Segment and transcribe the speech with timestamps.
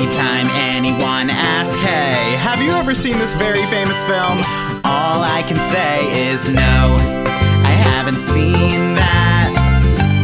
[0.00, 4.38] Anytime anyone asks, hey, have you ever seen this very famous film?
[4.82, 6.00] All I can say
[6.32, 6.96] is no,
[7.62, 9.52] I haven't seen that.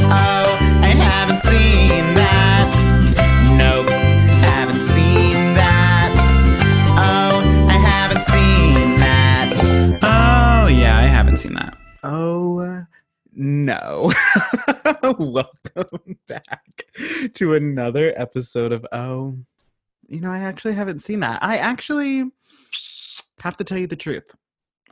[0.04, 2.64] Oh, I haven't seen that.
[3.58, 3.90] Nope,
[4.48, 6.10] haven't seen that.
[6.96, 9.98] Oh, I haven't seen that.
[10.02, 11.76] Oh, yeah, I haven't seen that.
[12.02, 12.86] Oh,
[13.34, 14.10] no.
[15.18, 16.86] Welcome back
[17.34, 19.36] to another episode of Oh.
[20.08, 21.42] You know, I actually haven't seen that.
[21.42, 22.30] I actually
[23.40, 24.34] have to tell you the truth.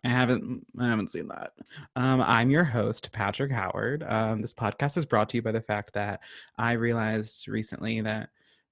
[0.05, 1.53] I haven't I haven't seen that.
[1.97, 4.03] Um, I'm your host, Patrick Howard.
[4.07, 6.21] Um, this podcast is brought to you by the fact that
[6.59, 8.29] I realized recently that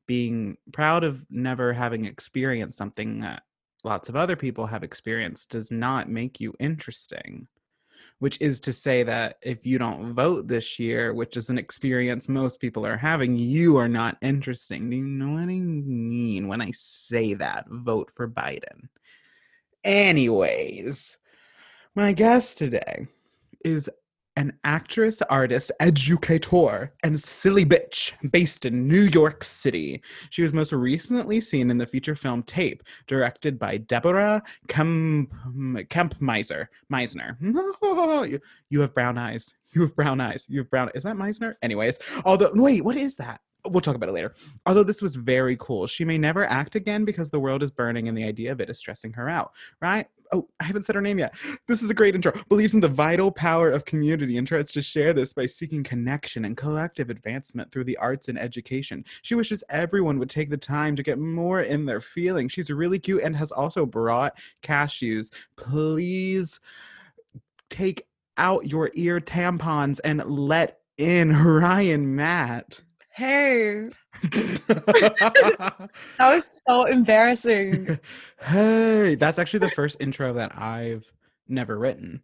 [0.07, 3.45] being proud of never having experienced something that
[3.83, 7.49] lots of other people have experienced does not make you interesting
[8.23, 12.29] which is to say that if you don't vote this year, which is an experience
[12.29, 14.89] most people are having, you are not interesting.
[14.89, 17.67] Do you know what I mean when I say that?
[17.69, 18.87] Vote for Biden.
[19.83, 21.19] Anyways,
[21.97, 23.09] my guest today
[23.65, 23.91] is
[24.37, 30.03] an actress, artist, educator, and silly bitch based in New York City.
[30.31, 35.77] She was most recently seen in the feature film Tape, directed by Deborah Kemp hmm,
[35.91, 36.67] Kempmeiser.
[36.93, 37.37] Meisner.
[38.31, 39.55] you, you have brown eyes.
[39.73, 40.47] You have brown eyes.
[40.49, 40.91] You have brown.
[40.95, 41.55] Is that Meisner?
[41.63, 43.41] Anyways, although wait, what is that?
[43.67, 44.35] We'll talk about it later.
[44.67, 48.09] Although this was very cool, she may never act again because the world is burning
[48.09, 49.53] and the idea of it is stressing her out.
[49.81, 50.07] Right?
[50.33, 51.35] oh, I haven't said her name yet.
[51.69, 52.33] This is a great intro.
[52.49, 56.45] Believes in the vital power of community and tries to share this by seeking connection
[56.45, 59.05] and collective advancement through the arts and education.
[59.23, 62.53] She wishes everyone would take the time to get more in their feelings.
[62.53, 65.33] She's really cute and has also brought cashews.
[65.57, 66.59] Please
[67.69, 68.07] take
[68.39, 72.83] out your ear tampons and let in Ryan Matt.
[73.15, 73.89] Hey.
[74.23, 77.99] that was so embarrassing.
[78.41, 81.05] hey, that's actually the first intro that I've
[81.49, 82.23] never written.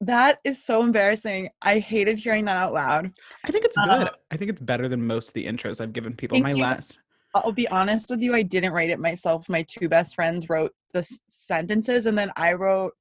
[0.00, 1.50] That is so embarrassing.
[1.62, 3.12] I hated hearing that out loud.
[3.44, 3.88] I think it's good.
[3.88, 6.40] Uh, I think it's better than most of the intros I've given people.
[6.40, 6.62] My you.
[6.62, 6.98] last
[7.34, 9.48] I'll be honest with you, I didn't write it myself.
[9.48, 12.92] My two best friends wrote the sentences and then I wrote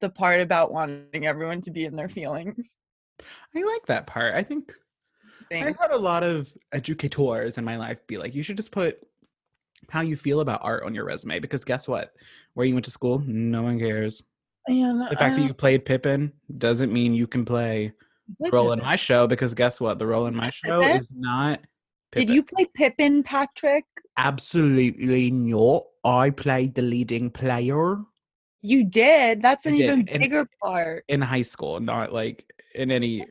[0.00, 2.76] the part about wanting everyone to be in their feelings.
[3.56, 4.34] I like that part.
[4.34, 4.72] I think
[5.52, 8.98] I've had a lot of educators in my life be like, you should just put
[9.88, 12.14] how you feel about art on your resume because guess what?
[12.54, 14.22] Where you went to school, no one cares.
[14.66, 17.92] Yeah, the fact that you played Pippin doesn't mean you can play
[18.38, 19.98] the role in my show because guess what?
[19.98, 21.00] The role in my show Pippin?
[21.00, 21.60] is not.
[22.12, 22.26] Pippin.
[22.26, 23.84] Did you play Pippin, Patrick?
[24.18, 25.84] Absolutely not.
[26.04, 27.96] I played the leading player.
[28.60, 29.40] You did.
[29.40, 31.04] That's an even bigger part.
[31.08, 32.44] In high school, not like
[32.74, 33.24] in any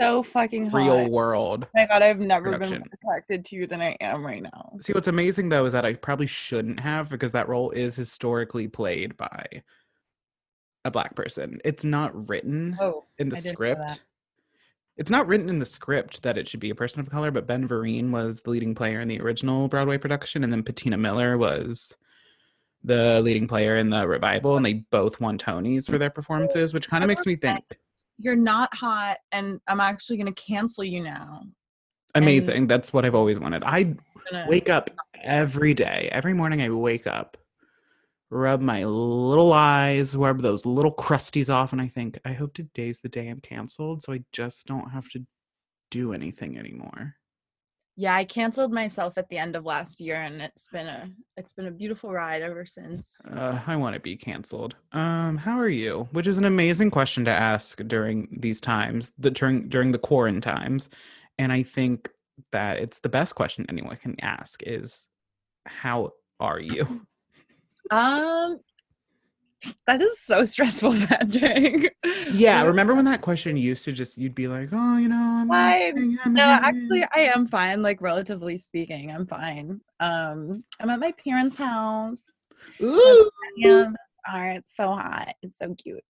[0.00, 0.76] so fucking hot.
[0.76, 1.66] real world.
[1.74, 2.82] My god, I've never production.
[2.82, 4.72] been more attracted to you than I am right now.
[4.80, 8.68] See, what's amazing though is that I probably shouldn't have because that role is historically
[8.68, 9.62] played by
[10.84, 11.60] a black person.
[11.64, 14.02] It's not written oh, in the script.
[14.96, 17.46] It's not written in the script that it should be a person of color, but
[17.46, 21.38] Ben Vereen was the leading player in the original Broadway production, and then Patina Miller
[21.38, 21.96] was
[22.84, 26.88] the leading player in the revival, and they both won Tonys for their performances, which
[26.88, 27.78] kind of makes me think
[28.22, 31.42] you're not hot and I'm actually going to cancel you now.
[32.14, 32.56] Amazing.
[32.56, 33.62] And That's what I've always wanted.
[33.64, 33.94] I
[34.46, 34.90] wake up
[35.22, 36.08] every day.
[36.12, 37.36] Every morning I wake up,
[38.30, 43.00] rub my little eyes, rub those little crusties off, and I think, I hope today's
[43.00, 45.26] the day I'm canceled so I just don't have to
[45.90, 47.16] do anything anymore
[47.96, 51.52] yeah i canceled myself at the end of last year and it's been a it's
[51.52, 53.16] been a beautiful ride ever since.
[53.30, 54.76] Uh, i want to be canceled.
[54.92, 56.08] Um how are you?
[56.12, 60.40] Which is an amazing question to ask during these times the during during the quarantine
[60.40, 60.88] times
[61.38, 62.10] and i think
[62.50, 65.06] that it's the best question anyone can ask is
[65.66, 67.06] how are you?
[67.90, 68.60] Um
[69.86, 71.94] that is so stressful, Patrick.
[72.32, 75.48] Yeah, remember when that question used to just you'd be like, oh, you know, I'm
[75.48, 76.18] fine.
[76.26, 77.82] no, actually, I am fine.
[77.82, 79.80] Like relatively speaking, I'm fine.
[80.00, 82.20] Um, I'm at my parents' house.
[82.82, 83.30] Ooh,
[83.64, 83.92] oh,
[84.28, 85.34] it's so hot.
[85.42, 86.04] It's so cute.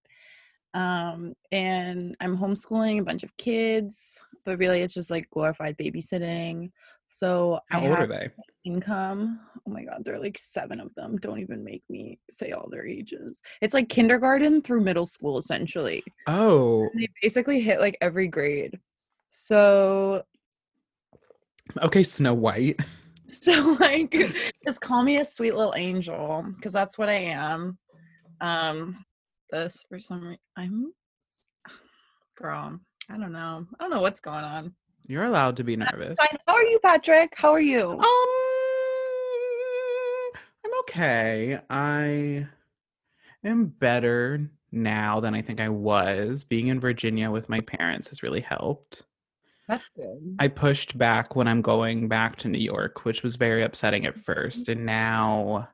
[0.75, 6.71] Um, and I'm homeschooling a bunch of kids, but really, it's just like glorified babysitting.
[7.15, 8.31] So how I old are they?
[8.65, 9.39] Income.
[9.69, 11.19] Oh my god, there are like seven of them.
[11.19, 13.43] Don't even make me say all their ages.
[13.61, 16.03] It's like kindergarten through middle school, essentially.
[16.27, 16.89] Oh.
[16.95, 18.79] And they basically hit like every grade.
[19.29, 20.23] So.
[21.83, 22.81] Okay, Snow White.
[23.29, 24.15] So like,
[24.63, 27.79] just call me a sweet little angel because that's what I am.
[28.43, 29.03] Um,
[29.51, 30.93] this for some reason I'm.
[32.37, 32.79] Girl,
[33.09, 33.67] I don't know.
[33.81, 34.75] I don't know what's going on.
[35.13, 36.19] You're allowed to be nervous.
[36.47, 37.35] How are you, Patrick?
[37.37, 37.91] How are you?
[37.91, 38.01] Um,
[40.65, 41.61] I'm okay.
[41.69, 42.47] I
[43.45, 46.45] am better now than I think I was.
[46.45, 49.03] Being in Virginia with my parents has really helped.
[49.69, 50.37] That's good.
[50.39, 54.17] I pushed back when I'm going back to New York, which was very upsetting at
[54.17, 54.71] first.
[54.71, 55.69] And now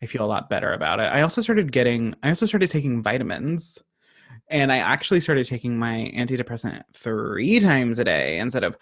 [0.00, 1.12] I feel a lot better about it.
[1.12, 3.80] I also started getting, I also started taking vitamins.
[4.48, 8.76] And I actually started taking my antidepressant three times a day instead of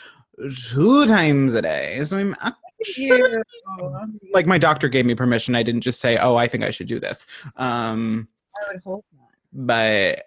[0.68, 2.04] two times a day.
[2.04, 3.22] So I'm actually,
[4.32, 5.54] like my doctor gave me permission.
[5.54, 7.26] I didn't just say, "Oh, I think I should do this."
[7.56, 9.28] Um, I would hope not.
[9.52, 10.24] but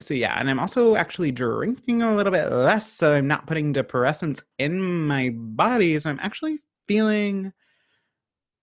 [0.00, 3.72] so yeah, and I'm also actually drinking a little bit less, so I'm not putting
[3.72, 5.98] depressants in my body.
[5.98, 7.52] So I'm actually feeling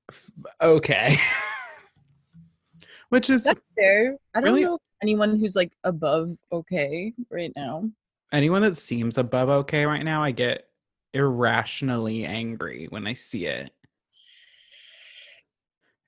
[0.09, 0.31] f-
[0.61, 1.17] okay,
[3.11, 4.17] which is That's fair.
[4.33, 4.63] I don't Really?
[4.63, 7.89] know anyone who's like above okay right now.
[8.31, 10.23] anyone that seems above okay right now.
[10.23, 10.67] I get
[11.13, 13.71] irrationally angry when I see it.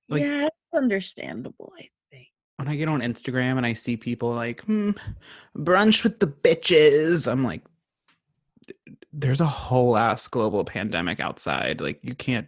[0.10, 2.28] Like- yeah, it's understandable, I think.
[2.58, 4.92] when I get on Instagram and I see people like hmm,
[5.58, 7.64] brunch with the bitches, I'm like,
[9.12, 11.82] there's a whole ass global pandemic outside.
[11.82, 12.48] Like you can't,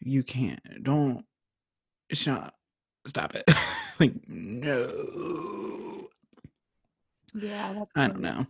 [0.00, 1.24] you can't, don't,
[2.12, 2.54] stop,
[3.08, 3.44] stop it.
[4.00, 4.88] like no,
[7.34, 8.46] Yeah, that's I don't know.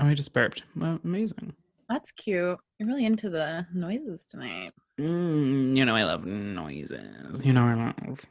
[0.00, 0.62] Oh, I just burped.
[0.76, 1.54] Well, amazing.
[1.88, 2.58] That's cute.
[2.78, 4.72] You're really into the noises tonight.
[5.00, 7.42] Mm, you know I love noises.
[7.44, 8.24] You know I love.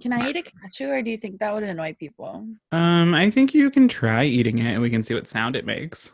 [0.00, 2.46] Can I eat a cashew or do you think that would annoy people?
[2.72, 5.66] Um, I think you can try eating it and we can see what sound it
[5.66, 6.12] makes.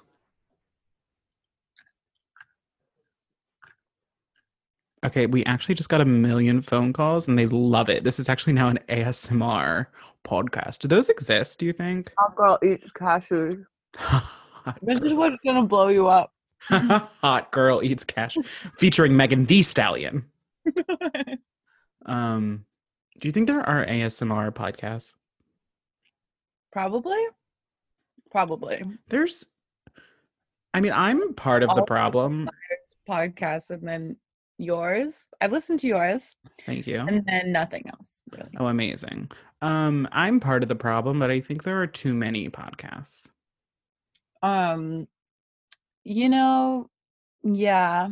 [5.05, 8.03] Okay, we actually just got a million phone calls and they love it.
[8.03, 9.87] This is actually now an ASMR
[10.25, 10.79] podcast.
[10.81, 12.13] Do those exist, do you think?
[12.19, 13.65] Hot girl eats cashews.
[13.97, 16.33] Hot This is what's gonna blow you up.
[16.71, 18.37] Hot girl eats cash
[18.79, 20.25] featuring Megan Thee Stallion.
[22.07, 22.65] Um,
[23.19, 25.15] do you think there are ASMR podcasts?
[26.73, 27.21] Probably.
[28.31, 28.83] Probably.
[29.09, 29.47] There's
[30.73, 32.51] I mean, I'm part of the problem.
[32.71, 34.17] It's podcasts and then
[34.59, 35.29] yours.
[35.41, 37.01] I've listened to yours Thank you.
[37.01, 38.23] and then nothing else.
[38.33, 38.51] Really.
[38.59, 39.31] Oh, amazing.
[39.63, 43.31] Um, I'm part of the problem, but I think there are too many podcasts.
[44.43, 45.09] Um
[46.05, 46.89] you know,
[47.43, 48.09] yeah.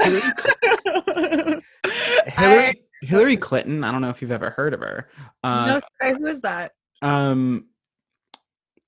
[0.00, 1.60] Hillary, Cl-
[2.26, 3.84] Hillary, Hillary Clinton.
[3.84, 5.08] I don't know if you've ever heard of her.
[5.42, 6.72] Uh, no, sorry, who is that?
[7.02, 7.66] um,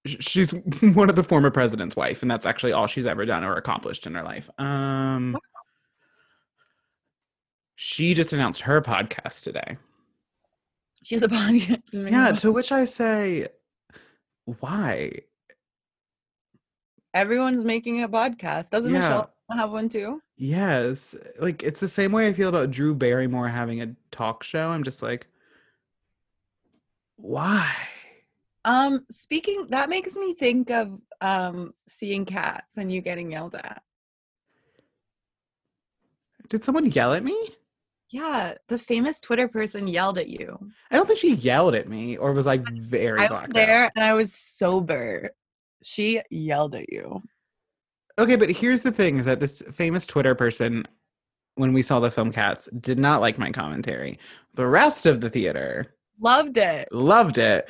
[0.07, 0.51] she's
[0.81, 4.07] one of the former president's wife, and that's actually all she's ever done or accomplished
[4.07, 4.49] in her life.
[4.59, 5.37] Um,
[7.83, 9.77] she just announced her podcast today.
[11.03, 11.83] She has a podcast.
[11.93, 13.49] Yeah, to which I say,
[14.45, 15.11] why?
[17.13, 18.71] Everyone's making a podcast.
[18.71, 19.01] Doesn't Yeah.
[19.01, 20.23] Michelle have one too?
[20.37, 24.69] Yes, like it's the same way I feel about Drew Barrymore having a talk show.
[24.69, 25.27] I'm just like,
[27.17, 27.69] why?
[28.65, 33.83] Um, speaking that makes me think of um seeing cats and you getting yelled at.
[36.49, 37.57] Did someone yell at me?
[38.13, 40.59] Yeah, the famous Twitter person yelled at you.
[40.91, 43.55] I don't think she yelled at me or was like very I was blacked out.
[43.55, 45.31] there and I was sober.
[45.83, 47.23] She yelled at you.
[48.19, 50.85] Okay, but here's the thing: is that this famous Twitter person,
[51.55, 54.19] when we saw the film Cats, did not like my commentary.
[54.55, 56.89] The rest of the theater Loved it.
[56.93, 57.69] loved it,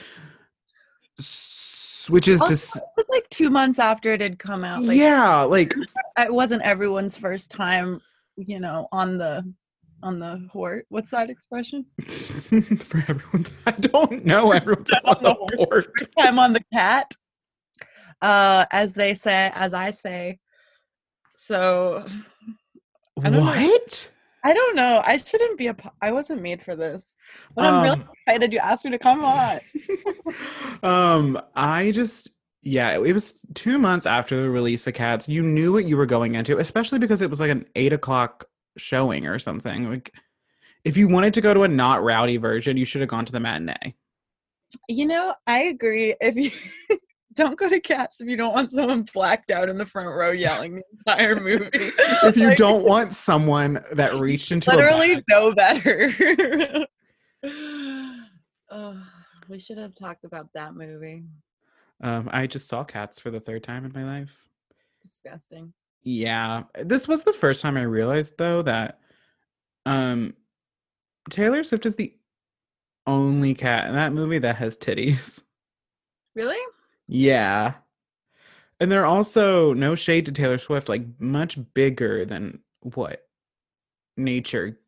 [2.09, 4.83] which is Also, s- like two months after it had come out.
[4.83, 5.73] Like yeah, like
[6.19, 8.01] it wasn't everyone's first time,
[8.37, 9.45] you know, on the
[10.03, 10.87] on the hort.
[10.89, 11.87] What's that expression?
[12.03, 13.47] for everyone.
[13.67, 17.13] I don't know everyone's on the hort, I'm on the cat.
[18.21, 20.39] Uh as they say, as I say.
[21.35, 22.07] So
[23.23, 23.41] I know.
[23.41, 24.11] What?
[24.45, 25.03] I don't know.
[25.05, 25.75] I shouldn't be a.
[25.75, 27.15] po- I wasn't made for this,
[27.55, 29.61] but I'm really Um, excited you asked me to come on.
[30.83, 32.31] um, I just
[32.63, 35.29] yeah, it was two months after the release of Cats.
[35.29, 38.45] You knew what you were going into, especially because it was like an eight o'clock
[38.77, 39.89] showing or something.
[39.91, 40.13] Like,
[40.85, 43.33] if you wanted to go to a not rowdy version, you should have gone to
[43.33, 43.95] the matinee.
[44.89, 46.15] You know, I agree.
[46.21, 46.51] If you
[47.35, 50.31] don't go to cats if you don't want someone blacked out in the front row
[50.33, 51.71] yelling the entire movie.
[52.25, 56.87] If you Like, don't want someone that reached into a literally bag, know better.
[58.71, 59.03] oh,
[59.49, 61.25] we should have talked about that movie.
[62.03, 64.47] um, I just saw Cats for the third time in my life.
[64.87, 65.73] It's disgusting.
[66.03, 68.99] Yeah, this was the first time I realized though that
[69.87, 70.35] um
[71.31, 72.15] Taylor Swift is the
[73.07, 75.43] only cat in that movie that has titties.
[76.35, 76.57] Really?
[77.09, 77.75] Yeah.
[78.81, 83.29] And they're also no shade to Taylor Swift, like much bigger than what
[84.17, 84.79] nature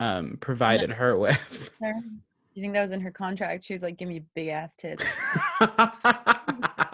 [0.00, 1.68] um provided her with.
[2.54, 3.64] You think that was in her contract?
[3.64, 5.04] She was like, "Give me big ass tits."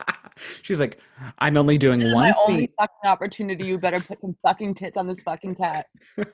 [0.62, 0.98] She's like,
[1.38, 2.44] I'm only doing This is one my scene.
[2.48, 3.64] only fucking opportunity.
[3.64, 5.86] You better put some fucking tits on this fucking cat.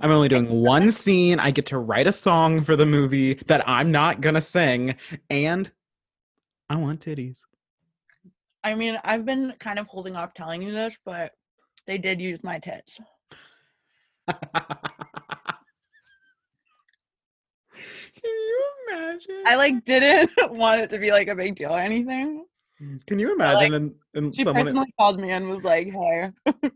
[0.00, 1.40] I'm only doing one scene.
[1.40, 4.94] I get to write a song for the movie that I'm not gonna sing,
[5.30, 5.68] and
[6.70, 7.40] I want titties.
[8.62, 11.32] I mean, I've been kind of holding off telling you this, but
[11.86, 12.98] they did use my tits.
[14.28, 14.38] Can
[18.24, 19.42] you imagine?
[19.46, 22.44] I like didn't want it to be like a big deal or anything.
[23.06, 24.64] Can you imagine and, and She someone?
[24.64, 26.30] personally called me and was like, "Hey,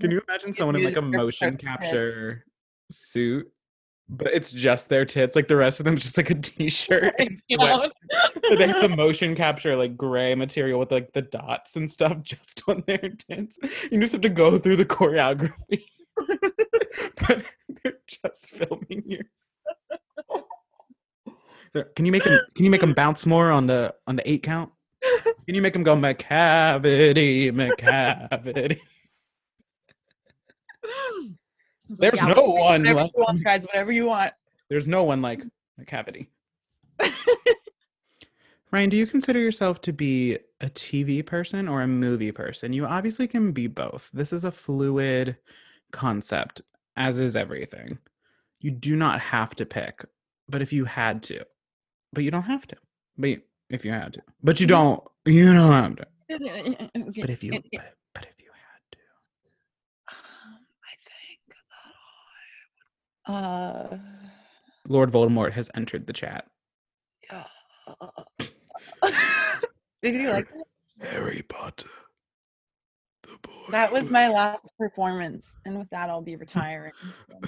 [0.00, 2.44] Can you imagine someone in like a motion capture
[2.90, 3.50] suit,
[4.08, 5.34] but it's just their tits?
[5.36, 7.14] Like the rest of them, just like a t-shirt.
[7.18, 7.92] and sweat-
[8.48, 12.22] but they have the motion capture like gray material with like the dots and stuff
[12.22, 13.58] just on their tits.
[13.90, 15.84] You just have to go through the choreography,
[16.16, 17.44] but
[17.82, 19.20] they're just filming you.
[21.96, 22.38] Can you make them?
[22.54, 24.70] Can you make them bounce more on the on the eight count?
[25.46, 28.78] Can you make them go Macavity, Macavity?
[31.88, 33.64] Like, There's "Yeah, no whatever one you like want, guys.
[33.64, 34.32] Whatever you want."
[34.68, 35.42] There's no one like
[35.80, 36.28] Macavity.
[38.70, 42.72] Ryan, do you consider yourself to be a TV person or a movie person?
[42.72, 44.10] You obviously can be both.
[44.12, 45.36] This is a fluid
[45.92, 46.62] concept,
[46.96, 47.98] as is everything.
[48.60, 50.04] You do not have to pick,
[50.48, 51.44] but if you had to,
[52.12, 52.76] but you don't have to.
[53.16, 56.06] But you, if you had to, but you don't, you don't have to.
[57.20, 57.62] But if you, but,
[58.14, 58.98] but if you had to,
[60.82, 61.40] I think
[63.26, 63.94] that I.
[63.94, 63.98] Uh.
[64.88, 66.46] Lord Voldemort has entered the chat.
[67.30, 67.44] yeah.
[70.02, 70.66] Did you like that?
[71.08, 71.88] Harry Potter.
[73.70, 76.92] That was my last performance, and with that, I'll be retiring.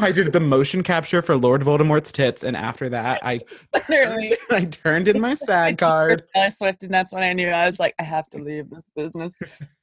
[0.00, 3.40] I did the motion capture for Lord Voldemort's tits, and after that, I
[3.74, 4.36] Literally.
[4.50, 6.24] I turned in my SAG card.
[6.34, 8.88] Taylor Swift, and that's when I knew I was like, I have to leave this
[8.94, 9.34] business.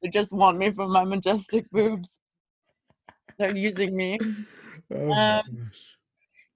[0.01, 2.19] They just want me for my majestic boobs.
[3.37, 4.17] They're using me.
[4.93, 5.71] Oh Um,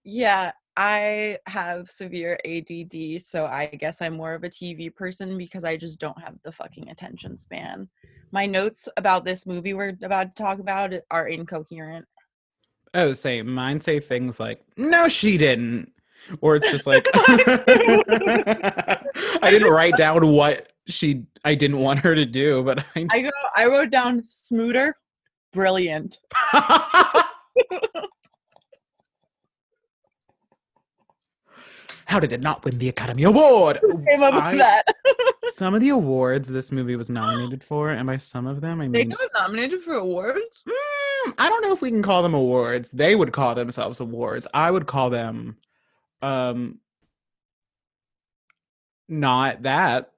[0.04, 5.64] Yeah, I have severe ADD, so I guess I'm more of a TV person because
[5.66, 7.90] I just don't have the fucking attention span.
[8.32, 12.06] My notes about this movie we're about to talk about are incoherent.
[12.94, 15.92] Oh, say mine say things like, "No, she didn't,"
[16.42, 19.00] or it's just like, I
[19.44, 23.08] didn't write down what she I didn't want her to do, but I.
[23.12, 23.30] I go.
[23.56, 24.94] I wrote down Smooter,
[25.54, 26.20] brilliant.
[32.10, 33.80] How did it not win the Academy Award?
[34.10, 34.84] Came up I- with that.
[35.54, 38.88] Some of the awards this movie was nominated for, and by some of them, I
[38.88, 40.63] mean They got nominated for awards.
[40.68, 42.92] mm, I don't know if we can call them awards.
[42.92, 44.48] They would call themselves awards.
[44.54, 45.58] I would call them,
[46.22, 46.80] um,
[49.08, 50.12] not that.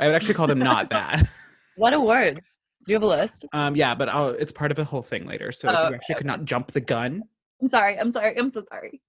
[0.00, 1.28] I would actually call them not that.
[1.76, 2.56] What awards?
[2.86, 3.44] Do you have a list?
[3.52, 5.52] Um, yeah, but I'll, it's part of the whole thing later.
[5.52, 6.36] So Oh, you okay, actually could okay.
[6.38, 7.22] not jump the gun.
[7.60, 7.98] I'm sorry.
[7.98, 8.38] I'm sorry.
[8.38, 9.00] I'm so sorry.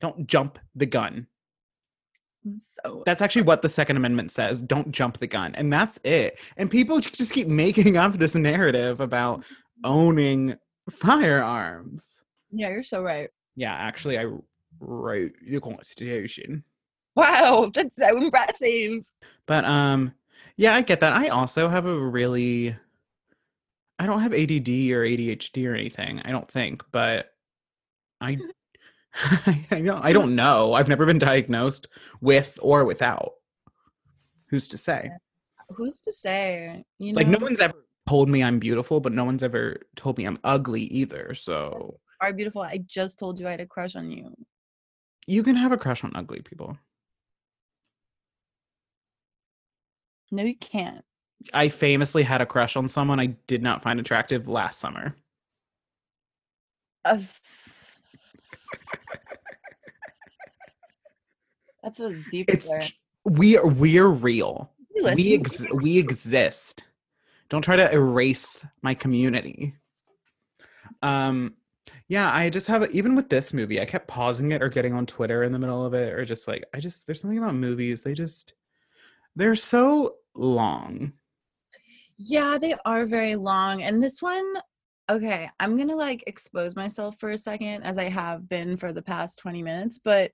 [0.00, 1.26] Don't jump the gun.
[2.58, 4.62] So That's actually what the Second Amendment says.
[4.62, 5.54] Don't jump the gun.
[5.54, 6.38] And that's it.
[6.56, 9.44] And people just keep making up this narrative about
[9.84, 10.56] owning
[10.90, 12.22] firearms.
[12.50, 12.68] yeah.
[12.70, 13.28] You're so right.
[13.56, 14.26] Yeah, actually, I
[14.78, 16.62] wrote the Constitution.
[17.16, 19.02] Wow, that's so impressive.
[19.46, 20.14] But um,
[20.56, 21.12] yeah, I get that.
[21.12, 22.76] I also have a really,
[23.98, 26.22] I don't have ADD or ADHD or anything.
[26.24, 27.32] I don't think, but
[28.20, 28.38] I,
[29.70, 30.74] I know I don't know.
[30.74, 31.88] I've never been diagnosed
[32.20, 33.32] with or without.
[34.50, 35.10] Who's to say?
[35.70, 36.84] Who's to say?
[36.98, 37.74] You know, Like no one's ever
[38.08, 41.34] told me I'm beautiful, but no one's ever told me I'm ugly either.
[41.34, 42.62] So are beautiful.
[42.62, 44.34] I just told you I had a crush on you.
[45.26, 46.78] you can have a crush on ugly people.
[50.30, 51.04] No, you can't.
[51.54, 55.14] I famously had a crush on someone I did not find attractive last summer.
[57.04, 57.77] Uh, s-
[61.82, 62.46] That's a deep.
[62.48, 62.94] It's j-
[63.24, 64.72] we are we're real.
[65.14, 66.82] We ex- we exist.
[67.48, 69.74] Don't try to erase my community.
[71.02, 71.54] Um
[72.08, 75.06] yeah, I just have even with this movie, I kept pausing it or getting on
[75.06, 78.02] Twitter in the middle of it or just like I just there's something about movies,
[78.02, 78.54] they just
[79.36, 81.12] they're so long.
[82.16, 83.82] Yeah, they are very long.
[83.82, 84.54] And this one,
[85.08, 89.02] okay, I'm gonna like expose myself for a second as I have been for the
[89.02, 90.32] past 20 minutes, but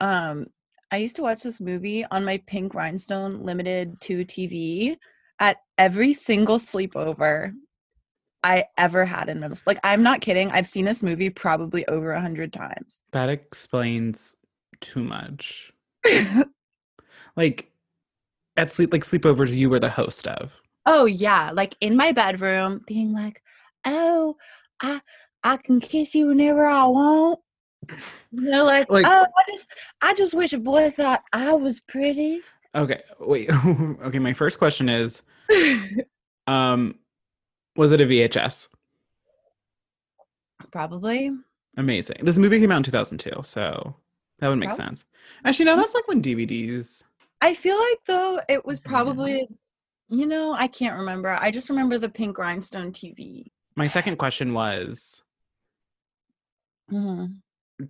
[0.00, 0.46] um
[0.92, 4.96] I used to watch this movie on my pink rhinestone limited to TV
[5.38, 7.54] at every single sleepover
[8.42, 9.72] I ever had in middle school.
[9.72, 10.50] Like, I'm not kidding.
[10.50, 13.02] I've seen this movie probably over a hundred times.
[13.12, 14.34] That explains
[14.80, 15.72] too much.
[17.36, 17.70] like
[18.56, 20.60] at sleep like sleepovers you were the host of.
[20.86, 23.42] Oh yeah, like in my bedroom, being like,
[23.84, 24.36] "Oh,
[24.80, 25.00] I
[25.42, 27.40] I can kiss you whenever I want."
[28.32, 29.68] You know, like, Like- oh, I just
[30.00, 32.40] I just wish a boy thought I was pretty.
[32.74, 33.50] Okay, wait.
[34.02, 35.22] okay, my first question is
[36.46, 36.94] um
[37.76, 38.68] was it a VHS?
[40.70, 41.30] Probably.
[41.76, 42.18] Amazing.
[42.22, 43.96] This movie came out in 2002, so
[44.38, 45.04] that would make Prob- sense.
[45.44, 47.02] Actually, no, that's like when DVDs.
[47.40, 49.48] I feel like though it was probably,
[50.08, 51.36] you know, I can't remember.
[51.40, 53.46] I just remember the pink rhinestone TV.
[53.76, 55.22] My second question was
[56.90, 57.36] Mhm.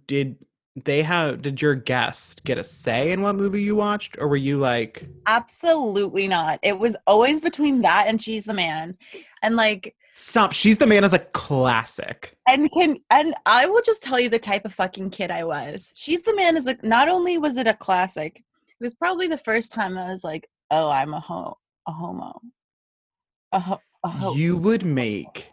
[0.06, 0.36] did
[0.76, 4.36] they have did your guest get a say in what movie you watched or were
[4.36, 6.60] you like Absolutely not.
[6.62, 8.96] It was always between that and She's the Man,
[9.42, 14.02] and like stop she's the man is a classic and can and I will just
[14.02, 15.90] tell you the type of fucking kid I was.
[15.94, 19.38] She's the Man is like not only was it a classic, it was probably the
[19.38, 21.56] first time I was like, oh, I'm a ho
[21.88, 22.40] a homo,
[23.52, 24.34] a ho a ho.
[24.34, 25.50] you would make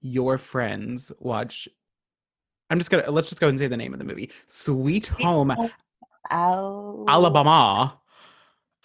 [0.00, 1.68] your friends watch
[2.70, 4.30] i'm just gonna let's just go and say the name of the movie.
[4.46, 5.50] Sweet home
[6.30, 8.00] Al- alabama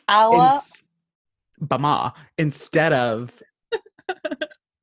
[0.10, 0.84] Ala- ins-
[1.62, 3.42] Bama instead of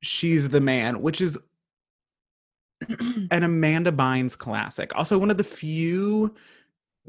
[0.01, 1.37] she's the man which is
[3.31, 4.91] an amanda bynes classic.
[4.95, 6.33] Also one of the few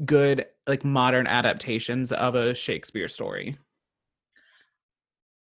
[0.05, 3.57] good like modern adaptations of a shakespeare story.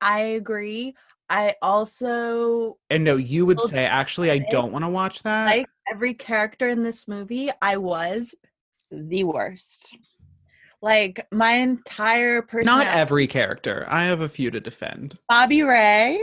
[0.01, 0.95] I agree.
[1.31, 5.67] I also and no you would say actually i don't want to watch that like
[5.91, 7.51] every character in this movie.
[7.63, 8.35] I was
[8.91, 9.97] the worst.
[10.83, 12.67] Like my entire person.
[12.67, 16.21] not every character i have a few to defend Bobby Ray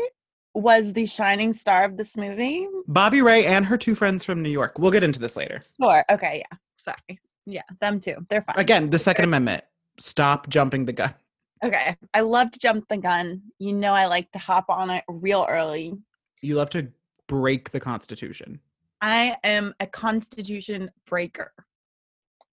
[0.54, 2.68] was the shining star of this movie.
[2.88, 6.04] bobby ray and her two friends from new york we'll get into this later Sure.
[6.12, 6.44] Okay.
[6.52, 6.58] Yeah.
[6.74, 7.20] Sorry.
[7.46, 7.62] Yeah.
[7.80, 8.18] Them too.
[8.30, 8.60] They're fine.
[8.60, 9.64] again the second amendment
[10.00, 11.14] stop jumping the gun
[11.64, 11.96] Okay.
[12.14, 13.42] I love to jump the gun.
[13.60, 15.94] You know, I like to hop on it real early.
[16.42, 16.88] you love to
[17.28, 18.60] break the constitution
[19.02, 21.52] I am a constitution breaker.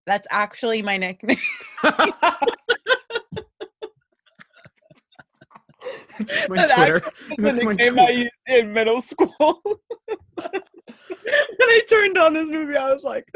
[0.07, 1.37] That's actually my nickname.
[6.19, 7.03] That's my Twitter.
[7.37, 8.13] That's my Twitter.
[8.13, 9.63] used in middle school.
[11.09, 13.27] when I turned on this movie, I was like,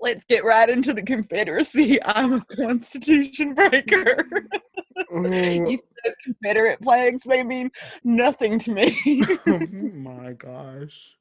[0.00, 2.02] let's get right into the Confederacy.
[2.04, 4.24] I'm a constitution breaker.
[5.24, 5.80] These
[6.24, 7.70] Confederate flags, they mean
[8.04, 8.98] nothing to me.
[9.46, 11.16] oh my gosh.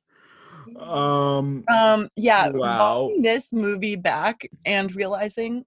[0.80, 3.04] Um um, yeah, Wow.
[3.04, 5.65] watching this movie back and realizing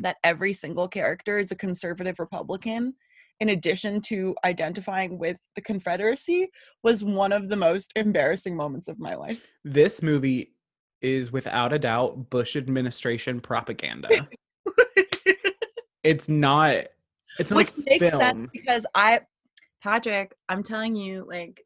[0.00, 2.94] that every single character is a conservative Republican,
[3.40, 6.48] in addition to identifying with the Confederacy,
[6.82, 9.44] was one of the most embarrassing moments of my life.
[9.64, 10.52] this movie
[11.02, 14.08] is without a doubt Bush administration propaganda.
[16.02, 16.84] it's not
[17.38, 18.50] it's not Which a makes sense film.
[18.52, 19.20] because I,
[19.82, 21.62] Patrick, I'm telling you, like,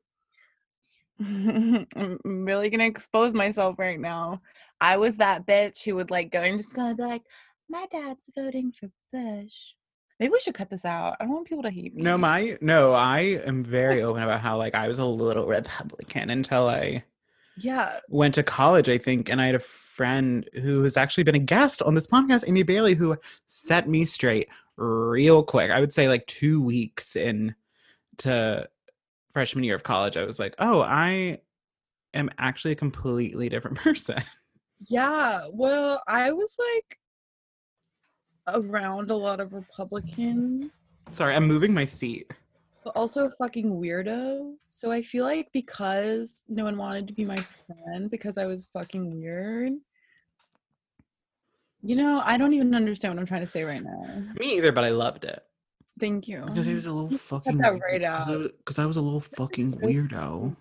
[1.20, 1.86] I'm
[2.24, 4.40] really gonna expose myself right now.
[4.80, 7.22] I was that bitch who would like go into school and be like,
[7.68, 9.74] "My dad's voting for Bush."
[10.18, 11.16] Maybe we should cut this out.
[11.20, 12.02] I don't want people to hate me.
[12.02, 16.30] No, my no, I am very open about how like I was a little Republican
[16.30, 17.04] until I
[17.56, 21.34] yeah, went to college, I think, and I had a friend who has actually been
[21.34, 25.70] a guest on this podcast, Amy Bailey, who set me straight real quick.
[25.70, 27.54] I would say like two weeks in
[28.18, 28.68] to
[29.32, 31.38] freshman year of college, I was like, oh, I
[32.14, 34.22] am actually a completely different person.
[34.86, 35.46] yeah.
[35.52, 36.98] Well, I was like
[38.54, 40.70] around a lot of Republicans.
[41.12, 42.30] Sorry, I'm moving my seat.
[42.84, 44.54] but also a fucking weirdo.
[44.70, 48.68] So I feel like because no one wanted to be my friend because I was
[48.72, 49.72] fucking weird.
[51.82, 54.22] You know, I don't even understand what I'm trying to say right now.
[54.38, 55.42] Me either, but I loved it.
[56.00, 56.42] Thank you.
[56.46, 58.38] Because I was a little cut fucking that right Because I, out.
[58.38, 60.56] was- 'cause I was a little fucking weirdo.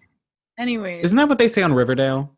[0.58, 2.32] Anyways, Isn't that what they say on Riverdale?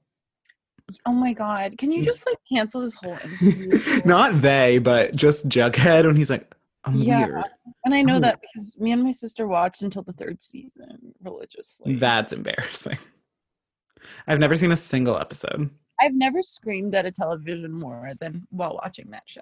[1.06, 2.06] Oh my god, can you mm.
[2.06, 4.02] just like cancel this whole interview?
[4.06, 7.26] Not they, but just Jughead when he's like, I'm Yeah.
[7.26, 7.44] weird.
[7.86, 8.20] and I know Oh.
[8.20, 11.96] that because me and my sister watched until the third season religiously.
[11.96, 12.98] That's embarrassing.
[14.28, 15.70] I've never seen a single episode.
[16.02, 19.42] I've never screamed at a television more than while watching that show.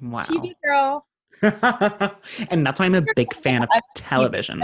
[0.00, 0.22] Wow.
[0.22, 1.06] TV girl.
[1.42, 4.62] and that's why I'm a big fan of I'm television.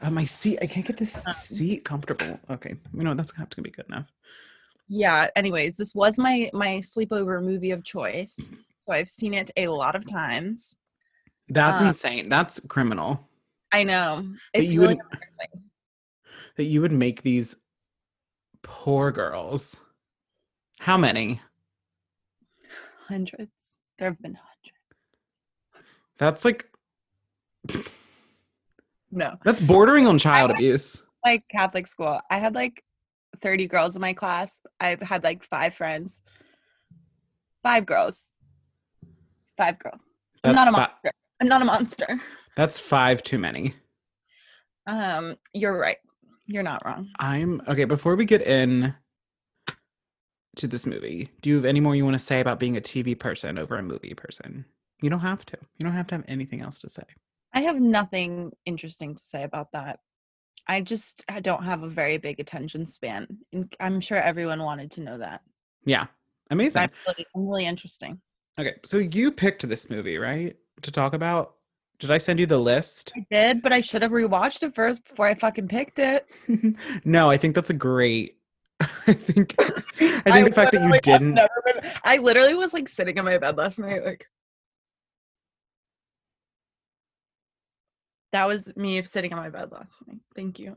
[0.00, 0.08] Girl.
[0.08, 1.32] Uh, my seat, I can't get this Um.
[1.32, 2.38] seat comfortable.
[2.50, 4.06] Okay, you know that's gonna have to be good enough.
[4.90, 9.68] yeah anyways this was my my sleepover movie of choice so i've seen it a
[9.68, 10.74] lot of times
[11.50, 12.28] That's Uh, insane.
[12.30, 13.28] That's criminal.
[13.72, 15.22] i know But it's you really wouldn't-
[16.56, 17.54] that you would make these
[18.62, 19.76] poor girls.
[20.80, 21.40] How many?
[23.08, 23.80] Hundreds.
[23.98, 24.94] There have been hundreds.
[26.18, 26.66] That's like
[29.10, 29.36] No.
[29.44, 31.02] that's bordering on child abuse.
[31.24, 32.20] Like Catholic school.
[32.30, 32.82] I had like
[33.38, 34.60] 30 girls in my class.
[34.80, 36.22] I've had like five friends.
[37.62, 38.32] Five girls.
[39.56, 40.10] Five girls.
[40.44, 41.12] I'm not a fi- monster.
[41.40, 42.20] I'm not a monster.
[42.56, 43.74] That's five too many.
[44.86, 45.98] Um, you're right.
[46.46, 47.08] You're not wrong.
[47.18, 47.84] I'm okay.
[47.84, 48.94] Before we get in
[50.56, 52.80] to this movie, do you have any more you want to say about being a
[52.80, 54.64] TV person over a movie person?
[55.02, 55.56] You don't have to.
[55.78, 57.02] You don't have to have anything else to say.
[57.52, 60.00] I have nothing interesting to say about that.
[60.66, 63.26] I just I don't have a very big attention span.
[63.52, 65.40] And I'm sure everyone wanted to know that.
[65.84, 66.06] Yeah,
[66.50, 66.82] amazing.
[66.82, 68.20] I'm really, I'm really interesting.
[68.58, 70.56] Okay, so you picked this movie, right?
[70.82, 71.54] To talk about.
[72.00, 73.12] Did I send you the list?
[73.16, 76.28] I did, but I should have rewatched it first before I fucking picked it.
[77.04, 78.36] no, I think that's a great.
[78.80, 79.54] I think.
[79.58, 81.34] I think the fact that you didn't.
[81.34, 84.26] been- I literally was like sitting in my bed last night, like.
[88.32, 90.18] That was me sitting on my bed last night.
[90.34, 90.76] Thank you.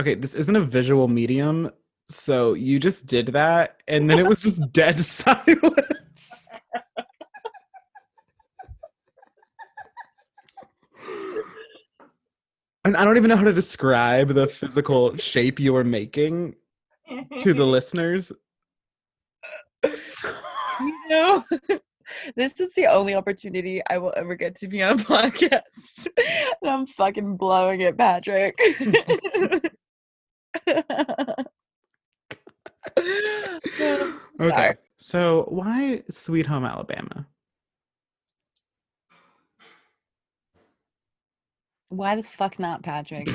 [0.00, 1.70] Okay, this isn't a visual medium,
[2.08, 6.46] so you just did that, and then it was just dead silence.
[12.84, 16.54] And I don't even know how to describe the physical shape you were making
[17.40, 18.32] to the listeners.
[19.94, 20.32] So-
[20.80, 21.42] you know,
[22.36, 26.06] this is the only opportunity I will ever get to be on a podcast.
[26.62, 28.58] and I'm fucking blowing it, Patrick.
[34.40, 37.26] okay, so why Sweet Home Alabama?
[41.88, 43.28] Why the fuck not, Patrick?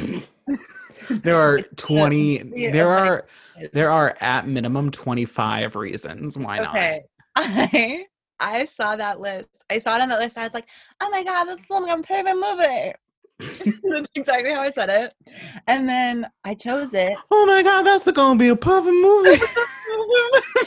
[1.10, 3.26] There are 20 there are
[3.74, 6.70] there are at minimum 25 reasons why not.
[6.70, 7.02] okay.
[7.36, 8.06] I
[8.42, 9.50] I saw that list.
[9.70, 10.38] I saw it on that list.
[10.38, 10.68] I was like,
[11.00, 12.94] oh my god, that's like my favorite movie.
[13.90, 15.14] That's exactly how I said it.
[15.66, 17.14] And then I chose it.
[17.32, 19.42] Oh my god, that's gonna be a perfect movie.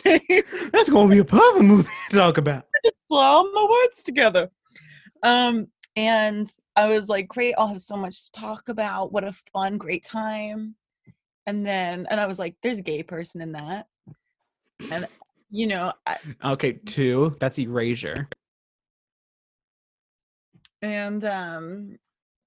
[0.72, 2.66] that's gonna be a perfect movie to talk about.
[3.08, 4.50] Blow all my words together.
[5.22, 9.12] Um, and I was like, great, I'll have so much to talk about.
[9.12, 10.74] What a fun, great time.
[11.46, 13.86] And then, and I was like, there's a gay person in that.
[14.90, 15.06] And,
[15.54, 17.36] you know, I, Okay, two.
[17.38, 18.28] That's Erasure.
[20.82, 21.96] and um,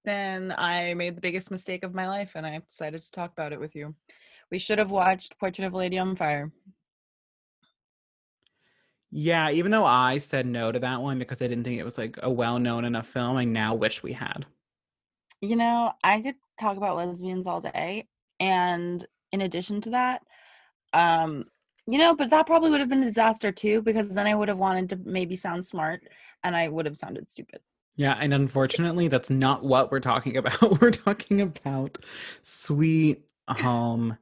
[0.03, 3.53] then I made the biggest mistake of my life and I decided to talk about
[3.53, 3.95] it with you.
[4.51, 6.51] We should have watched Portrait of a Lady on Fire.
[9.09, 11.97] Yeah, even though I said no to that one because I didn't think it was
[11.97, 14.45] like a well-known enough film, I now wish we had.
[15.39, 18.09] You know, I could talk about lesbians all day.
[18.41, 20.23] And in addition to that,
[20.91, 21.45] um,
[21.87, 24.49] you know, but that probably would have been a disaster too, because then I would
[24.49, 26.01] have wanted to maybe sound smart
[26.43, 27.61] and I would have sounded stupid.
[27.95, 30.81] Yeah, and unfortunately, that's not what we're talking about.
[30.81, 31.97] We're talking about
[32.43, 34.17] Sweet Home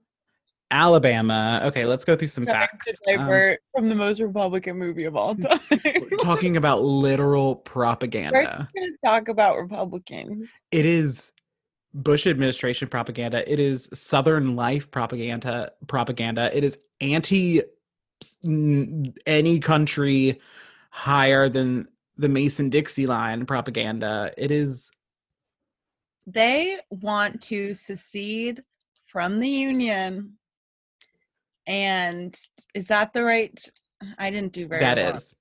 [0.71, 1.61] Alabama.
[1.65, 2.87] Okay, let's go through some facts.
[3.07, 5.59] Um, from the most Republican movie of all time.
[5.71, 8.69] we're talking about literal We're propaganda.
[8.75, 10.49] going to talk about Republicans.
[10.71, 11.31] It is
[11.95, 13.49] Bush administration propaganda.
[13.49, 15.71] It is Southern life propaganda.
[15.87, 16.55] Propaganda.
[16.55, 17.61] It is anti
[19.25, 20.39] any country
[20.89, 24.31] higher than the Mason Dixie line propaganda.
[24.37, 24.91] It is
[26.27, 28.61] They want to secede
[29.05, 30.33] from the Union.
[31.67, 32.37] And
[32.73, 33.57] is that the right?
[34.17, 35.15] I didn't do very that well.
[35.15, 35.33] is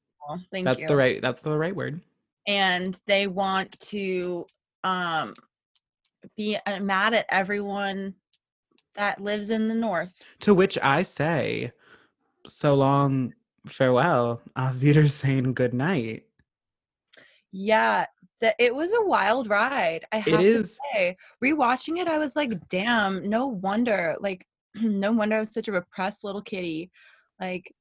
[0.52, 0.88] Thank that's you.
[0.88, 2.00] the right that's the right word.
[2.46, 4.46] and they want to
[4.84, 5.34] um
[6.36, 8.14] be uh, mad at everyone
[8.94, 11.72] that lives in the north To which I say,
[12.46, 13.34] so long,
[13.66, 16.24] farewell, auf Wiedersehen, good night.
[17.52, 18.06] yeah
[18.40, 22.52] that it was a wild ride i have to say rewatching it i was like
[22.68, 26.90] damn no wonder like no wonder i was such a repressed little kitty
[27.40, 27.72] like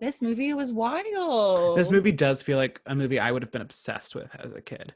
[0.00, 3.60] this movie was wild This movie does feel like a movie I would have been
[3.60, 4.94] obsessed with as a kid.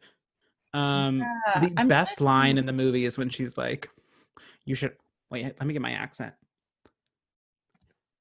[0.75, 3.89] Um, Yeah, the I'm best line in the movie is when she's like,
[4.65, 4.97] "You should
[5.31, 5.45] wait.
[5.45, 6.35] Let me get my accent."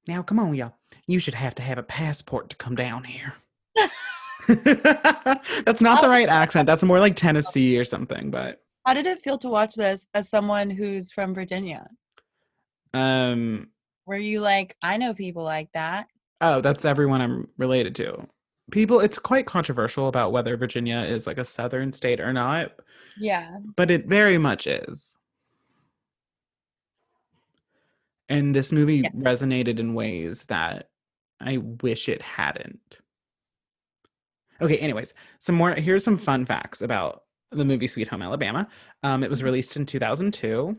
[0.08, 0.76] Now, come on, y'all.
[1.08, 3.34] You should have to have a passport to come down here.
[4.48, 6.68] That's not the right accent.
[6.68, 8.30] That's more like Tennessee or something.
[8.30, 11.88] But how did it feel to watch this as someone who's from virginia
[12.94, 13.70] um,
[14.06, 16.08] were you like i know people like that
[16.46, 18.28] Oh, that's everyone I'm related to.
[18.74, 22.72] People, it's quite controversial about whether Virginia is like a southern state or not,
[23.20, 25.14] yeah but it very much is.
[28.30, 29.10] And this movie Yeah.
[29.12, 30.90] resonated in ways that
[31.40, 32.98] I wish it hadn't.
[34.62, 38.68] Okay, anyways, some more here's some fun facts about the movie Sweet Home Alabama.
[39.04, 39.46] Um, it was Mhm.
[39.46, 40.76] released in 2002.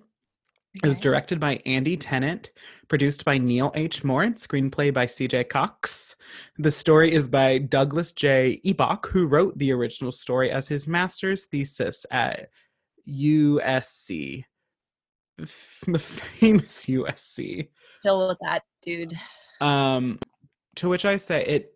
[0.82, 2.50] It was directed by Andy Tennant,
[2.88, 4.02] produced by Neil H.
[4.02, 5.44] Moritz, screenplay by C.J.
[5.44, 6.16] Cox.
[6.58, 8.60] The story is by Douglas J.
[8.64, 12.48] Eboch, who wrote the original story as his master's thesis at
[13.08, 14.44] USC,
[15.38, 17.68] the famous USC.
[18.04, 19.14] Chill with that, dude.
[19.60, 20.18] Um,
[20.76, 21.70] to which I say it.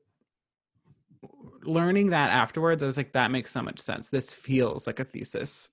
[1.63, 4.09] Learning that afterwards, I was like, that makes so much sense.
[4.09, 5.71] This feels like a thesis.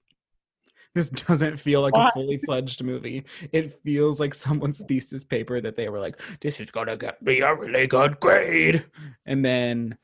[0.96, 3.26] This doesn't feel like a fully fledged movie.
[3.52, 7.42] It feels like someone's thesis paper that they were like, this is gonna get me
[7.42, 8.86] a really good grade.
[9.26, 9.98] And then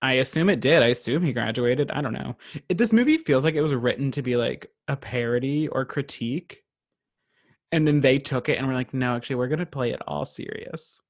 [0.00, 0.82] I assume it did.
[0.82, 1.90] I assume he graduated.
[1.90, 2.36] I don't know.
[2.68, 6.62] It, this movie feels like it was written to be like a parody or critique.
[7.72, 10.24] And then they took it and were like, no, actually, we're gonna play it all
[10.24, 11.00] serious.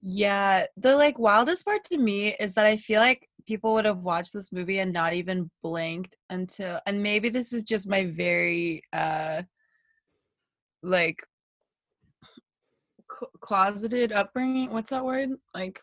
[0.00, 3.98] Yeah, the like wildest part to me is that I feel like people would have
[3.98, 8.82] watched this movie and not even blinked until and maybe this is just my very
[8.92, 9.42] uh
[10.82, 11.22] like
[13.18, 14.70] cl- closeted upbringing.
[14.70, 15.30] What's that word?
[15.54, 15.80] Like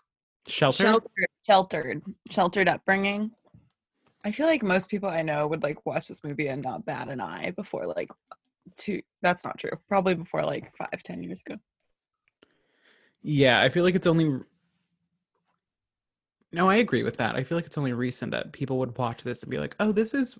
[0.47, 0.83] Shelter.
[0.83, 3.31] sheltered sheltered sheltered upbringing.
[4.25, 7.09] I feel like most people I know would like watch this movie and not bat
[7.09, 8.09] an eye before like
[8.75, 9.71] two that's not true.
[9.87, 11.57] Probably before like five, ten years ago.
[13.21, 14.39] Yeah, I feel like it's only.
[16.53, 17.35] No, I agree with that.
[17.35, 19.91] I feel like it's only recent that people would watch this and be like, "Oh,
[19.91, 20.37] this is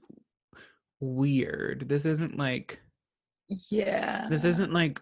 [1.00, 1.90] weird.
[1.90, 2.82] This isn't like
[3.70, 4.28] Yeah.
[4.30, 5.02] this isn't like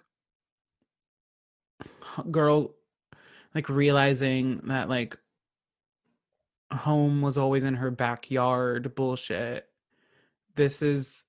[2.32, 2.74] girl
[3.54, 5.18] like realizing that like
[6.72, 9.70] home was always in her backyard bullshit.
[10.56, 11.26] This is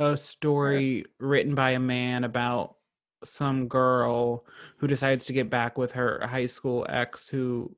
[0.00, 2.76] a story written by a man about
[3.24, 4.44] some girl
[4.78, 7.74] who decides to get back with her high school ex who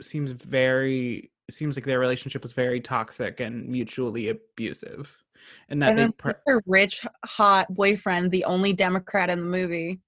[0.00, 5.22] seems very seems like their relationship was very toxic and mutually abusive
[5.68, 9.46] and that and they then pre- her rich, hot boyfriend, the only Democrat in the
[9.46, 10.00] movie.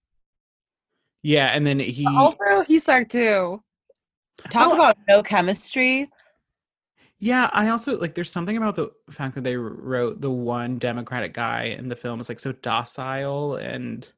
[1.23, 3.62] yeah and then he Also, he sucked too.
[4.51, 6.11] Talk Oh, about no chemistry.
[7.18, 11.33] Yeah, I also like there's something about the fact that they wrote the one Democratic
[11.33, 14.11] guy in the film is like so docile and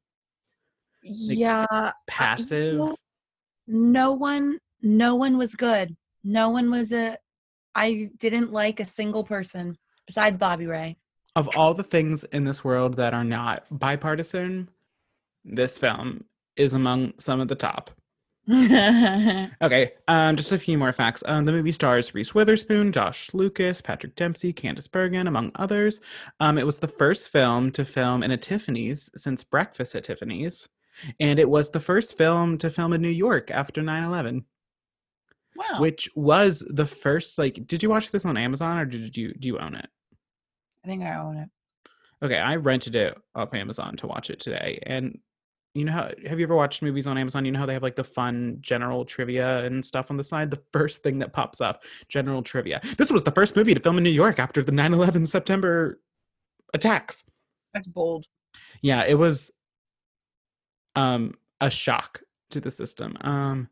[1.03, 2.97] yeah, passive.
[3.69, 5.97] no one, no one was good.
[6.25, 7.19] No one was a.
[7.75, 10.97] I didn't like a single person besides Bobby Ray.
[11.35, 14.71] Of all the things in this world that are not bipartisan,
[15.45, 16.25] this film
[16.57, 17.91] is among some of the top.
[19.63, 21.23] Okay, um, just a few more facts.
[21.27, 26.01] Um, the movie stars Reese Witherspoon, Josh Lucas, Patrick Dempsey, Candice Bergen, among others.
[26.39, 30.69] Um, it was the first film to film in a Tiffany's since Breakfast at Tiffany's,
[31.19, 34.45] and it was the first film to film in New York after 9 11.
[35.57, 35.81] Wow.
[35.81, 39.49] which was the first like did you watch this on amazon or did you do
[39.49, 39.89] you own it
[40.85, 41.49] I think I own it.
[42.25, 45.19] okay i rented it off amazon to watch it today and
[45.75, 47.83] you know how have you ever watched movies on amazon you know how they have
[47.83, 51.61] like the fun general trivia and stuff on the side the first thing that pops
[51.61, 54.73] up general trivia this was the first movie to film in new york after the
[54.73, 56.01] 9-11 september
[56.73, 57.25] attacks
[57.75, 58.25] That's bold.
[58.81, 59.51] yeah it was
[60.95, 63.69] um a shock to the system um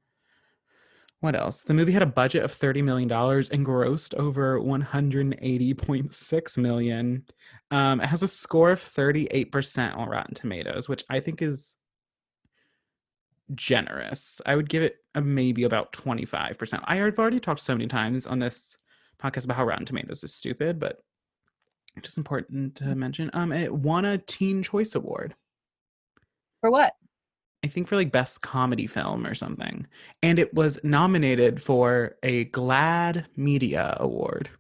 [1.25, 1.63] what else?
[1.63, 7.25] The movie had a budget of 30 million dollars and grossed over 180.6 million.
[7.71, 11.77] Um it has a score of 38% on rotten tomatoes which i think is
[13.55, 14.43] generous.
[14.45, 18.27] I would give it a maybe about 25% i have already talked so many times
[18.27, 18.77] on this
[19.19, 20.99] podcast about how rotten tomatoes is stupid but
[22.03, 25.35] just important to mention um it won a teen choice award.
[26.61, 26.95] For what?
[27.65, 29.87] I think for like best comedy film or something.
[30.23, 34.51] And it was nominated for a GLAAD Media Award.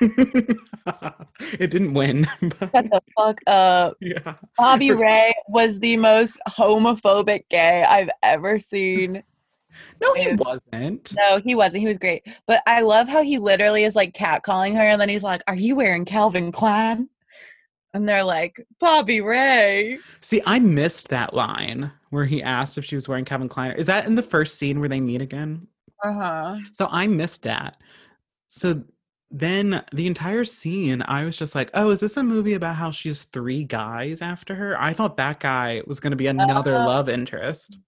[0.00, 0.56] it
[1.70, 2.26] didn't win.
[2.58, 3.98] but Shut the fuck up.
[4.00, 4.36] yeah.
[4.56, 9.22] Bobby Ray was the most homophobic gay I've ever seen.
[10.00, 11.12] No, he wasn't.
[11.14, 11.82] No, he wasn't.
[11.82, 12.22] He was great.
[12.46, 15.54] But I love how he literally is like catcalling her and then he's like, Are
[15.54, 17.10] you wearing Calvin Klein?
[17.94, 19.98] And they're like, Bobby Ray.
[20.20, 23.72] See, I missed that line where he asked if she was wearing Calvin Klein.
[23.72, 25.66] Is that in the first scene where they meet again?
[26.02, 26.58] Uh-huh.
[26.72, 27.76] So I missed that.
[28.48, 28.82] So
[29.30, 32.90] then the entire scene, I was just like, oh, is this a movie about how
[32.90, 34.80] she's three guys after her?
[34.80, 37.78] I thought that guy was going to be another Uh, love interest.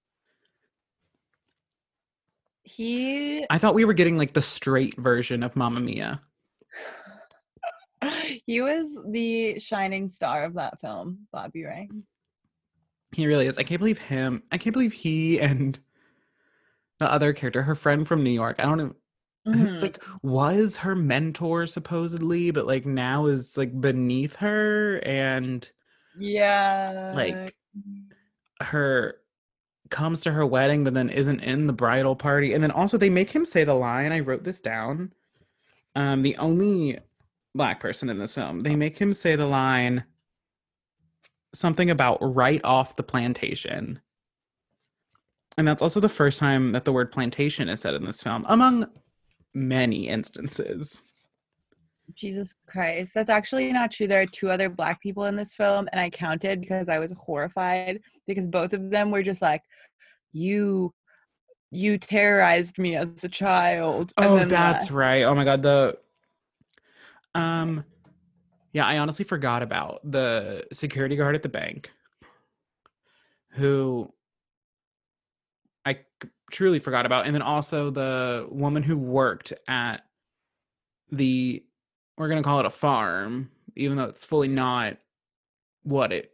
[2.63, 6.23] He I thought we were getting like the straight version of Mamma Mia.
[8.47, 11.89] He was the shining star of that film, Bobby Ray.
[13.13, 13.59] He really is.
[13.59, 14.43] I can't believe him.
[14.51, 15.79] I can't believe he and
[16.99, 18.57] the other character, her friend from New York.
[18.59, 18.95] I don't know.
[19.47, 19.83] Mhm.
[19.83, 25.71] Like was her mentor supposedly, but like now is like beneath her and
[26.17, 27.13] yeah.
[27.15, 27.55] like
[28.63, 29.19] her
[29.91, 33.11] comes to her wedding but then isn't in the bridal party and then also they
[33.11, 35.13] make him say the line i wrote this down
[35.95, 36.99] um the only
[37.55, 38.77] black person in this film they oh.
[38.77, 40.05] make him say the line
[41.55, 44.01] something about right off the plantation
[45.57, 48.45] and that's also the first time that the word plantation is said in this film
[48.49, 48.87] among
[49.55, 51.03] many instances
[52.15, 53.13] Jesus Christ.
[53.15, 54.07] That's actually not true.
[54.07, 57.13] There are two other black people in this film, and I counted because I was
[57.19, 59.63] horrified because both of them were just like,
[60.33, 60.93] You
[61.71, 64.13] you terrorized me as a child.
[64.19, 64.93] and Oh, then that's left.
[64.93, 65.23] right.
[65.23, 65.99] Oh my god, the
[67.35, 67.85] um
[68.73, 71.91] yeah, I honestly forgot about the security guard at the bank
[73.51, 74.13] who
[75.87, 76.01] I
[76.51, 80.05] truly forgot about and then also the woman who worked at
[81.11, 81.65] the
[82.19, 84.97] we're going to call it a farm even though it's fully not
[85.83, 86.33] what it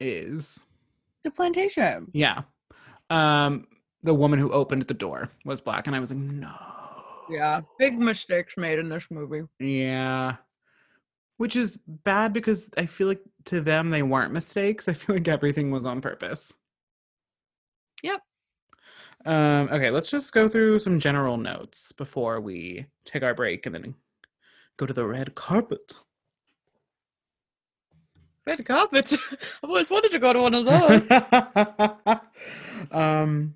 [0.00, 0.60] is.
[1.24, 2.08] the plantation.
[2.12, 2.42] Yeah.
[3.10, 3.66] Um
[4.02, 6.73] the woman who opened the door was black and I was like, "No."
[7.30, 7.60] Yeah.
[7.78, 9.42] Big mistakes made in this movie.
[9.58, 10.36] Yeah.
[11.36, 14.88] Which is bad because I feel like to them they weren't mistakes.
[14.88, 16.52] I feel like everything was on purpose.
[18.02, 18.20] Yep.
[19.26, 23.74] Um, okay, let's just go through some general notes before we take our break and
[23.74, 23.94] then
[24.76, 25.94] go to the red carpet.
[28.46, 29.12] Red carpet.
[29.62, 30.64] I've always wanted to go to one of
[32.10, 32.92] those.
[32.92, 33.54] um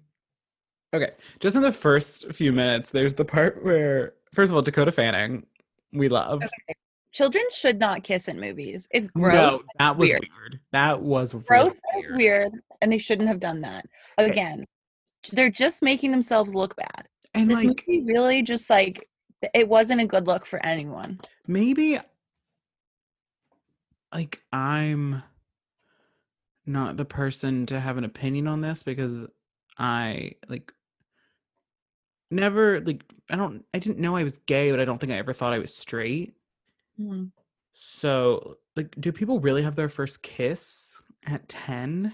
[0.94, 4.92] okay, just in the first few minutes, there's the part where first of all, Dakota
[4.92, 5.46] Fanning,
[5.92, 6.42] we love.
[7.12, 8.86] Children should not kiss in movies.
[8.90, 9.34] It's gross.
[9.34, 10.28] No, that was weird.
[10.38, 10.60] weird.
[10.72, 13.86] That was really gross and it's weird and they shouldn't have done that
[14.18, 14.64] eh again
[15.32, 19.08] they're just making themselves look bad And this like movie really just like
[19.54, 21.98] it wasn't a good look for anyone maybe
[24.12, 25.22] like I'm
[26.66, 29.26] not the person to have an opinion on this because
[29.78, 30.72] I like
[32.30, 35.16] never like I don't I didn't know I was gay, but I don't think I
[35.18, 36.34] ever thought I was straight.
[37.00, 37.26] Mm-hmm.
[37.74, 42.12] So, like do people really have their first kiss at 10?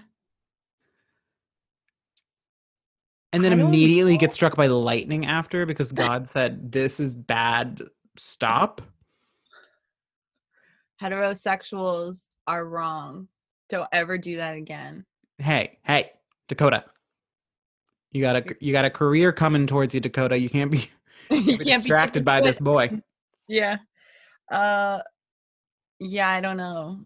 [3.33, 4.19] And then immediately know.
[4.19, 7.81] get struck by lightning after because God said this is bad.
[8.17, 8.81] Stop.
[11.01, 13.27] heterosexuals are wrong
[13.67, 15.03] don't ever do that again
[15.39, 16.11] hey, hey,
[16.47, 16.85] Dakota.
[18.15, 20.37] You got a you got a career coming towards you, Dakota.
[20.37, 20.89] You can't be,
[21.29, 22.89] you can't be distracted by this boy.
[23.49, 23.77] yeah
[24.49, 24.99] uh
[25.99, 27.01] yeah i don't know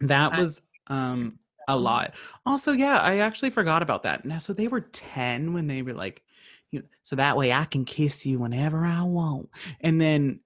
[0.00, 2.14] That I- was um a lot.
[2.46, 4.24] Also, yeah, I actually forgot about that.
[4.24, 6.22] Now, so they were 10 when they were like,
[6.70, 9.50] you so that way I can kiss you whenever I want.
[9.82, 10.40] And then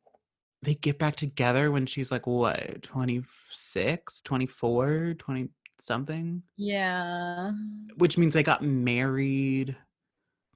[0.62, 7.52] they get back together when she's like what, 26, 24, 20 something, yeah
[7.96, 9.76] which means they got married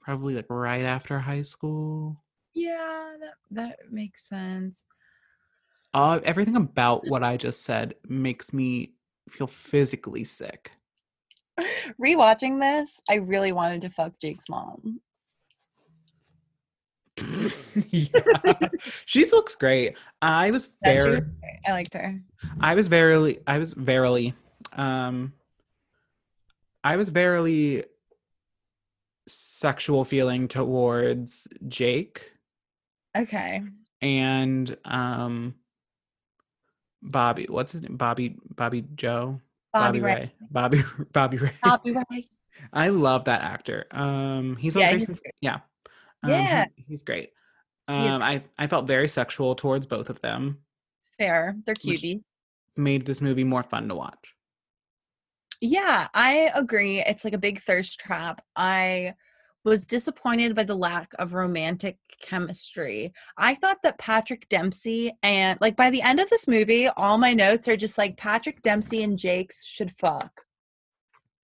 [0.09, 2.25] probably like right after high school.
[2.55, 4.85] yeah that that makes sense
[5.93, 8.95] Uh, everything about what I just said makes me
[9.29, 10.73] feel physically sick.
[12.01, 15.01] rewatching this i really wanted to fuck jake's mom
[17.91, 18.55] yeah.
[19.05, 19.97] She looks great.
[20.23, 21.59] I was Yeah, very, great.
[21.67, 22.21] i liked her
[22.61, 24.35] I was verily, I was verily,
[24.73, 25.33] um,
[26.85, 27.85] I was verily
[29.29, 32.33] sexual feeling towards Jake
[33.17, 33.63] okay
[34.01, 35.55] and um
[37.01, 37.47] Bobby.
[37.49, 37.97] What's his name?
[37.97, 39.41] Bobby Bobby Joe.
[39.73, 40.33] bobby, Ray.
[40.51, 41.53] Bobby Bobby Ray.
[41.63, 42.29] bobby Ray.
[42.73, 43.87] I love that actor.
[43.93, 45.61] Um, he's on Yeah, Grace he's yeah.
[46.25, 46.65] Um, Yeah.
[46.75, 47.31] he- he's great.
[47.87, 50.59] He Um, I I felt very sexual towards both of them.
[51.19, 52.23] fair they're cuties
[52.77, 54.35] Made this movie more fun to watch.
[55.61, 57.01] Yeah, I agree.
[57.01, 58.45] It's like a big thirst trap.
[58.57, 59.15] I
[59.65, 63.13] was disappointed by the lack of romantic chemistry.
[63.37, 67.35] I thought that Patrick Dempsey and like by the end of this movie, all my
[67.35, 70.43] notes are just like Patrick Dempsey and Jake's should fuck.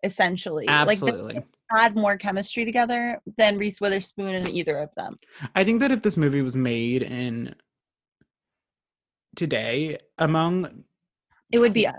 [0.03, 0.67] Essentially.
[0.67, 1.35] Like Absolutely.
[1.35, 5.19] they had more chemistry together than Reese Witherspoon and either of them.
[5.55, 7.55] I think that if this movie was made in
[9.35, 10.85] today, among
[11.51, 11.95] It would be us.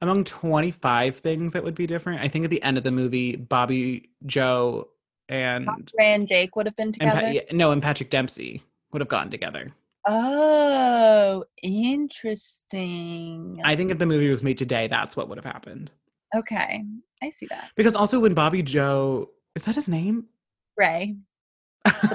[0.00, 3.36] Among 25 things that would be different, I think at the end of the movie,
[3.36, 4.88] Bobby Joe
[5.28, 7.46] and, Ray and Jake would have been and Pa- together.
[7.52, 9.72] no, and Patrick Dempsey would have gotten together.
[10.08, 13.60] Oh, interesting.
[13.64, 15.90] I think if the movie was made today, that's what would have happened.
[16.34, 16.84] Okay,
[17.22, 17.70] I see that.
[17.76, 20.26] Because also when Bobby Joe is that his name?
[20.76, 21.16] Ray.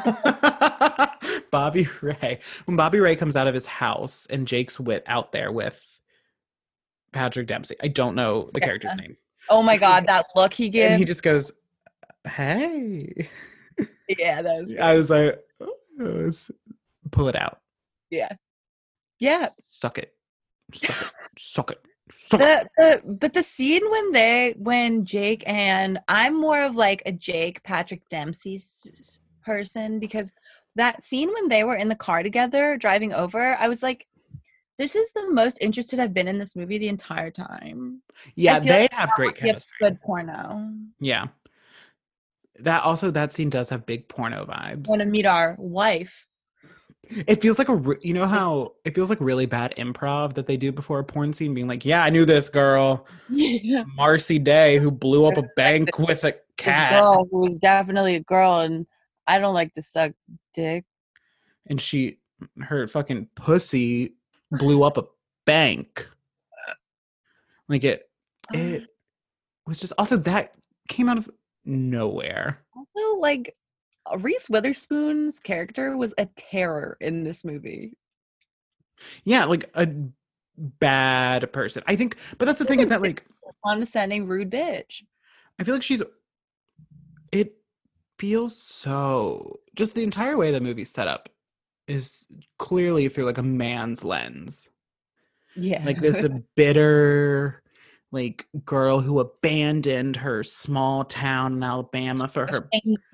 [1.52, 2.40] Bobby Ray.
[2.66, 5.95] When Bobby Ray comes out of his house and Jake's wit out there with
[7.16, 7.76] Patrick Dempsey.
[7.82, 8.66] I don't know the Yeah.
[8.68, 9.18] character's name.
[9.50, 10.92] Oh my god, that look he gives.
[10.92, 11.52] And he just goes,
[12.28, 13.30] Hey.
[14.20, 16.52] yeah, that was I was like, "Oh, it's-
[17.12, 17.60] pull it out.
[18.12, 18.30] yeah.
[19.20, 19.50] Yeah.
[19.70, 20.14] Suck it.
[20.74, 21.08] Suck it.
[21.38, 21.80] Suck it.
[22.14, 22.68] Suck it.
[22.78, 27.12] The, the but the scene when they when Jake and I'm more of like a
[27.12, 28.62] Jake Patrick Dempsey
[29.44, 30.34] person because
[30.76, 34.06] that scene when they were in the car together driving over, I was like,
[34.78, 38.02] this is the most interested I've been in this movie the entire time.
[38.36, 39.74] Yeah, they like have great chemistry.
[39.80, 40.70] Good porno.
[41.00, 41.28] Yeah.
[42.60, 44.88] That also that scene does have big porno vibes.
[44.88, 46.26] Want to meet our wife?
[47.28, 50.48] It feels like a re- you know how it feels like really bad improv that
[50.48, 53.84] they do before a porn scene being like, "Yeah, I knew this girl, Yeah.
[53.96, 58.22] Marcy Day who blew up a bank with a This cat girl who's definitely a
[58.22, 58.88] girl, and
[59.28, 60.14] I don't like to suck
[60.54, 60.86] dick.
[61.68, 62.18] and she
[62.62, 64.15] her fucking pussy
[64.52, 65.06] blew up a
[65.46, 66.08] bank."
[67.68, 68.10] Like it
[68.54, 68.84] it
[69.66, 70.54] was just also that
[70.88, 71.30] came out of
[71.66, 72.62] nowhere.
[72.76, 73.56] Also, like
[74.12, 77.98] uh, Reese Witherspoon's character was a terror in this movie.
[79.24, 79.88] Yeah, like a
[80.58, 81.84] bad person.
[81.88, 83.26] I think but that's the thing is that like
[83.66, 85.04] Condescending, rude bitch.
[85.60, 86.04] I feel like she's.
[87.32, 87.56] It
[88.20, 89.60] feels so.
[89.76, 91.30] Just the entire way the movie's set up
[91.88, 92.26] is
[92.58, 94.70] clearly through like a man's lens.
[95.56, 95.84] Yeah.
[95.86, 96.26] Like this
[96.56, 97.62] bitter,
[98.12, 102.70] like girl who abandoned her small town in Alabama for her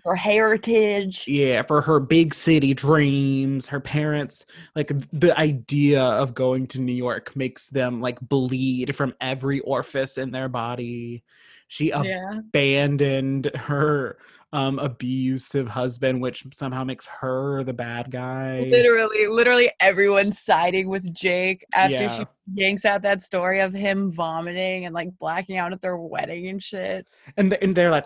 [0.05, 1.23] her heritage.
[1.27, 4.45] yeah for her big city dreams her parents
[4.75, 10.17] like the idea of going to new york makes them like bleed from every orifice
[10.19, 11.23] in their body
[11.67, 12.39] she Yeah.
[12.39, 14.17] abandoned her
[14.53, 21.13] um abusive husband which somehow makes her the bad guy Literally, literally everyone's siding with
[21.13, 22.17] Jake after Yeah.
[22.17, 26.49] she yanks out that story of him vomiting and like blacking out at their wedding
[26.49, 27.07] and shit.
[27.37, 28.05] and, and they're like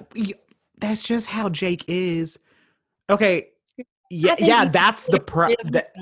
[0.77, 2.37] that's just how jake is
[3.09, 3.47] okay
[4.11, 5.55] yeah yeah that's the pro Yeah.
[5.71, 5.93] that,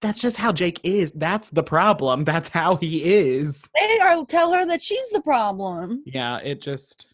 [0.00, 4.52] that's just how jake is that's the problem that's how he is They are tell
[4.52, 6.02] her that she's the problem.
[6.06, 7.12] yeah it just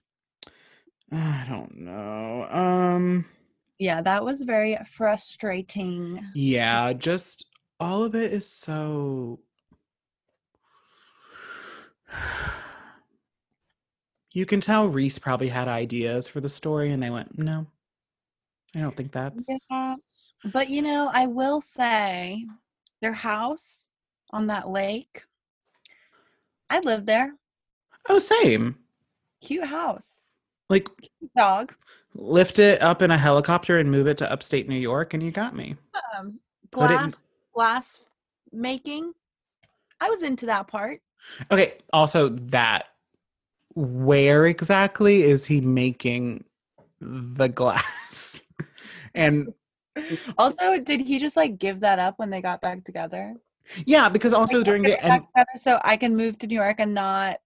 [1.13, 3.25] i don't know um
[3.79, 6.21] Yeah, that was very frustrating.
[6.35, 7.47] yeah just
[7.81, 9.41] all of it is so
[14.33, 17.67] you can tell reese probably had ideas for the story and they went no
[18.75, 19.97] i don't think that's Yeah.
[20.53, 22.45] But you know, I will say
[23.01, 23.91] their house
[24.33, 25.23] on that lake.
[26.69, 27.35] I lived there.
[28.09, 28.75] oh same
[29.41, 30.27] Cute house.
[30.73, 30.89] Like
[31.37, 31.75] dog.
[32.15, 35.31] lift it up in a helicopter and move it to upstate new york and you
[35.31, 35.77] got me
[36.19, 37.23] Um, it in- glass
[37.55, 38.01] glass
[38.53, 39.13] making.
[40.01, 41.01] I was into that part.
[41.53, 42.87] okay also that
[43.75, 46.45] where exactly is he making
[47.01, 48.43] the glass
[49.15, 49.53] and
[50.39, 53.35] Also, did he just like give that up when they got back together?
[53.87, 56.95] yeah because also during the end together so I can move to New York and
[56.95, 57.39] not.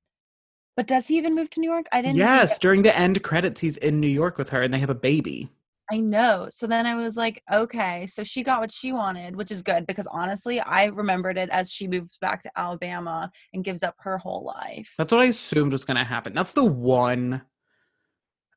[0.76, 1.86] But does he even move to New York?
[1.92, 2.16] I didn't.
[2.18, 4.90] know yes during the end credits he's in new york with her and they have
[4.90, 5.48] a baby
[5.88, 6.48] I know.
[6.50, 9.86] So then I was like, okay, so she got what she wanted, which is good
[9.86, 14.18] because honestly, I remembered it as she moves back to Alabama and gives up her
[14.18, 14.92] whole life.
[14.98, 17.40] that's what i assumed was going to happen that's the one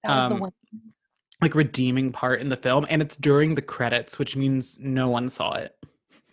[0.04, 0.52] That was um, the one.
[1.40, 5.30] like redeeming part in the film and it's during the credits which means no one
[5.30, 5.76] saw it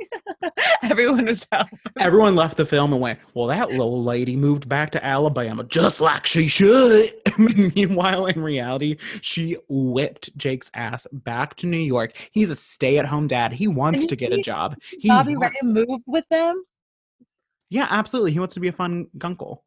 [0.82, 1.68] Everyone was out.
[1.98, 6.00] everyone left the film and went well that little lady moved back to alabama just
[6.00, 12.50] like she should meanwhile in reality she whipped jake's ass back to new york he's
[12.50, 16.04] a stay-at-home dad he wants Didn't to get a job he Bobby Ray wants- moved
[16.06, 16.62] with them.
[17.70, 19.60] yeah absolutely he wants to be a fun gunkle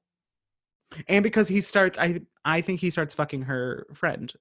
[1.07, 4.33] and because he starts i i think he starts fucking her friend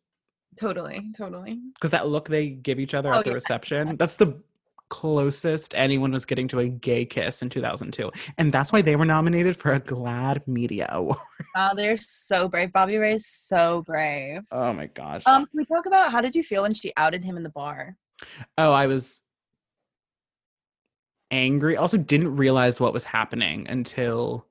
[0.59, 1.61] Totally, totally.
[1.75, 3.35] because that look they give each other Oh, at the yeah.
[3.35, 4.43] reception that's the
[4.89, 9.05] closest anyone was getting to a gay kiss in 2002 and that's why they were
[9.05, 11.19] nominated for a GLAAD media award
[11.55, 12.73] Wow, they're so brave.
[12.73, 14.43] Bobby Ray's so brave.
[14.53, 17.23] oh my gosh Um, can we talk about how did you feel when she outed
[17.25, 17.97] him in the bar?
[18.57, 19.23] oh i was
[21.31, 24.47] angry also didn't realize what was happening until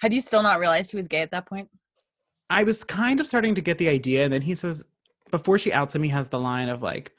[0.00, 1.68] Had you still not realized he was gay at that point?
[2.50, 4.84] i was kind of starting to get the idea and then he says
[5.30, 7.12] before she outs him he has the line of like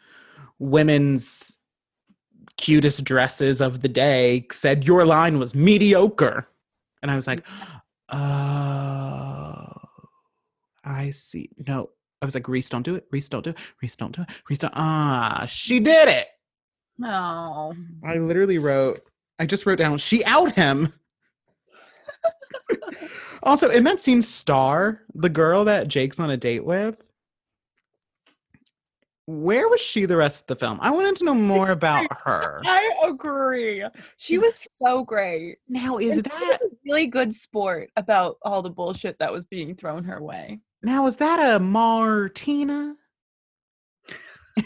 [0.57, 1.58] women's
[2.59, 6.47] cutest dresses of the day said your line was mediocre
[7.01, 7.45] and i was like
[8.11, 9.69] oh
[10.89, 11.49] I see.
[11.67, 11.89] No,
[12.21, 13.05] I was like, Reese, don't do it.
[13.11, 13.57] Reese, don't do it.
[13.81, 14.29] Reese, don't do it.
[14.49, 14.73] Reese, don't.
[14.75, 16.27] Ah, she did it.
[16.97, 17.73] No.
[18.03, 19.01] I literally wrote,
[19.37, 20.91] I just wrote down, she out him.
[23.43, 26.97] also, in that scene, Star, the girl that Jake's on a date with,
[29.29, 30.79] where was she the rest of the film?
[30.81, 32.63] I wanted to know more about her.
[32.65, 33.85] I agree.
[34.17, 35.59] She was so great.
[35.67, 40.03] Now, is And that really good sport about all the bullshit that was being thrown
[40.03, 40.59] her way.
[40.81, 42.95] now is that a Martina?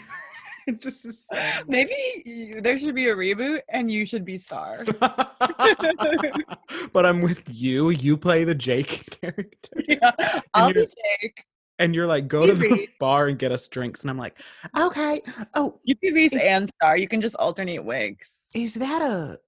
[0.78, 1.36] just is so
[1.68, 4.82] Maybe you, there should be a reboot and you should be Star.
[4.98, 7.90] but I'm with you.
[7.90, 9.82] You play the Jake character.
[9.86, 10.40] yeah.
[10.54, 10.88] I'll be
[11.20, 11.44] Jake.
[11.78, 14.02] And you're like, go to the bar and get us drinks.
[14.02, 14.40] And I'm like,
[14.78, 15.20] okay.
[15.54, 16.96] Oh, You be Reese and Star.
[16.96, 18.48] You can just alternate wigs.
[18.54, 19.38] is that a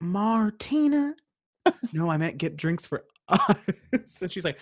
[0.00, 1.14] Martina?
[1.92, 4.20] no, I meant get drinks for us.
[4.22, 4.60] and she's like,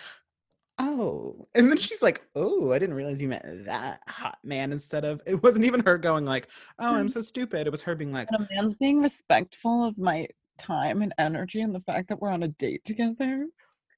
[0.79, 1.47] oh.
[1.53, 5.21] And then she's like, oh, I didn't realize you meant that hot man instead of,
[5.25, 6.47] it wasn't even her going like,
[6.79, 7.67] oh, I'm so stupid.
[7.67, 11.61] It was her being like, And a man's being respectful of my time and energy
[11.61, 13.47] and the fact that we're on a date together.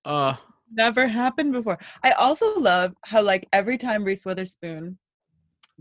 [0.03, 0.35] uh,
[0.71, 1.77] Never happened before.
[2.03, 4.97] I also love how like every time Reese Witherspoon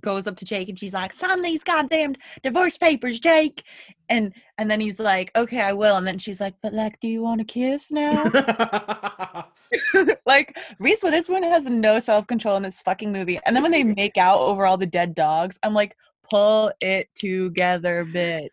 [0.00, 3.62] goes up to Jake and she's like, "Sign these goddamn divorce papers, Jake,"
[4.08, 7.08] and and then he's like, "Okay, I will," and then she's like, "But like, do
[7.08, 8.24] you want to kiss now?"
[10.26, 13.84] like Reese Witherspoon has no self control in this fucking movie, and then when they
[13.96, 15.96] make out over all the dead dogs, I'm like,
[16.28, 18.48] "Pull it together, bitch."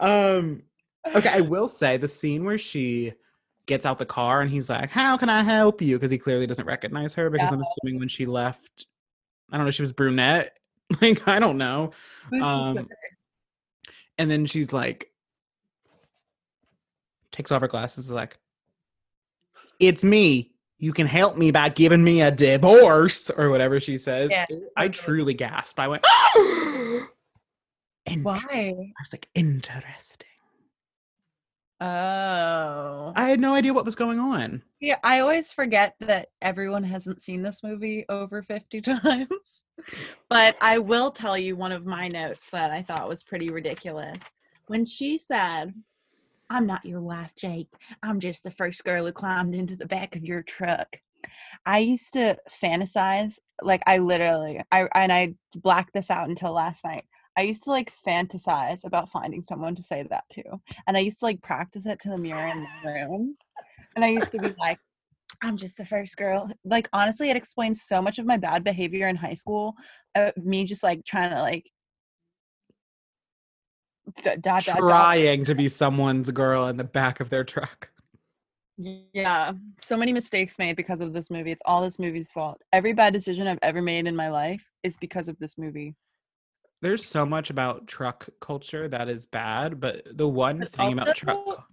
[0.00, 0.62] um
[1.14, 3.14] okay i will say the scene where she
[3.68, 5.96] gets out the car and he's like how can i help you?
[5.96, 8.86] Because he clearly doesn't recognize her because i'm assuming when she left
[9.52, 10.58] i don't know she was brunette.
[11.02, 11.90] Like i don't know.
[12.40, 12.88] Um,
[14.16, 15.12] and then she's like
[17.30, 18.38] takes off her glasses is like
[19.78, 20.50] it's me.
[20.78, 24.30] You can help me by giving me a divorce or whatever she says.
[24.30, 24.46] Yeah,
[24.76, 25.78] i truly gasped.
[25.78, 26.06] I went
[28.06, 28.40] Inter- Why?
[28.52, 30.27] i was like interesting
[31.80, 33.12] Oh.
[33.14, 34.62] I had no idea what was going on.
[34.80, 39.62] Yeah, I always forget that everyone hasn't seen this movie over 50 times.
[40.28, 44.20] but I will tell you one of my notes that I thought was pretty ridiculous.
[44.66, 45.72] When she said,
[46.50, 47.68] I'm not your wife, Jake.
[48.02, 50.96] I'm just the first girl who climbed into the back of your truck.
[51.66, 56.84] I used to fantasize, like I literally, I and I blacked this out until last
[56.84, 57.04] night.
[57.38, 60.42] I used to like fantasize about finding someone to say that to.
[60.88, 63.36] And I used to like practice it to the mirror in my room.
[63.94, 64.80] And I used to be like,
[65.40, 66.50] I'm just the first girl.
[66.64, 69.76] Like, honestly, it explains so much of my bad behavior in high school.
[70.16, 71.70] Uh, me just like trying to like,
[74.16, 74.78] d- dot, dot, dot.
[74.80, 77.92] Trying to be someone's girl in the back of their truck.
[78.76, 81.52] Yeah, so many mistakes made because of this movie.
[81.52, 82.60] It's all this movie's fault.
[82.72, 85.94] Every bad decision I've ever made in my life is because of this movie.
[86.80, 91.16] There's so much about truck culture that is bad, but the one But thing about
[91.16, 91.66] truck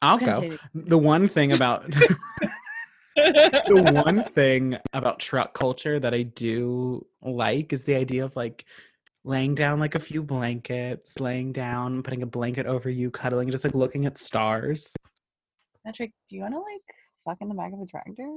[0.00, 0.56] I'll go.
[0.74, 1.90] The one thing about
[3.16, 8.64] the one thing about truck culture that I do like is the idea of like
[9.24, 13.64] laying down like a few blankets, laying down, putting a blanket over you, cuddling, just
[13.64, 14.92] like looking at stars.
[15.84, 16.82] Patrick, do you want to like
[17.24, 18.28] fuck in the back of a tractor?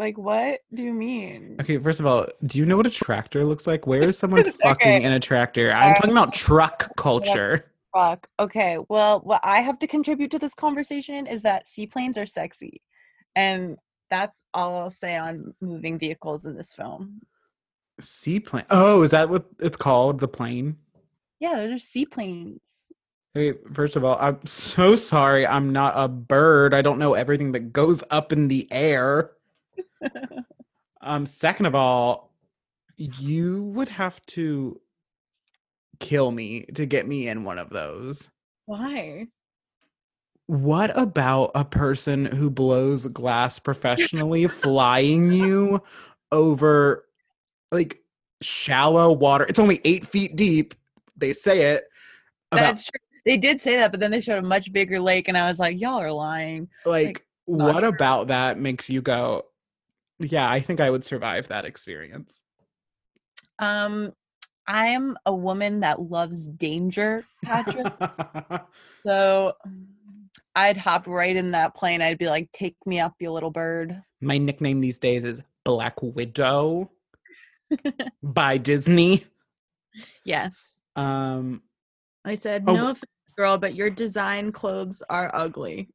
[0.00, 1.58] Like, what do you mean?
[1.60, 3.86] Okay, first of all, do you know what a tractor looks like?
[3.86, 4.50] Where is someone Okay.
[4.62, 5.70] fucking in a tractor?
[5.70, 7.70] I'm talking about truck culture.
[7.94, 8.26] Fuck.
[8.38, 8.78] Okay.
[8.88, 12.80] Well, what I have to contribute to this conversation is that seaplanes are sexy.
[13.36, 13.76] And
[14.08, 17.20] that's all I'll say on moving vehicles in this film.
[18.00, 18.64] Seaplane.
[18.70, 20.20] Oh, is that what it's called?
[20.20, 20.78] The plane?
[21.40, 22.86] Yeah, those are seaplanes.
[23.34, 25.46] Hey, first of all, I'm so sorry.
[25.46, 26.72] I'm not a bird.
[26.72, 29.32] I don't know everything that goes up in the air.
[31.02, 32.34] Um, second of all,
[32.96, 34.80] you would have to
[35.98, 38.30] kill me to get me in one of those.
[38.66, 39.28] Why?
[40.46, 45.82] What about a person who blows glass professionally flying you
[46.32, 47.06] over
[47.72, 48.00] like
[48.42, 49.46] shallow water?
[49.48, 50.74] It's only eight feet deep.
[51.16, 51.84] They say it.
[52.52, 53.00] About, That's true.
[53.24, 55.58] They did say that, but then they showed a much bigger lake, and I was
[55.58, 56.68] like, y'all are lying.
[56.84, 57.88] like, not what true.
[57.88, 59.44] about that makes you go,
[60.20, 62.42] yeah, I think I would survive that experience.
[63.58, 64.12] Um,
[64.66, 67.86] I am a woman that loves danger, Patrick.
[69.02, 69.54] so
[70.54, 72.02] I'd hop right in that plane.
[72.02, 74.00] I'd be like, take me up, you little bird.
[74.20, 76.90] My nickname these days is Black Widow
[78.22, 79.24] by Disney.
[80.24, 80.78] Yes.
[80.96, 81.62] Um,
[82.24, 85.88] I said, Oh, no offense, girl, but your design clothes are ugly.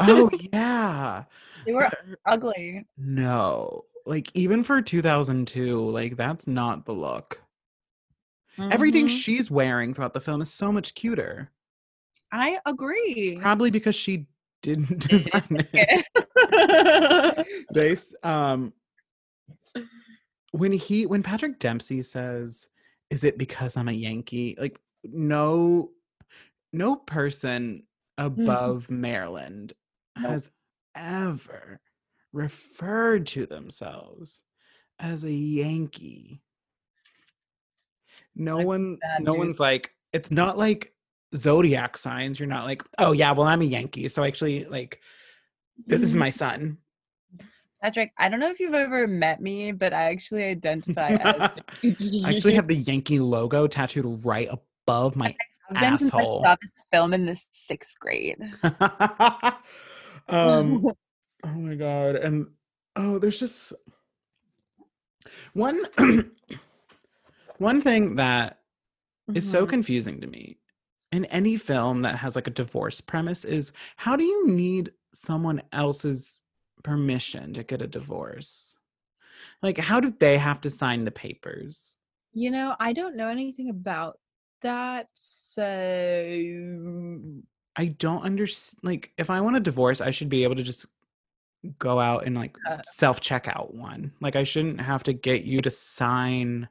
[0.00, 1.24] Oh yeah.
[1.66, 1.90] They were
[2.26, 2.86] ugly.
[2.96, 3.84] No.
[4.06, 7.42] Like even for 2002, like that's not the look.
[8.58, 9.10] Everything Mhm.
[9.10, 11.50] she's wearing throughout the film is so much cuter.
[12.32, 13.38] I agree.
[13.40, 14.26] Probably because she
[14.62, 16.06] didn't design it.
[17.72, 17.96] they
[18.28, 18.72] um
[20.52, 22.68] when he when Patrick Dempsey says,
[23.10, 25.90] "Is it because I'm a Yankee?" Like no
[26.72, 27.84] no person
[28.20, 28.42] Mm-hmm.
[28.42, 29.72] above Maryland
[30.18, 30.32] Nope.
[30.32, 30.50] has
[30.94, 31.80] ever
[32.32, 34.42] referred to themselves
[34.98, 36.42] as a Yankee.
[38.36, 39.38] No one bad no dude.
[39.38, 40.92] one's like it's not like
[41.34, 42.38] zodiac signs.
[42.38, 45.00] You're not like, "Oh yeah, well I'm a Yankee." So actually like
[45.86, 46.20] this is mm-hmm.
[46.20, 46.78] my son.
[47.82, 51.50] Patrick, I don't know if you've ever met me, but I actually identify as
[51.82, 55.34] I actually have the Yankee logo tattooed right above my
[55.78, 58.38] been since I saw this film in the sixth grade.
[60.28, 60.84] um
[61.44, 62.46] oh my god and
[62.96, 63.72] oh there's just
[65.54, 65.82] one
[67.58, 68.58] one thing that
[69.34, 69.68] is so Mhm.
[69.70, 70.58] confusing to me
[71.12, 75.62] in any film that has like a divorce premise is how do you need someone
[75.72, 76.42] else's
[76.82, 78.76] permission to get a divorce
[79.62, 81.96] like how do they have to sign the papers
[82.32, 84.18] You know, I don't know anything about
[84.62, 85.62] that, so
[87.76, 88.80] I don't understand.
[88.82, 90.86] Like, if I want a divorce, I should be able to just
[91.78, 94.12] go out and like Uh, self check out one.
[94.20, 96.68] Like, I shouldn't have to get you to sign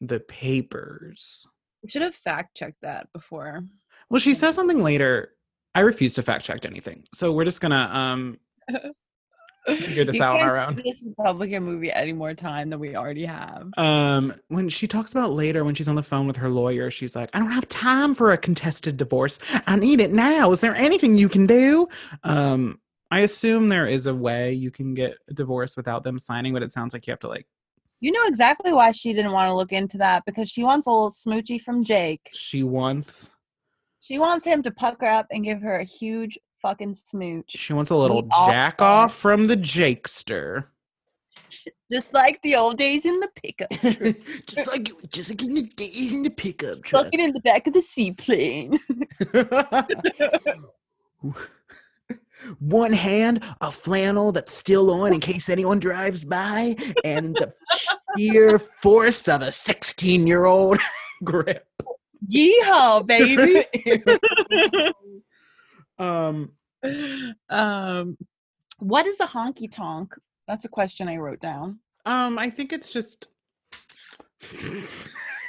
[0.00, 1.46] the papers.
[1.82, 3.64] we should have fact checked that before.
[4.10, 5.34] Well, she says something later.
[5.74, 7.04] I refuse to fact check anything.
[7.14, 8.38] So we're just gonna um
[9.76, 10.82] figure this You out on can't our own.
[10.84, 13.68] This Republican movie any more time than we already have.
[13.76, 17.14] Um, when she talks about later when she's on the phone with her lawyer, she's
[17.16, 19.38] like, I don't have time for a contested divorce.
[19.66, 20.50] I need it now.
[20.52, 21.88] Is there anything you can do?
[22.24, 26.52] Um, I assume there is a way you can get a divorce without them signing,
[26.52, 27.46] but it sounds like you have to like
[28.00, 30.90] You know exactly why she didn't want to look into that because she wants a
[30.90, 32.28] little smoochie from Jake.
[32.34, 33.34] she wants
[34.00, 37.50] She wants him to pucker up and give her a huge fucking smooch.
[37.50, 40.64] she wants a little jack off from the Jakester.
[41.90, 43.70] Just like the old days in the pickup.
[43.80, 44.16] truck.
[44.46, 47.04] just like just like in the days in the pickup truck.
[47.04, 48.78] Fucking in the back of the seaplane.
[52.58, 57.54] One hand, a flannel that's still on in case anyone drives by, and the
[58.16, 60.78] sheer force of a 16 year old
[61.24, 61.66] grip.
[62.30, 63.64] Yeehaw, baby.
[65.98, 66.52] Um,
[67.48, 68.16] um,
[68.78, 70.14] what is a honky tonk?
[70.46, 71.80] That's a question I wrote down.
[72.06, 73.28] um, I think it's just.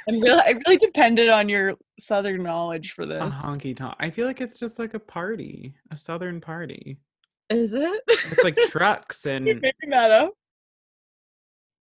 [0.08, 3.22] I'm really, I really depended on your southern knowledge for this.
[3.22, 3.94] A honky tonk.
[4.00, 6.98] I feel like it's just like a party, a southern party.
[7.48, 8.02] Is it?
[8.08, 10.32] It's like trucks You're and making that up.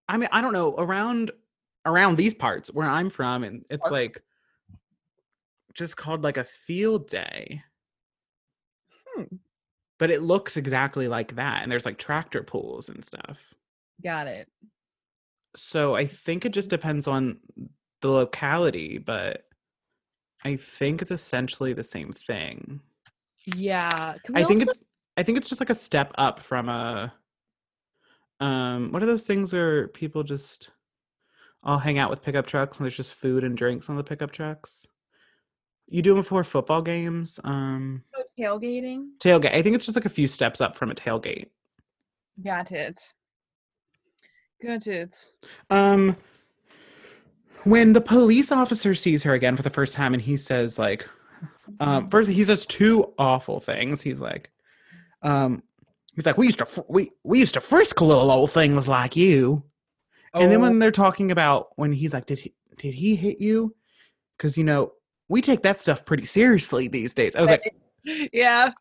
[0.07, 1.31] I mean, I don't know around
[1.85, 4.21] around these parts where I'm from, and it's like
[5.73, 7.63] just called like a field day.
[9.27, 9.35] Hmm.
[9.97, 13.53] But it looks exactly like that, and there's like tractor pools and stuff.
[14.03, 14.47] Got it.
[15.55, 17.39] So I think it just depends on
[18.01, 19.45] the locality, but
[20.45, 22.79] I think it's essentially the same thing.
[23.45, 24.15] Yeah.
[24.33, 24.79] I think also- it's
[25.17, 27.13] I think it's just like a step up from a
[28.39, 30.69] um what are those things where people just
[31.61, 34.31] all hang out with pickup trucks and there's just food and drinks on the pickup
[34.31, 34.87] trucks?
[35.91, 37.39] You do them before football games.
[37.43, 39.09] Um Oh, tailgating.
[39.19, 39.53] tailgate.
[39.53, 41.47] I think it's just like a few steps up from a tailgate.
[42.43, 42.99] Got it.
[44.63, 45.15] Got it.
[45.69, 46.15] Um
[47.63, 51.07] when the police officer sees her again for the first time and he says like
[51.79, 54.01] um first he says two awful things.
[54.01, 54.49] He's like
[55.23, 55.63] um
[56.15, 59.15] he's like we used to fr- we we used to frisk little old things like
[59.15, 59.63] you.
[60.33, 60.41] Oh.
[60.41, 63.41] And then Oh, when they're talking about when he's like, did he did he hit
[63.41, 63.75] you?
[64.37, 64.93] Because you know
[65.29, 67.35] we take that stuff pretty seriously these days.
[67.35, 67.73] I was like,
[68.33, 68.71] yeah.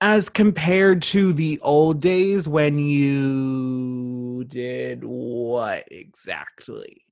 [0.00, 7.02] as compared to the old days when you did what exactly?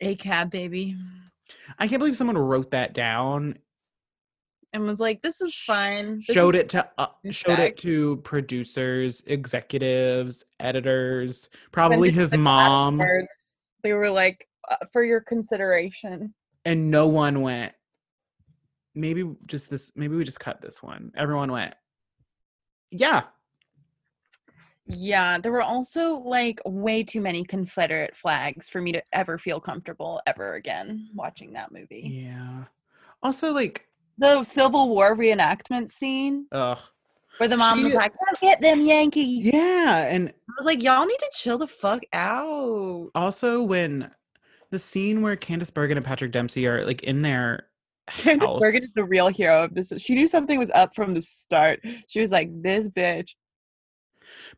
[0.00, 0.96] A cab baby.
[1.78, 3.56] I can't believe someone wrote that down,
[4.72, 6.22] And was like, this is fine.
[6.26, 13.00] This showed is it to uh, showed it to producers, executives, editors, probably his mom.
[13.82, 16.34] They were like, uh, for your consideration.
[16.64, 17.74] and no one went.
[18.94, 19.92] Maybe just this.
[19.96, 21.12] Maybe we just cut this one.
[21.16, 21.74] Everyone went.
[22.90, 23.22] Yeah,
[24.86, 29.60] Yeah, there were also like way too many Confederate flags for me to ever feel
[29.60, 32.02] comfortable ever again watching that movie.
[32.26, 32.64] yeah.
[33.22, 33.86] Also, like,
[34.18, 36.78] The Civil War reenactment scene ugh.
[37.38, 40.82] Where the mom was She- like, "Go get them Yankees." Yeah, and I was like,
[40.82, 44.10] "Y'all need to chill the fuck out." also when
[44.70, 47.68] the scene where Candice Bergen and Patrick Dempsey are like in their
[48.10, 48.60] Candice house.
[48.60, 49.92] Bergen is the real hero of this.
[49.98, 51.80] She knew something was up from the start.
[52.08, 53.34] She was like, "This bitch,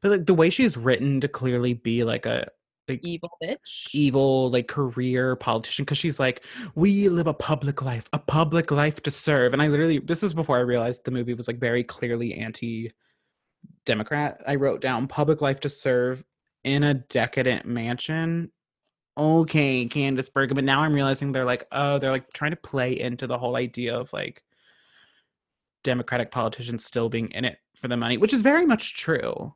[0.00, 2.48] But like the way she's written to clearly be like a
[2.88, 8.08] like evil bitch." evil like career politician because she's like we live a public life
[8.12, 11.32] a public life to serve and i literally this was before i realized the movie
[11.32, 12.90] was like very clearly anti
[13.86, 16.24] democrat i wrote down public life to serve
[16.64, 18.50] in a decadent mansion
[19.16, 22.98] okay candice bergen but now i'm realizing they're like oh they're like trying to play
[22.98, 24.42] into the whole idea of like
[25.84, 29.54] democratic politicians still being in it for the money which is very much true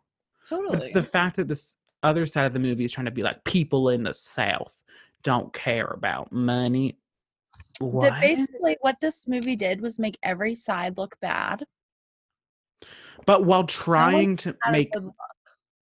[0.48, 0.70] Totally.
[0.70, 3.22] but it's the fact that this other side of the movie is trying to be
[3.22, 4.82] like people in the South
[5.22, 6.98] don't care about money.
[7.80, 8.10] What?
[8.10, 11.64] That basically what this movie did was make every side look bad.
[13.26, 14.92] But while trying to make,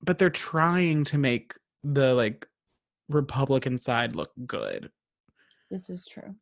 [0.02, 1.54] but they're trying to make
[1.84, 2.48] the like
[3.10, 4.90] Republican side look good.
[5.70, 6.36] This is true.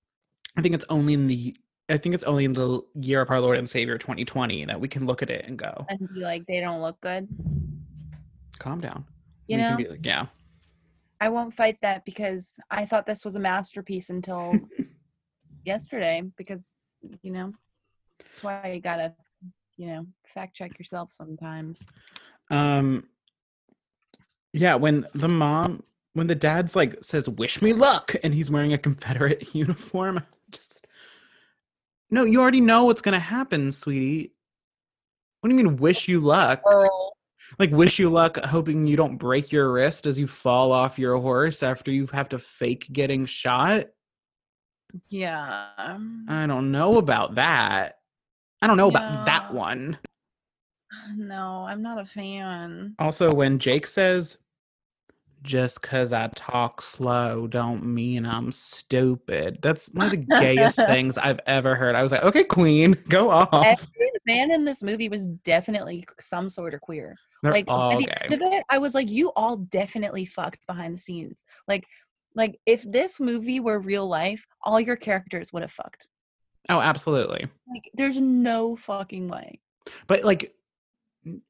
[0.56, 1.56] I think it's only in the,
[1.90, 4.88] I think it's only in the year of our Lord and Savior 2020 that we
[4.88, 7.28] can look at it and go, And be like, they don't look good.
[8.60, 9.06] calm down.
[9.48, 10.26] You we know, like, yeah.
[11.20, 14.54] I won't fight that because I thought this was a masterpiece until
[15.66, 16.74] yesterday because,
[17.22, 17.54] you know,
[18.20, 19.14] that's why you gotta,
[19.78, 21.82] you know, fact check yourself sometimes.
[22.50, 23.06] Um
[24.54, 25.84] yeah, when the mom
[26.18, 30.88] when the dad's like says wish me luck and he's wearing a Confederate uniform, just
[32.10, 34.34] No, you already know what's going to happen, sweetie.
[35.40, 36.62] What do you mean wish you luck?
[36.66, 37.14] Earl.
[37.60, 41.18] Like wish you luck hoping you don't break your wrist as you fall off your
[41.18, 43.86] horse after you have to fake getting shot?
[45.08, 45.68] Yeah.
[46.28, 48.00] I don't know about that.
[48.62, 50.00] I don't know about that one.
[51.16, 52.96] No, I'm not a fan.
[52.98, 54.38] Also, when Jake says,
[55.44, 59.60] just because I talk slow don't mean I'm stupid.
[59.62, 61.96] That's one of the gayest things I've ever heard.
[61.96, 63.54] I was like, okay, queen, go off.
[63.54, 67.16] Every man in this movie was definitely some sort of queer.
[67.44, 68.18] They're like at the gay.
[68.22, 71.44] end of it, I was like, you all definitely fucked behind the scenes.
[71.68, 71.86] Like,
[72.36, 76.08] like if this movie were real life, all your characters would have fucked.
[76.70, 77.48] Oh, absolutely.
[77.70, 79.62] Like, there's no fucking way.
[80.08, 80.54] But like,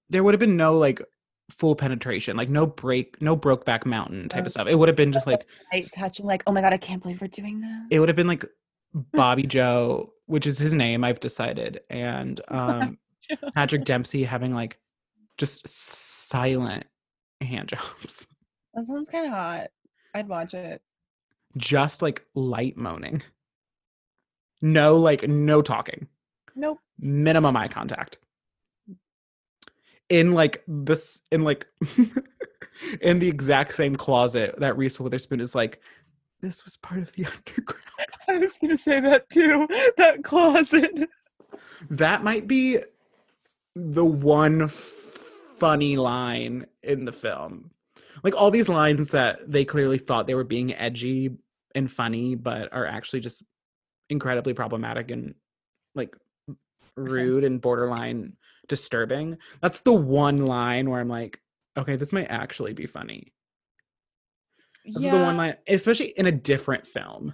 [0.10, 1.02] there would have been no like
[1.50, 4.68] full penetration, like no break, no Brokeback Mountain type of stuff.
[4.68, 7.22] It would have been just like, Like touching, like, oh my god, I can't believe
[7.22, 7.88] we're doing this.
[7.92, 8.44] it would have been like
[9.14, 12.98] Bobby Joe, which is his name, I've decided, and um
[13.54, 14.78] Patrick Dempsey having like
[15.38, 16.86] just silent
[17.42, 18.28] hand jobs.
[18.74, 19.68] That sounds kind of hot.
[20.16, 20.82] I'd watch it.
[21.58, 23.22] just like light moaning.
[24.62, 26.08] No, like no talking.
[26.56, 26.80] Nope.
[27.00, 28.18] Minimum eye contact.
[30.10, 31.68] In like this, in like,
[33.02, 35.82] in the exact same closet that Reese Witherspoon is like,
[36.42, 37.84] this was part of the underground.
[38.30, 39.68] I was gonna say that too.
[39.98, 41.10] That closet.
[41.90, 42.80] That might be
[43.76, 47.72] the one f- funny line in the film.
[48.24, 51.32] Like all these lines that they clearly thought they were being edgy
[51.76, 53.44] and funny, but are actually just
[54.10, 55.36] incredibly problematic and
[55.96, 56.16] like
[56.96, 58.34] rude and borderline
[58.68, 59.38] disturbing.
[59.62, 61.40] That's the one line where I'm like,
[61.78, 63.34] okay, this might actually be funny.
[64.86, 67.34] This is the one line, especially in a different film.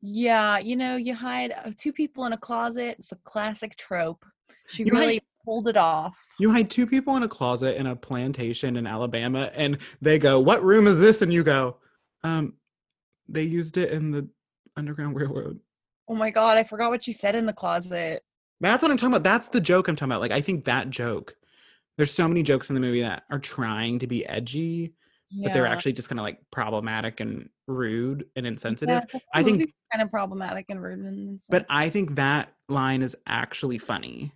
[0.00, 2.96] Yeah, you know, you hide uh, two people in a closet.
[2.98, 4.24] It's a classic trope.
[4.66, 6.16] She You hide- really pulled it off.
[6.38, 10.40] You hide two people in a closet in a plantation in Alabama, and they go,
[10.40, 11.76] "What room is this?" And you go,
[12.24, 12.54] "Um,
[13.28, 14.28] they used it in the
[14.76, 15.60] Underground Railroad."
[16.08, 18.24] Oh my god, I forgot what she said in the closet.
[18.62, 19.24] That's what I'm talking about.
[19.24, 20.20] That's the joke I'm talking about.
[20.20, 21.36] Like, I think that joke.
[21.96, 24.94] There's so many jokes in the movie that are trying to be edgy,
[25.42, 29.02] but they're actually just kind of like problematic and rude and insensitive.
[29.12, 31.66] the I think- kind of problematic and rude and But.
[31.68, 34.32] I think that line is actually funny.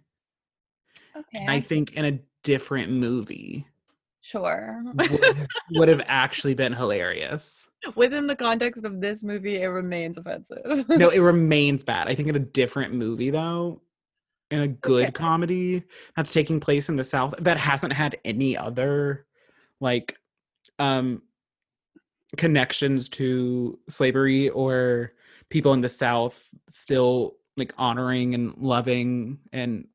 [1.17, 3.67] okay, And I think in a different movie
[4.21, 4.83] sure.
[4.95, 7.69] would would have actually been hilarious.
[7.95, 10.85] Within the context of this movie, it remains offensive.
[10.91, 12.09] no, it remains bad.
[12.09, 13.81] I think in a different movie though,
[14.51, 15.13] in a good Okay.
[15.13, 15.83] comedy
[16.15, 19.27] that's taking place in the South that hasn't had any other
[19.81, 20.17] like
[20.79, 21.23] um
[22.37, 25.13] connections to slavery or
[25.51, 29.87] people in the South still like honoring and loving and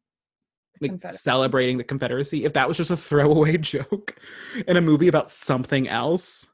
[0.80, 2.44] like celebrating the Confederacy.
[2.44, 4.20] If that was just a throwaway joke
[4.68, 6.48] in a movie about something else,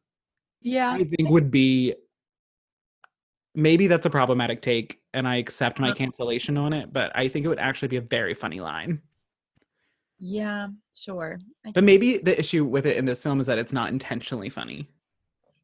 [0.62, 1.96] yeah, I think would be
[3.56, 5.96] maybe that's a problematic take and I accept my Uh-huh.
[5.96, 9.02] cancellation on it, but I think it would actually be a very funny line.
[10.20, 11.40] Yeah, sure.
[11.66, 14.50] I But maybe the issue with it in this film is that it's not intentionally
[14.50, 14.88] funny.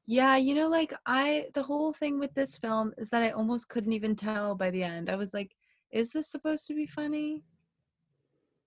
[0.06, 3.70] Yeah, you know, like I, the whole thing with this film is that I almost
[3.70, 5.10] couldn't even tell by the end.
[5.10, 5.56] I was like,
[5.92, 7.44] is this supposed to be funny?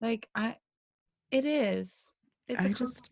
[0.01, 0.57] Like, I,
[1.31, 2.09] it is.
[2.49, 3.11] It's I just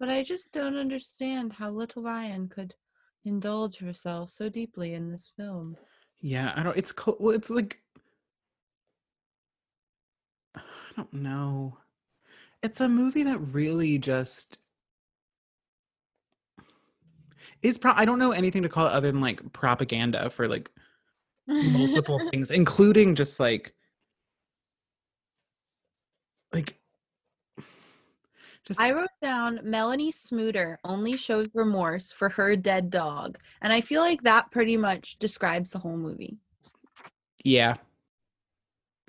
[0.00, 2.74] but I just don't understand how little Ryan could
[3.24, 5.76] indulge herself so deeply in this film.
[6.22, 7.78] Yeah, I don't it's cl- well, it's like
[10.56, 10.60] I
[10.96, 11.78] don't know.
[12.62, 14.58] It's a movie that really just
[17.62, 20.70] is pro I don't know anything to call it other than like propaganda for like
[21.48, 23.74] multiple things, including just like
[26.52, 26.78] like
[28.64, 33.38] just I wrote down Melanie Smooter only shows remorse for her dead dog.
[33.60, 36.36] And I feel like that pretty much describes the whole movie.
[37.44, 37.74] yeah.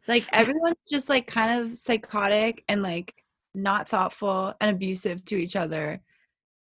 [0.08, 3.14] Like everyone's just like kind of psychotic and like
[3.56, 6.02] not thoughtful and abusive to each other.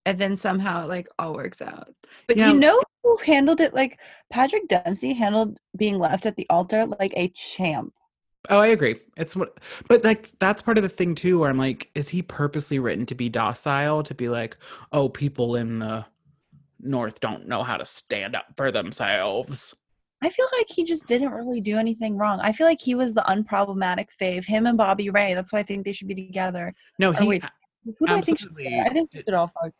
[0.06, 1.94] And then somehow it like all works out.
[2.28, 2.52] But Yeah.
[2.52, 4.00] you know who handled it like
[4.32, 7.94] Patrick Dempsey handled being left at the altar like a champ.
[8.50, 9.00] Oh, I agree.
[9.18, 11.40] It's what, but that's that's part of the thing too.
[11.40, 14.02] Where I'm like, is he purposely written to be docile?
[14.04, 14.58] To be like,
[14.92, 16.06] oh, people in the
[16.80, 19.76] North don't know how to stand up for themselves.
[20.24, 22.40] I feel like he just didn't really do anything wrong.
[22.42, 24.46] I feel like he was the unproblematic fave.
[24.46, 25.34] Him and Bobby Ray.
[25.34, 26.74] That's why I think they should be together.
[27.00, 27.28] No, Oh, he.
[27.28, 27.44] wait.
[27.98, 28.40] Who do I think?
[28.40, 29.48] should be I didn't put it all.
[29.48, 29.72] fuck.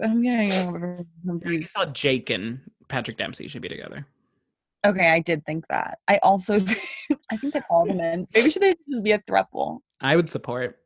[0.00, 0.96] I- I'm getting over.
[1.00, 1.70] I confused.
[1.70, 4.06] thought Jake and Patrick Dempsey should be together.
[4.86, 5.98] Okay, I did think that.
[6.06, 6.54] I also,
[7.30, 8.26] I think that all the men.
[8.34, 9.80] Maybe should they just be a throuple?
[10.00, 10.78] I would support.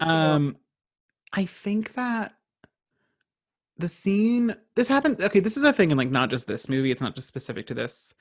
[0.00, 0.56] Um,
[1.32, 2.34] I think that
[3.76, 5.20] the scene this happened.
[5.20, 6.90] Okay, this is a thing in like not just this movie.
[6.90, 8.14] It's not just specific to this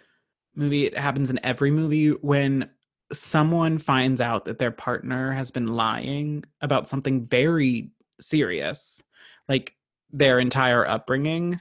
[0.56, 0.86] movie.
[0.86, 2.70] It happens in every movie when
[3.12, 9.04] someone finds out that their partner has been lying about something very serious,
[9.48, 9.76] like
[10.12, 11.60] their entire upbringing.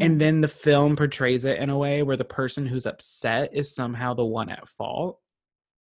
[0.00, 0.18] And mm-hmm.
[0.18, 4.14] then the film portrays it in a way where the person who's upset is somehow
[4.14, 5.20] the one at fault.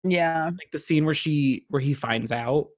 [0.04, 2.68] Yeah, like the scene where she where he finds out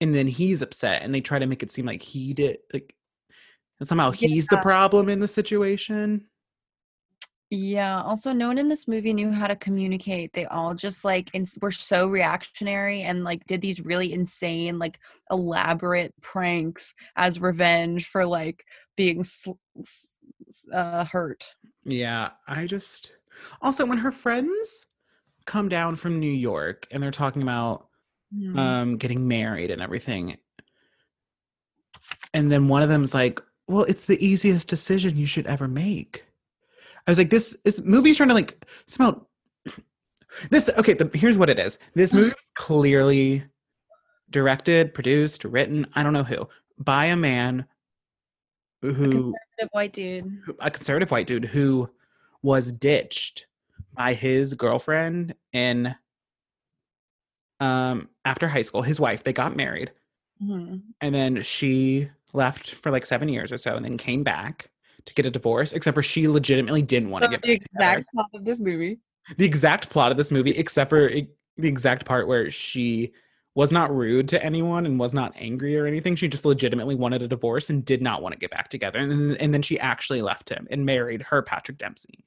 [0.00, 2.94] and then he's upset and they try to make it seem like he did like
[3.80, 6.26] and somehow he's the problem in the situation.
[7.50, 8.02] Yeah.
[8.02, 10.32] Also, no one in this movie knew how to communicate.
[10.32, 11.30] They all just like
[11.60, 14.98] were so reactionary and like did these really insane, like
[15.30, 18.64] elaborate pranks as revenge for like
[18.96, 19.52] being sl-
[20.72, 21.44] uh, hurt.
[21.84, 23.12] yeah i just
[23.62, 24.86] also when her friends
[25.44, 27.88] come down from new york and they're talking about
[28.34, 28.58] Mhm.
[28.58, 30.36] um getting married and everything
[32.34, 36.24] and then one of them's like well it's the easiest decision you should ever make
[37.06, 39.20] i was like this is movie's trying to like somehow
[40.50, 43.44] this okay the, here's what it is this movie was clearly
[44.30, 47.64] directed produced written i don't know who by a man
[48.92, 50.42] who Conservative white dude.
[50.60, 51.90] a conservative white dude who
[52.42, 53.46] was ditched
[53.94, 55.94] by his girlfriend in
[57.60, 59.90] um after high school his wife they got married
[60.42, 60.82] Mhm.
[61.00, 64.68] and then she left for like seven years or so and then came back
[65.06, 67.98] to get a divorce except for she legitimately didn't want to get the back together
[68.00, 68.98] exact plot of this movie.
[69.38, 73.12] the exact plot of this movie except for the exact part where she
[73.56, 76.14] was not rude to anyone and was not angry or anything.
[76.14, 78.98] She just legitimately wanted a divorce and did not want to get back together.
[79.00, 82.24] And then, and then she actually left him and married her patrick dempsey.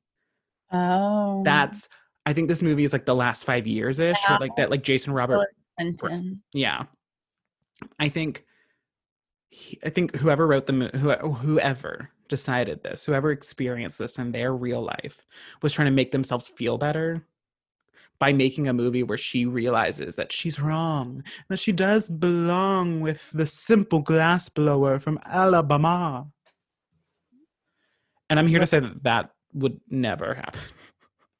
[0.72, 1.88] Oh, that's
[2.26, 4.38] i think this movie is like the last five years ish Yeah.
[4.40, 5.48] like that like jason robert
[6.54, 6.84] yeah.
[7.98, 8.46] I think
[9.50, 14.54] he, i think whoever wrote the movie, whoever decided this whoever experienced this in their
[14.54, 15.26] real life
[15.64, 17.26] was trying to make themselves feel better
[18.20, 23.32] by making a movie where she realizes that she's wrong that she does belong with
[23.32, 26.28] the simple glass blower from alabama
[28.30, 30.62] and i'm here to say that that would never happen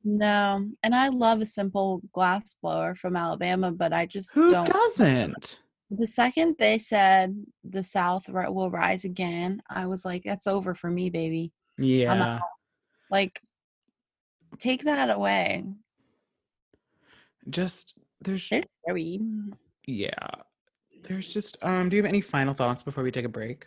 [0.04, 4.66] No, and I love a simple glass blower from Alabama, but I just who don't.
[4.66, 5.60] doesn't
[5.92, 10.90] The second they said the South will rise again, I was like, "That's over for
[10.90, 12.40] me, baby." yeah
[13.12, 13.42] Like,
[14.58, 15.66] take that away.
[17.50, 19.20] Just there's scary.
[19.88, 20.12] yeah
[21.04, 23.66] there's just um do you have any final thoughts before we take a break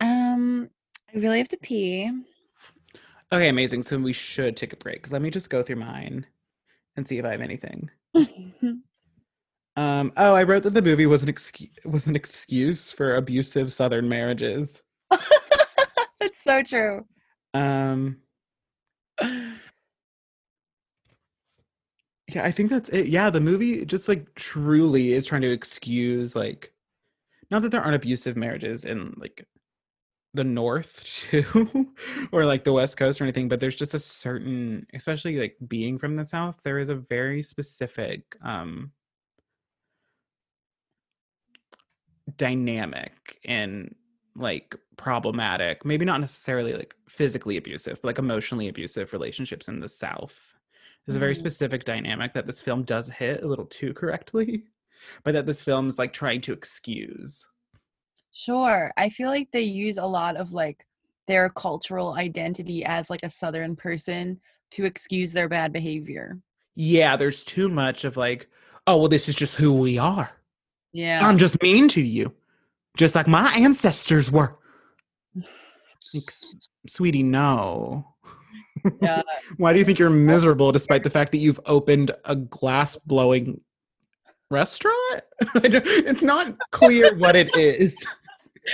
[0.00, 0.70] Um,
[1.14, 2.10] I really have to pee.
[3.32, 6.26] okay amazing so we should take a break let me just go through mine
[6.96, 7.88] and see if i have anything
[9.76, 13.72] um oh i wrote that the movie was an excuse was an excuse for abusive
[13.72, 14.82] southern marriages
[16.22, 17.06] It's so true.
[17.54, 18.18] um
[22.34, 23.08] Yeah, I think that's it.
[23.08, 26.72] Yeah, the movie just like truly is trying to excuse like
[27.50, 29.46] not that there aren't abusive marriages in like
[30.34, 31.94] the north too
[32.32, 35.98] or like the west coast or anything but there's just a certain especially like being
[35.98, 38.92] from the south there is a very specific um
[42.36, 43.94] dynamic and
[44.36, 49.88] like problematic maybe not necessarily like physically abusive but like emotionally abusive relationships in the
[49.88, 50.54] south
[51.06, 51.38] there's a very Mhm.
[51.38, 54.64] specific dynamic that this film does hit a little too correctly
[55.24, 57.46] but that this film is like trying to excuse
[58.32, 58.92] Sure.
[58.96, 60.86] I feel like they use a lot of like
[61.26, 64.40] their cultural identity as like a southern person
[64.72, 66.38] to excuse their bad behavior.
[66.76, 68.48] yeah there's too much of like
[68.86, 70.30] oh well this is just who we are
[70.92, 71.26] Yeah.
[71.26, 72.32] i'm just mean to you
[72.96, 74.56] just like my ancestors were
[76.14, 76.30] like,
[76.86, 78.09] sweetie no
[79.00, 79.22] yeah.
[79.56, 83.60] why do you think you're miserable despite the fact that you've opened a glass blowing
[84.50, 85.22] restaurant
[85.56, 88.06] it's not clear what it is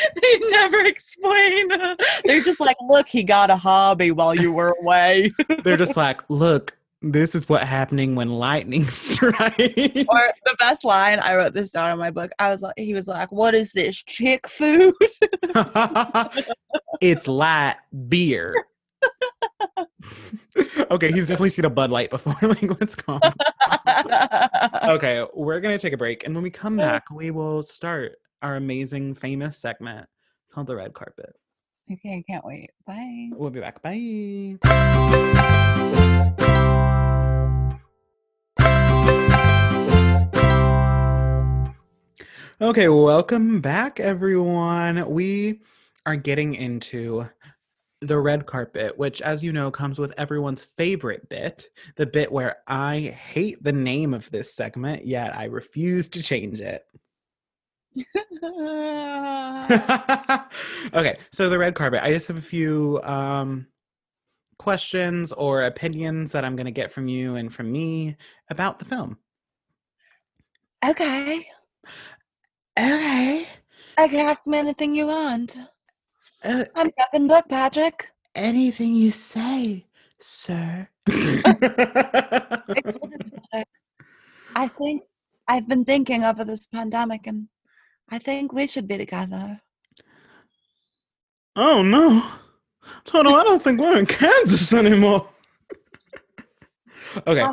[0.22, 1.68] they never explain.
[2.24, 5.32] They're just like, look, he got a hobby while you were away.
[5.64, 11.18] they're just like look this is what happening when lightning strikes or the best line,
[11.18, 12.32] I wrote this down in my book.
[12.38, 14.94] I was like, he was like, what is this chick food?
[17.00, 17.76] it's light
[18.08, 18.54] beer.
[20.90, 22.36] okay, he's definitely seen a Bud Light before.
[22.48, 23.20] like, let's go.
[24.84, 28.56] Okay, we're gonna take a break, and when we come back, we will start our
[28.56, 30.06] amazing, famous segment
[30.50, 31.34] called the red carpet.
[31.92, 32.70] okay, I can't wait.
[32.86, 33.30] Bye.
[33.32, 33.82] We'll be back.
[33.82, 34.56] Bye.
[42.58, 45.10] Okay, welcome back, everyone.
[45.10, 45.60] We
[46.06, 47.28] are getting into
[48.00, 52.56] the red carpet, which, as you know, comes with everyone's favorite bit the bit where
[52.66, 56.84] I hate the name of this segment, yet I refuse to change it.
[60.94, 62.02] okay, so the red carpet.
[62.02, 63.66] I just have a few um,
[64.58, 68.16] questions or opinions that I'm going to get from you and from me
[68.50, 69.18] about the film.
[70.84, 71.46] okay.
[72.78, 73.46] Okay.
[73.98, 75.58] I can ask me anything you want.
[76.46, 78.12] Uh, I'm Captain Book, Patrick.
[78.36, 79.84] anything you say,
[80.20, 80.88] sir.
[84.54, 85.02] I think
[85.48, 87.48] I've been thinking over this pandemic and
[88.10, 89.60] I think we should be together.
[91.56, 92.22] oh no.
[93.04, 95.28] Toto, I don't think we're in Kansas anymore.
[97.26, 97.44] okay,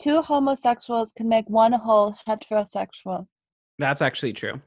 [0.00, 3.26] Two homosexuals can make one whole heterosexual.
[3.80, 4.60] that's actually true.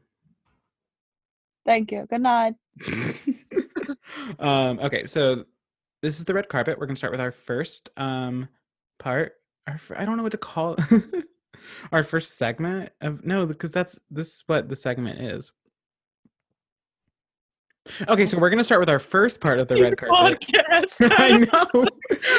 [1.65, 2.05] Thank you.
[2.09, 2.55] Good night.
[4.39, 5.45] um, okay, so
[6.01, 6.79] this is the red carpet.
[6.79, 8.47] We're gonna start with our first um
[8.99, 9.33] part.
[9.67, 10.77] Our, I don't know what to call
[11.91, 15.51] our first segment of no, because that's this is what the segment is.
[18.07, 20.43] Okay, so we're gonna start with our first part of the red carpet.
[21.01, 21.85] I know.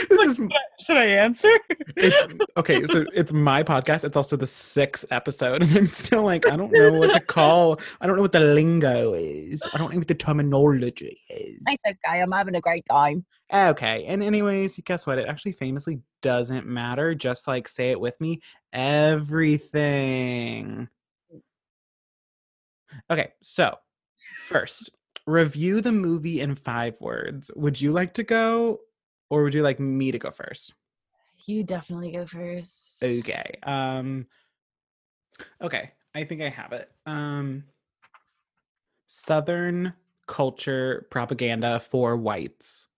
[0.08, 0.40] This is
[0.84, 1.50] Should I answer?
[1.96, 2.22] it's
[2.56, 2.82] okay.
[2.84, 4.04] So it's my podcast.
[4.04, 7.78] It's also the sixth episode, and I'm still like, I don't know what to call.
[8.00, 9.62] I don't know what the lingo is.
[9.72, 11.62] I don't know what the terminology is.
[11.66, 12.20] It's okay.
[12.20, 13.24] I'm having a great time.
[13.52, 14.04] Okay.
[14.06, 15.18] And anyways, guess what?
[15.18, 17.14] It actually famously doesn't matter.
[17.14, 18.40] Just like say it with me.
[18.72, 20.08] Everything.
[23.10, 23.32] Okay.
[23.42, 23.76] So
[24.48, 24.90] first,
[25.26, 27.50] review the movie in five words.
[27.54, 28.80] Would you like to go,
[29.30, 30.74] or would you like me to go first?
[31.46, 33.02] You definitely go first.
[33.02, 33.58] Okay.
[33.62, 34.26] Um
[35.60, 36.90] Okay, I think I have it.
[37.06, 37.64] Um
[39.08, 39.92] Southern
[40.26, 42.88] culture propaganda for whites.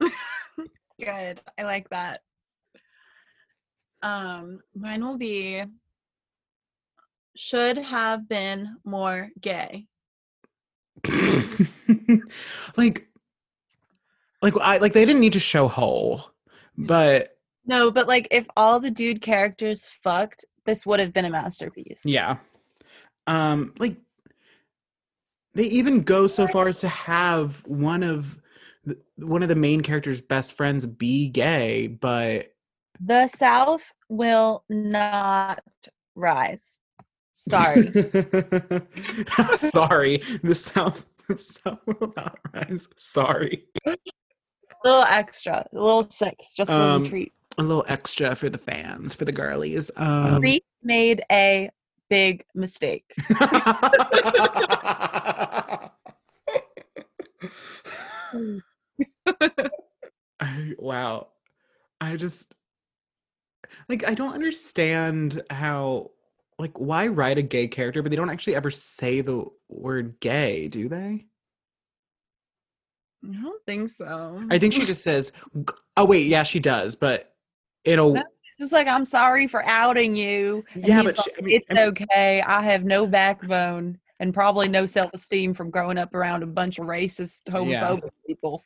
[1.00, 1.40] Good.
[1.56, 2.22] I like that.
[4.02, 5.62] Um, mine will be
[7.36, 9.86] should have been more gay.
[12.76, 13.08] like
[14.40, 16.24] like I like they didn't need to show whole,
[16.76, 17.36] but
[17.66, 22.02] No, but like if all the dude characters fucked, this would have been a masterpiece.
[22.04, 22.36] yeah.
[23.26, 23.96] Um like
[25.54, 28.38] they even go so far as to have one of
[28.84, 32.52] the, one of the main character's best friends be gay, but
[33.00, 35.62] The South will not
[36.14, 36.80] rise.
[37.48, 37.82] Sorry.
[39.56, 40.22] Sorry.
[40.44, 42.86] The South the South will not rise.
[42.96, 43.64] Sorry.
[43.84, 43.96] A
[44.84, 47.32] little extra, a little six, just a little Um, treat.
[47.58, 49.90] A little extra for the fans, for the girlies.
[49.96, 51.70] Um Reese made a
[52.08, 53.12] big mistake.
[60.40, 61.28] I, wow.
[62.00, 62.54] I just
[63.88, 66.10] Like I don't understand how
[66.58, 70.68] like why write a gay character but they don't actually ever say the word gay,
[70.68, 71.26] do they?
[73.28, 74.42] I don't think so.
[74.50, 75.32] I think she just says
[75.96, 77.34] Oh wait, yeah, she does, but
[77.84, 78.20] it'll
[78.58, 80.64] just like I'm sorry for outing you.
[80.74, 82.42] And Yeah, but like, she- I mean- it's I mean- okay.
[82.42, 86.86] I have no backbone and probably no self-esteem from growing up around a bunch of
[86.86, 88.62] racist, homophobic people.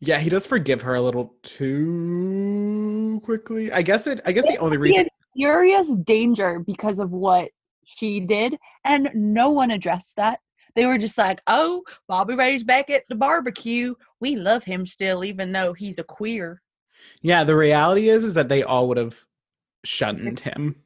[0.00, 3.70] Yeah, he does forgive her a little too quickly.
[3.72, 5.06] I guess it I guess the only reason
[5.36, 7.50] serious danger because of what
[7.84, 10.40] she did, and no one addressed that.
[10.76, 13.94] They were just like, "Oh, Bobby Ray's back at the barbecue.
[14.20, 16.62] We love him still, even though he's a queer."
[17.22, 19.24] Yeah, the reality is is that they all would have
[19.84, 20.76] shunned him.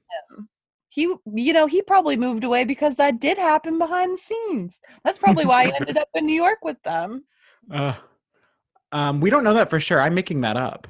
[0.88, 4.80] He, you know, he probably moved away because that did happen behind the scenes.
[5.02, 7.24] That's probably why he ended up in New York with them.
[7.70, 7.94] Uh,
[8.92, 9.98] um, we don't know that for sure.
[9.98, 10.86] I'm making that up.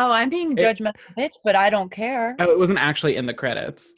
[0.00, 2.36] Oh, I'm being judgmental, bitch, but I don't care.
[2.38, 3.92] Oh, it wasn't actually in the credits.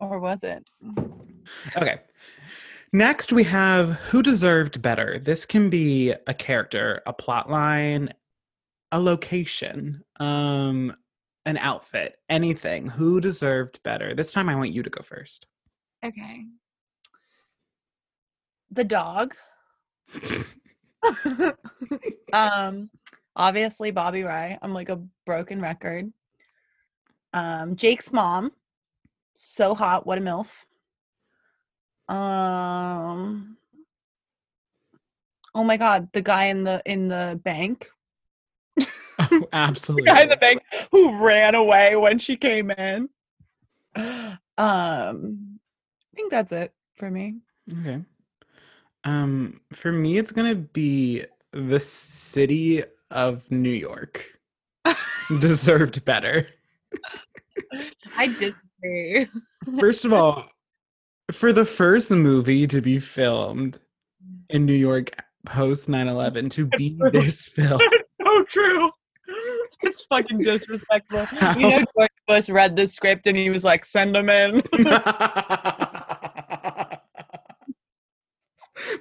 [0.00, 0.68] Or was it?
[1.74, 2.00] Okay.
[2.92, 5.18] Next, we have Who Deserved Better.
[5.18, 8.12] This can be a character, a plot line,
[8.92, 10.94] a location, um,
[11.46, 12.86] an outfit, anything.
[12.86, 14.12] Who deserved better?
[14.12, 15.46] This time, I want you to go first.
[16.04, 16.44] Okay.
[18.70, 19.34] The dog.
[22.34, 22.90] um,
[23.36, 24.58] obviously Bobby Ray.
[24.62, 26.12] I'm like a broken record.
[27.32, 28.52] Um, Jake's mom.
[29.34, 30.48] So hot, what a MILF.
[32.08, 33.56] Um
[35.54, 37.88] Oh my god, the guy in the in the bank.
[39.18, 40.04] Oh, absolutely.
[40.08, 43.08] The guy in the bank who ran away when she came in.
[43.96, 45.58] Um
[46.14, 47.36] I think that's it for me.
[47.80, 48.00] Okay.
[49.04, 54.30] Um, for me, it's gonna be the city of New York.
[55.40, 56.46] deserved better.
[58.16, 59.28] I disagree.
[59.78, 60.50] First of all,
[61.32, 63.78] for the first movie to be filmed
[64.50, 65.10] in New York
[65.46, 67.80] post 9-11 to be this film.
[68.22, 68.90] so true.
[69.82, 71.24] It's fucking disrespectful.
[71.24, 71.58] How?
[71.58, 74.62] You know, George Bush read the script and he was like, send them in.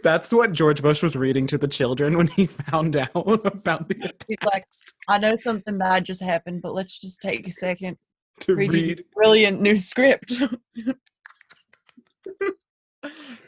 [0.04, 4.14] That's what George Bush was reading to the children when he found out about the
[4.28, 4.66] He's like,
[5.08, 7.98] I know something bad just happened, but let's just take a second.
[8.42, 9.06] to Read, read.
[9.16, 10.34] brilliant new script.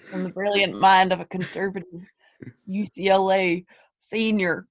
[0.06, 1.90] From the brilliant mind of a conservative
[2.70, 3.66] UCLA
[3.98, 4.66] senior.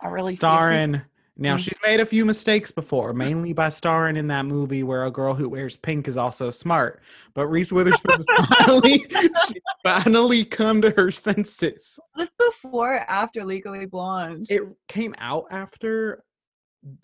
[0.00, 1.02] I really starring.
[1.36, 1.60] Now Mm.
[1.60, 5.34] she's made a few mistakes before, mainly by starring in that movie where a girl
[5.34, 7.00] who wears pink is also smart.
[7.34, 8.22] But Reese Witherspoon
[8.58, 9.06] finally,
[9.48, 11.98] she finally come to her senses.
[12.16, 14.46] Was this before or after Legally Blonde?
[14.50, 16.22] It came out after.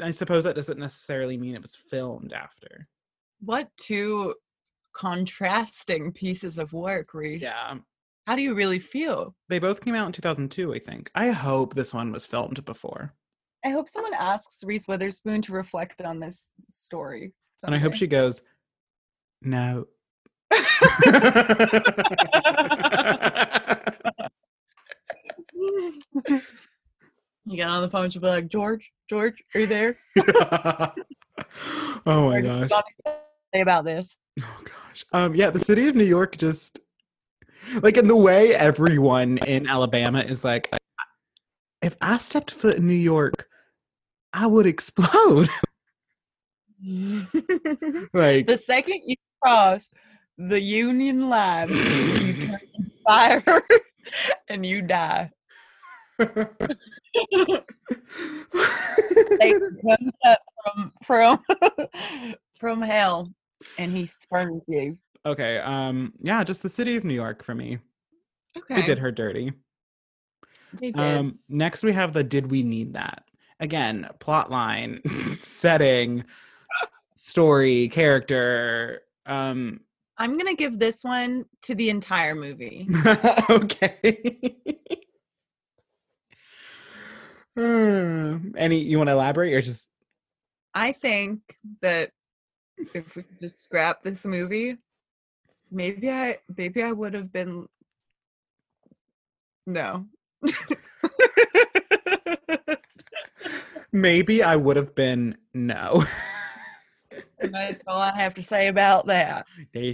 [0.02, 2.86] I suppose that doesn't necessarily mean it was filmed after.
[3.40, 4.34] what two
[4.92, 7.42] contrasting pieces of work, Reese?
[7.42, 7.76] Yeah,
[8.26, 9.34] How do you really feel?
[9.48, 11.10] they both came out in 2002, I think.
[11.14, 13.14] I hope this one was filmed before,
[13.64, 17.32] I hope someone asks Reese Witherspoon to reflect on this story.
[17.64, 18.42] and I hope she goes,
[19.42, 19.86] "No."
[27.46, 29.96] you get on the phone, she'll be like, George, George, are you there?
[32.06, 32.70] oh my gosh.
[33.54, 34.18] Say about this.
[34.40, 35.04] Oh gosh.
[35.12, 36.80] Um yeah, the city of New York just
[37.82, 40.70] like in the way everyone in Alabama is like
[41.88, 43.48] if I stepped foot in New York,
[44.34, 45.48] I would explode.
[48.12, 49.88] like the second you cross
[50.36, 52.60] the Union line, you turn
[53.04, 53.62] fire
[54.48, 55.30] and you die.
[56.18, 56.26] they
[59.82, 61.42] comes up from from
[62.60, 63.32] from hell
[63.78, 64.98] and he spurns you.
[65.24, 67.78] okay, um yeah, just the city of New York for me.
[68.56, 68.76] Okay.
[68.76, 69.52] They did her dirty.
[70.94, 73.24] Um next we have the did we need that?
[73.60, 75.00] Again, plot line,
[75.40, 76.24] setting,
[77.16, 79.80] story, character, um
[80.16, 82.88] I'm gonna give this one to the entire movie.
[83.50, 84.56] okay.
[87.56, 89.90] Any you want to elaborate or just
[90.74, 91.40] I think
[91.82, 92.10] that
[92.94, 94.76] if we just scrap this movie,
[95.70, 97.66] maybe I maybe I would have been
[99.66, 100.06] no.
[103.92, 106.04] Maybe I would have been no.
[107.40, 109.46] And That's all I have to say about that.
[109.72, 109.92] they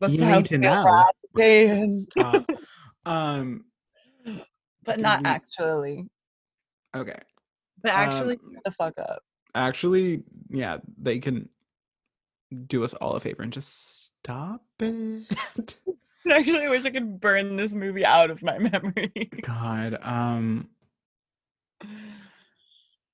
[0.00, 0.82] That's You need to know.
[0.84, 2.06] right it is.
[2.10, 2.46] stop.
[3.06, 3.64] um
[4.84, 6.06] but not we- actually.
[6.94, 7.18] okay.
[7.82, 9.22] But actually, Um, the fuck up.
[9.54, 11.48] actually, yeah, they can
[12.66, 15.78] do us all a favor and just stop it.
[16.30, 19.30] Actually, I wish I could burn this movie out of my memory.
[19.42, 20.68] God, um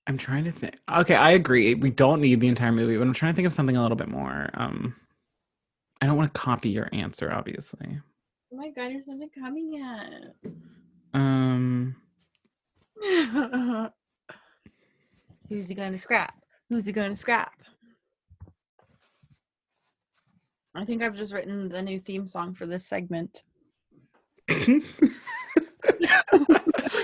[0.08, 0.76] I'm trying to think.
[0.92, 1.74] Okay, I agree.
[1.74, 3.96] We don't need the entire movie, but I'm trying to think of something a little
[3.96, 4.50] bit more.
[4.54, 4.94] Um
[6.00, 8.00] I don't want to copy your answer, obviously.
[8.52, 10.52] Oh my god, there's nothing coming yet.
[11.14, 11.96] Um
[15.48, 16.34] Who's he gonna scrap?
[16.68, 17.52] Who's he gonna scrap?
[20.76, 23.42] I think I've just written the new theme song for this segment.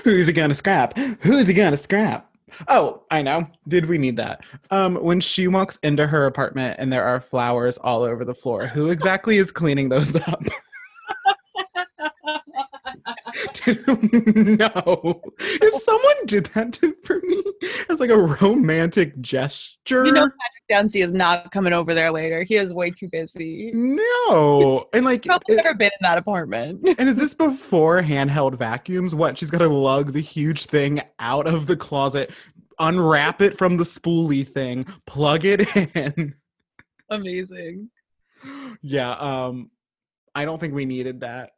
[0.04, 0.96] Who's he gonna scrap?
[1.20, 2.30] Who's he gonna scrap?
[2.68, 3.48] Oh, I know.
[3.66, 4.44] Did we need that?
[4.70, 8.66] Um, when she walks into her apartment and there are flowers all over the floor,
[8.66, 10.42] who exactly is cleaning those up?
[13.66, 15.22] no.
[15.38, 17.42] If someone did that to, for me
[17.88, 20.06] as like a romantic gesture.
[20.06, 22.42] You know, Patrick Dempsey is not coming over there later.
[22.42, 23.70] He is way too busy.
[23.74, 24.88] No.
[24.92, 26.80] And like, Probably never been in that apartment.
[26.98, 29.14] and is this before handheld vacuums?
[29.14, 29.38] What?
[29.38, 32.32] She's got to lug the huge thing out of the closet,
[32.78, 36.34] unwrap it from the spoolie thing, plug it in.
[37.10, 37.90] Amazing.
[38.80, 39.12] Yeah.
[39.12, 39.70] Um,
[40.34, 41.52] I don't think we needed that.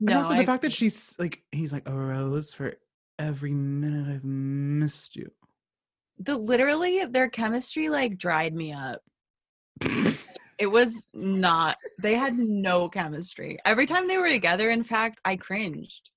[0.00, 2.74] And No, also the I- fact that she's like, he's like a rose for
[3.18, 5.30] every minute I've missed you.
[6.20, 9.00] the literally their chemistry like dried me up.
[10.58, 11.76] It was not.
[12.02, 13.58] They had no chemistry.
[13.64, 16.10] Every time they were together, in fact, I cringed.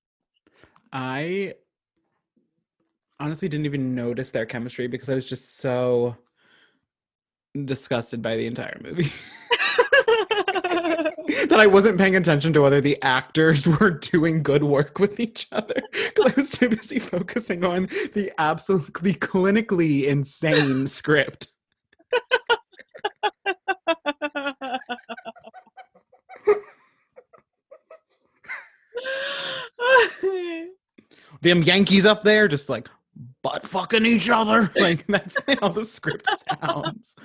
[0.91, 1.53] I
[3.19, 6.17] honestly didn't even notice their chemistry because I was just so
[7.65, 9.11] disgusted by the entire movie
[11.49, 15.47] that I wasn't paying attention to whether the actors were doing good work with each
[15.51, 21.47] other because I was too busy focusing on the absolutely clinically insane script.
[31.41, 32.87] Them Yankees up there just like
[33.41, 34.71] butt fucking each other.
[34.75, 36.27] Like that's how the script
[36.61, 37.15] sounds.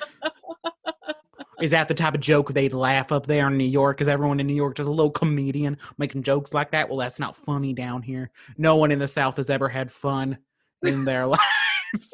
[1.60, 4.00] Is that the type of joke they'd laugh up there in New York?
[4.00, 6.88] Is everyone in New York just a little comedian making jokes like that?
[6.88, 8.30] Well, that's not funny down here.
[8.58, 10.38] No one in the South has ever had fun
[10.82, 12.12] in their lives.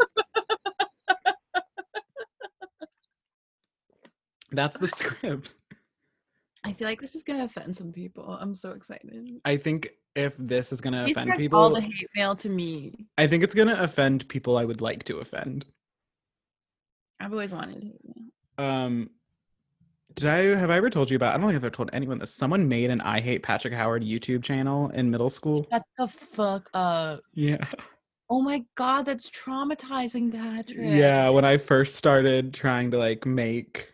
[4.53, 5.55] That's the script.
[6.63, 8.37] I feel like this is gonna offend some people.
[8.41, 9.41] I'm so excited.
[9.45, 12.49] I think if this is going to Please offend people, all the hate mail to
[12.49, 13.07] me.
[13.17, 15.65] I think it's going to offend people I would like to offend.
[17.19, 18.25] I've always wanted hate mail.
[18.59, 19.11] Um,
[20.15, 21.35] did I have I ever told you about?
[21.35, 22.35] I don't think I've ever told anyone this.
[22.35, 25.67] Someone made an I Hate Patrick Howard YouTube channel in middle school.
[25.71, 27.21] Shut the fuck up.
[27.35, 27.65] Yeah.
[28.31, 30.79] Oh my god, that's traumatizing, Patrick.
[30.81, 33.93] Yeah, when I first started trying to like make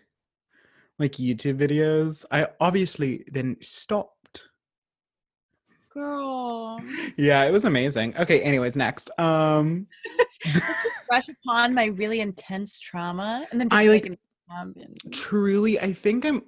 [0.99, 4.15] like YouTube videos, I obviously then stopped.
[5.91, 6.81] Girl.
[7.17, 8.17] Yeah, it was amazing.
[8.17, 9.11] Okay, anyways, next.
[9.19, 9.87] Um
[10.45, 14.19] Let's just brush upon my really intense trauma and then I, like, make it happen.
[15.11, 16.43] Truly I think I'm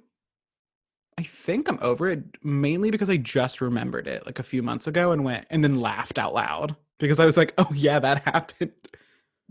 [1.17, 4.87] I think I'm over it mainly because I just remembered it like a few months
[4.87, 8.23] ago and went and then laughed out loud because I was like, "Oh yeah, that
[8.25, 8.71] happened."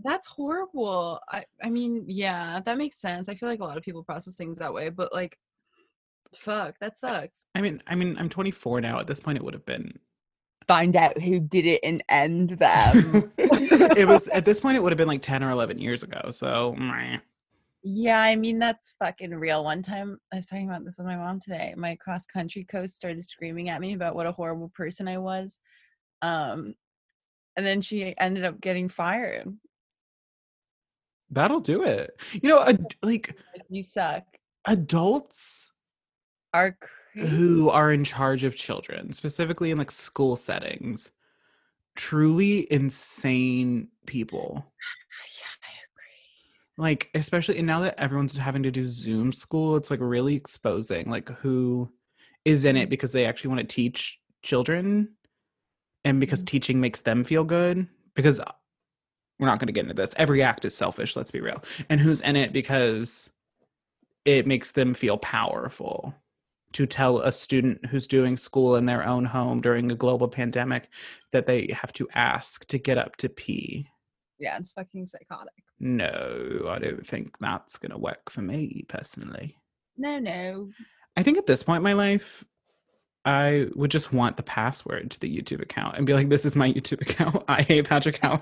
[0.03, 1.19] That's horrible.
[1.29, 3.29] I I mean, yeah, that makes sense.
[3.29, 5.37] I feel like a lot of people process things that way, but like
[6.35, 7.45] fuck, that sucks.
[7.55, 8.99] I mean, I mean, I'm 24 now.
[8.99, 9.99] At this point it would have been
[10.67, 13.31] Find out who did it and end them.
[13.37, 16.31] it was at this point it would have been like 10 or 11 years ago.
[16.31, 17.17] So, meh.
[17.83, 19.63] Yeah, I mean that's fucking real.
[19.63, 21.73] One time I was talking about this with my mom today.
[21.75, 25.57] My cross country coach started screaming at me about what a horrible person I was.
[26.21, 26.75] Um
[27.57, 29.47] and then she ended up getting fired.
[31.31, 32.21] that'll do it.
[32.33, 33.35] You know, ad- like
[33.69, 34.23] you suck.
[34.65, 35.71] adults
[36.53, 36.77] Are
[37.13, 37.29] crazy.
[37.29, 41.11] who are in charge of children, specifically in like school settings,
[41.95, 44.65] truly insane people.
[46.81, 47.07] Yeah, I agree.
[47.07, 51.09] Like, especially and now that everyone's having to do Zoom school, it's like really exposing
[51.09, 51.91] like who
[52.45, 55.15] is in it because they actually want to teach children
[56.03, 56.47] and because Mhm.
[56.47, 57.87] teaching makes them feel good.
[58.15, 58.51] Because uh,
[59.39, 60.13] we're not going to get into this.
[60.17, 61.63] Every act is selfish, let's be real.
[61.89, 63.31] And who's in it because
[64.25, 66.15] it makes them feel powerful
[66.73, 70.89] to tell a student who's doing school in their own home during a global pandemic
[71.31, 73.89] that they have to ask to get up to pee.
[74.41, 75.53] Yeah, it's fucking psychotic.
[75.79, 79.55] No, I don't think that's going to work for me personally.
[79.97, 80.69] No, no.
[81.15, 82.43] I think at this point in my life,
[83.23, 86.55] I would just want the password to the YouTube account and be like, this is
[86.55, 87.43] my YouTube account.
[87.47, 88.41] I hate Patrick Howard.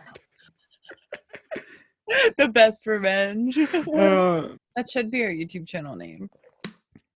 [2.37, 3.57] the best revenge.
[3.93, 6.29] Uh, that should be our YouTube channel name.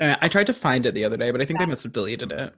[0.01, 1.93] uh, I tried to find it the other day, but I think they must have
[1.93, 2.53] deleted it.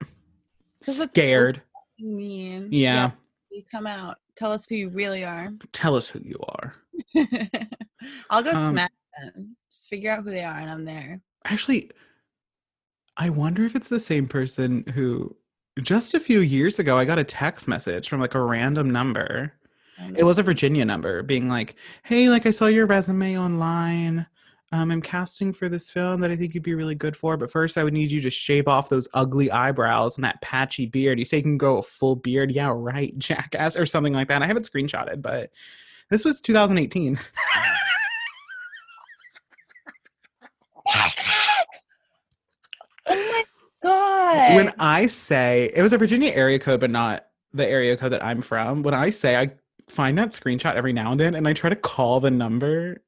[0.81, 1.61] so- Scared.
[1.97, 2.69] You mean?
[2.71, 3.11] Yeah.
[3.51, 4.17] You come out.
[4.35, 5.53] Tell us who you really are.
[5.71, 6.75] Tell us who you are.
[8.29, 9.55] I'll go Um, smack them.
[9.71, 11.21] Just figure out who they are, and I'm there.
[11.45, 11.91] Actually,
[13.17, 15.35] I wonder if it's the same person who
[15.81, 19.53] just a few years ago I got a text message from like a random number.
[19.99, 24.25] Um, It was a Virginia number being like, "Hey, like I saw your resume online.
[24.75, 27.49] Um, I'm casting for this film that I think you'd be really good for, but
[27.49, 31.17] first I would need you to shave off those ugly eyebrows and that patchy beard.
[31.17, 32.51] You say you can go a full beard?
[32.51, 34.41] Yeah, right, jackass, or something like that.
[34.43, 35.51] I haven't screenshotted, but
[36.09, 37.17] this was 2018.
[43.07, 43.43] Oh my
[43.81, 44.55] god!
[44.55, 48.23] when I say it was a Virginia area code, but not the area code that
[48.23, 49.51] I'm from, when I say I
[49.89, 53.01] find that screenshot every now and then and I try to call the number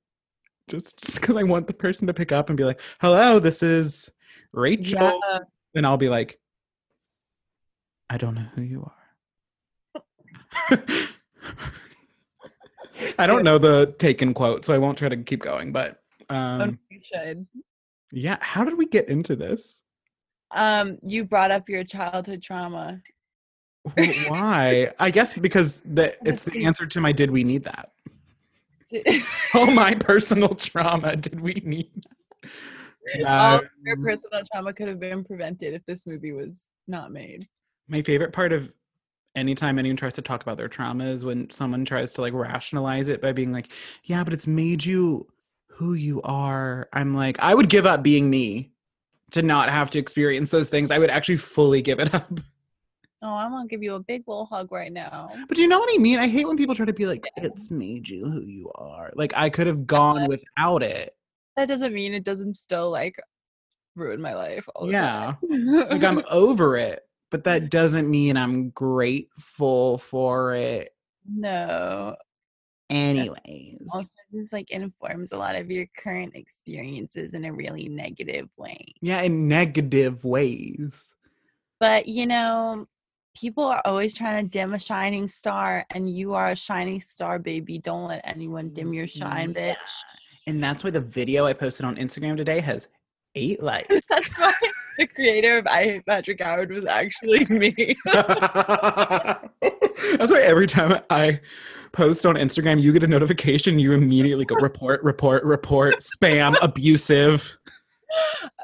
[0.68, 3.64] just just because I want the person to pick up and be like, hello, this
[3.64, 4.12] is
[4.52, 5.20] Rachel.
[5.24, 5.40] yeah,
[5.74, 6.40] Then I'll be like,
[8.10, 8.94] I don't know who you are.
[13.20, 16.80] I don't know the taken quote, so I won't try to keep going, but um
[16.90, 17.48] you should.
[18.12, 19.82] yeah, how did we get into this?
[20.52, 23.02] Um, you brought up your childhood trauma.
[24.28, 24.92] Why?
[25.00, 27.92] I guess because the it's the answer to my did we need that?
[29.54, 31.92] Oh my personal trauma, did we need
[33.22, 33.26] that?
[33.26, 37.44] All um, your personal trauma could have been prevented if this movie was not made.
[37.88, 38.72] my favorite part of
[39.36, 43.08] anytime anyone tries to talk about their trauma is when someone tries to like rationalize
[43.08, 43.72] it by being like,
[44.04, 45.28] yeah, but it's made you
[45.70, 46.90] who you are.
[46.92, 48.72] I'm like, I would give up being me
[49.32, 50.90] to not have to experience those things.
[50.90, 52.40] I would actually fully give it up.
[53.22, 55.30] Oh, I'm gonna give you a big little hug right now.
[55.48, 56.20] But you know what I mean?
[56.20, 59.12] I hate when people try to be like, it's made you who you are.
[59.16, 61.16] Like I could have gone without it.
[61.56, 63.16] That doesn't mean it doesn't still like
[63.96, 64.70] ruin my life.
[64.76, 65.34] All the Yeah.
[65.42, 67.04] Like I'm over it.
[67.30, 70.94] But that doesn't mean I'm grateful for it
[71.28, 72.16] no.
[72.90, 73.80] anyways.
[73.94, 78.94] Also, just like informs a lot of your current experiences in a really negative way.
[79.02, 81.14] Yeah, in negative ways.
[81.80, 82.88] But you know,
[83.40, 87.38] people are always trying to dim a shining star, and you are a shining star,
[87.38, 87.78] baby.
[87.78, 89.64] Don't let anyone dim your shine, mm-hmm.
[89.64, 89.76] bitch.
[90.48, 92.88] And that's why the video I posted on Instagram today has
[93.36, 93.94] eight likes.
[94.10, 94.54] That's why
[94.98, 97.96] the creator of I Hate Patrick Howard was actually me.
[98.06, 98.32] That's
[100.32, 101.42] why every time I
[101.92, 107.58] post on Instagram, you get a notification, you immediately go report, report, report, spam, abusive.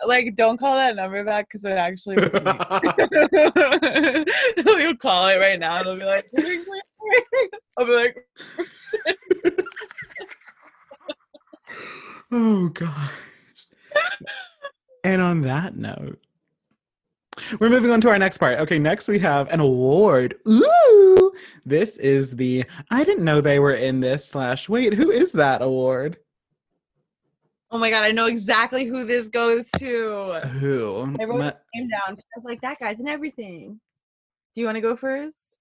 [0.06, 2.40] Like, don't call that number back because it actually was me.
[4.82, 5.84] You'll call it right now.
[5.84, 6.30] They'll be like,
[7.78, 8.28] I'll be like,
[12.32, 13.12] oh gosh.
[15.04, 16.20] And on that note,
[17.60, 18.60] we're moving on to our next part.
[18.60, 20.36] Okay, next we have an award.
[20.48, 21.32] Ooh,
[21.66, 25.62] this is the I didn't know they were in this slash wait, who is that
[25.62, 26.18] award?
[27.74, 30.40] Oh my god, I know exactly who this goes to.
[30.60, 31.16] Who?
[31.20, 32.18] I wrote his name uh, down.
[32.18, 33.80] I was like, that guy's in everything.
[34.54, 35.58] Do you want to go first?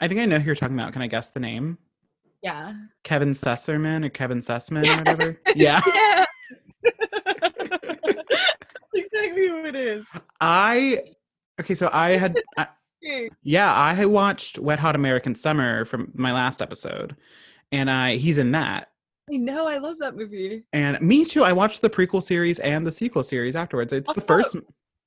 [0.00, 0.92] I think I know who you're talking about.
[0.92, 1.78] Can I guess the name?
[2.42, 2.74] Yeah.
[3.02, 5.40] Kevin Sesserman or Kevin Sussman or whatever?
[5.56, 5.80] yeah.
[5.86, 6.24] Yeah.
[6.84, 7.44] That's
[8.94, 10.06] exactly who it is.
[10.40, 11.02] I
[11.60, 12.68] okay, so I had I,
[13.42, 17.16] yeah, I had watched Wet Hot American Summer from my last episode,
[17.72, 18.90] and I he's in that.
[19.32, 20.62] I know, I love that movie.
[20.72, 21.42] And me too.
[21.42, 23.92] I watched the prequel series and the sequel series afterwards.
[23.92, 24.26] It's the Oh.
[24.26, 24.56] first.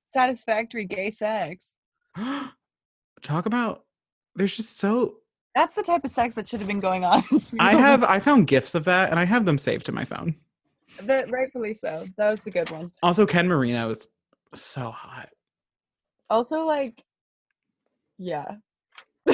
[0.04, 1.74] Satisfactory gay sex.
[3.22, 3.86] Talk about.
[4.36, 5.16] There's just so.
[5.56, 7.24] That's the type of sex that should have been going on.
[7.60, 8.04] I have.
[8.04, 10.36] I found gifs of that, and I have them saved to my phone.
[11.06, 12.06] But rightfully so.
[12.18, 12.92] That was a good one.
[13.04, 14.08] Also, Ken Marino is
[14.56, 15.30] so hot.
[16.30, 17.04] Also, like,
[18.18, 18.56] yeah.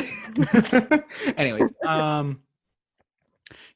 [1.38, 2.42] Anyways, um,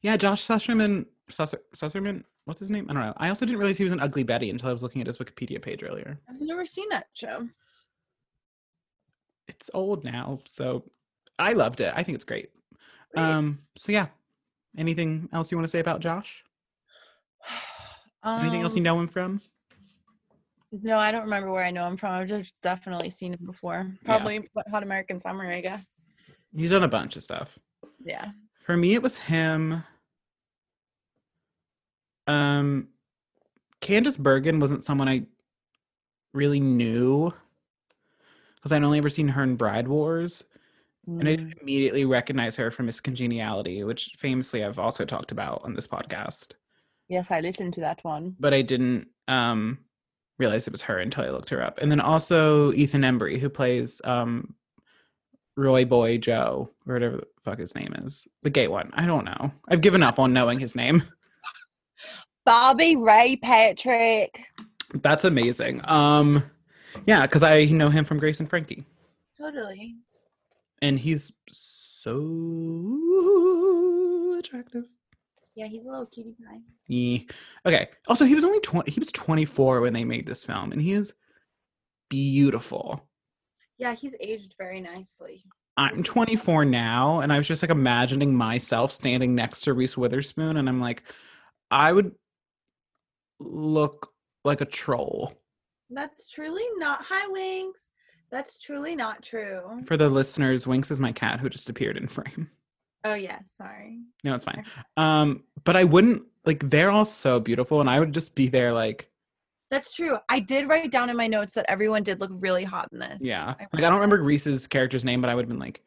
[0.02, 2.86] yeah, Josh Sussman, Susser, Susserman, what's his name?
[2.90, 3.14] I don't know.
[3.16, 5.18] I also didn't realize he was an ugly Betty until I was looking at his
[5.18, 6.18] Wikipedia page earlier.
[6.28, 7.48] I've never seen that show.
[9.48, 10.84] It's old now, so
[11.38, 11.92] I loved it.
[11.96, 12.50] I think it's great.
[13.14, 13.22] Great.
[13.22, 14.06] Um, so yeah.
[14.78, 16.44] Anything else you want to say about Josh?
[18.24, 19.40] Anything else you Um, know him from?
[20.72, 22.12] No, I don't remember where I know him from.
[22.12, 23.90] I've just definitely seen him before.
[24.04, 25.82] Probably Wet Hot American Summer, I guess.
[26.56, 27.58] He's done a bunch of stuff.
[28.04, 28.30] Yeah.
[28.60, 29.82] For me, it was him.
[32.26, 32.88] Um,
[33.80, 35.26] Candice Bergen wasn't someone I
[36.32, 37.32] really knew
[38.54, 40.44] because I'd only ever seen her in Bride Wars.
[41.06, 41.36] And I Mm.
[41.38, 45.88] didn't immediately recognize her from Miss Congeniality, which famously I've also talked about on this
[45.88, 46.52] podcast.
[47.08, 48.36] Yes, I listened to that one.
[48.38, 49.78] But I didn't um,
[50.38, 51.78] realize it was her until I looked her up.
[51.78, 54.54] And then also Ethan Embry, who plays um,
[55.60, 58.26] Roy Boy Joe, or whatever the fuck his name is.
[58.42, 58.90] The gay one.
[58.94, 59.52] I don't know.
[59.68, 61.02] I've given up on knowing his name.
[62.46, 64.46] Bobby Ray Patrick.
[64.94, 65.82] That's amazing.
[65.84, 66.42] Um,
[67.04, 68.86] yeah, because I know him from Grace and Frankie.
[69.38, 69.96] Totally.
[70.80, 72.10] And he's so
[74.38, 74.86] attractive.
[75.54, 76.60] Yeah, he's a little cutie pie.
[76.88, 77.18] Yeah.
[77.66, 77.88] Okay.
[78.08, 80.92] Also, he was only 20 he was 24 when they made this film and he
[80.92, 81.12] is
[82.08, 83.09] beautiful.
[83.80, 85.42] Yeah, he's aged very nicely.
[85.76, 90.58] I'm 24 now and I was just like imagining myself standing next to Reese Witherspoon
[90.58, 91.02] and I'm like
[91.70, 92.12] I would
[93.38, 94.12] look
[94.44, 95.32] like a troll.
[95.88, 97.02] That's truly not.
[97.08, 97.88] Hi, Winks.
[98.30, 99.82] That's truly not true.
[99.86, 102.50] For the listeners, Winks is my cat who just appeared in frame.
[103.04, 104.00] Oh yeah, sorry.
[104.24, 104.64] No, it's fine.
[104.98, 108.74] Um, but I wouldn't like they're all so beautiful and I would just be there
[108.74, 109.09] like
[109.70, 110.18] That's true.
[110.28, 113.18] I did write down in my notes that everyone did look really hot in this.
[113.20, 113.54] Yeah.
[113.58, 115.82] I Like I don't remember Reese's character's name, but I would have been like,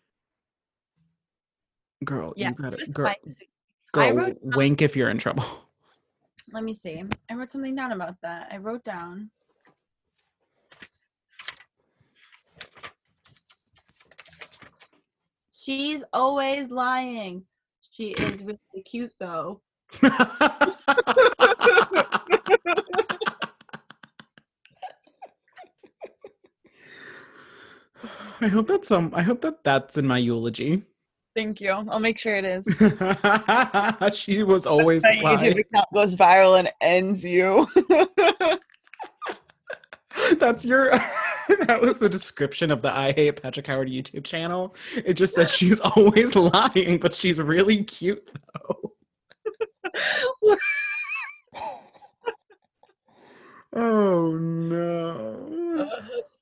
[2.06, 3.50] girl, Yeah, you gotta It's girl, spicy.
[3.94, 5.44] I girl wrote down- wink if you're in trouble.
[6.54, 7.04] Let me see.
[7.30, 8.50] I wrote something down about that.
[8.52, 9.32] I wrote down.
[15.60, 17.46] She's always lying.
[17.92, 19.62] She is really cute though.
[28.44, 30.84] I hope that's um I hope that that's in my eulogy.
[31.34, 31.70] Thank you.
[31.72, 32.66] I'll make sure it is.
[34.18, 35.60] she was always My YouTube lying.
[35.60, 37.68] account goes viral and ends you.
[40.38, 40.92] That's your
[41.66, 44.76] that was the description of the I Hate Patrick Howard YouTube channel.
[44.96, 48.92] It just said she's always lying, but she's really cute though.
[53.74, 55.90] oh no.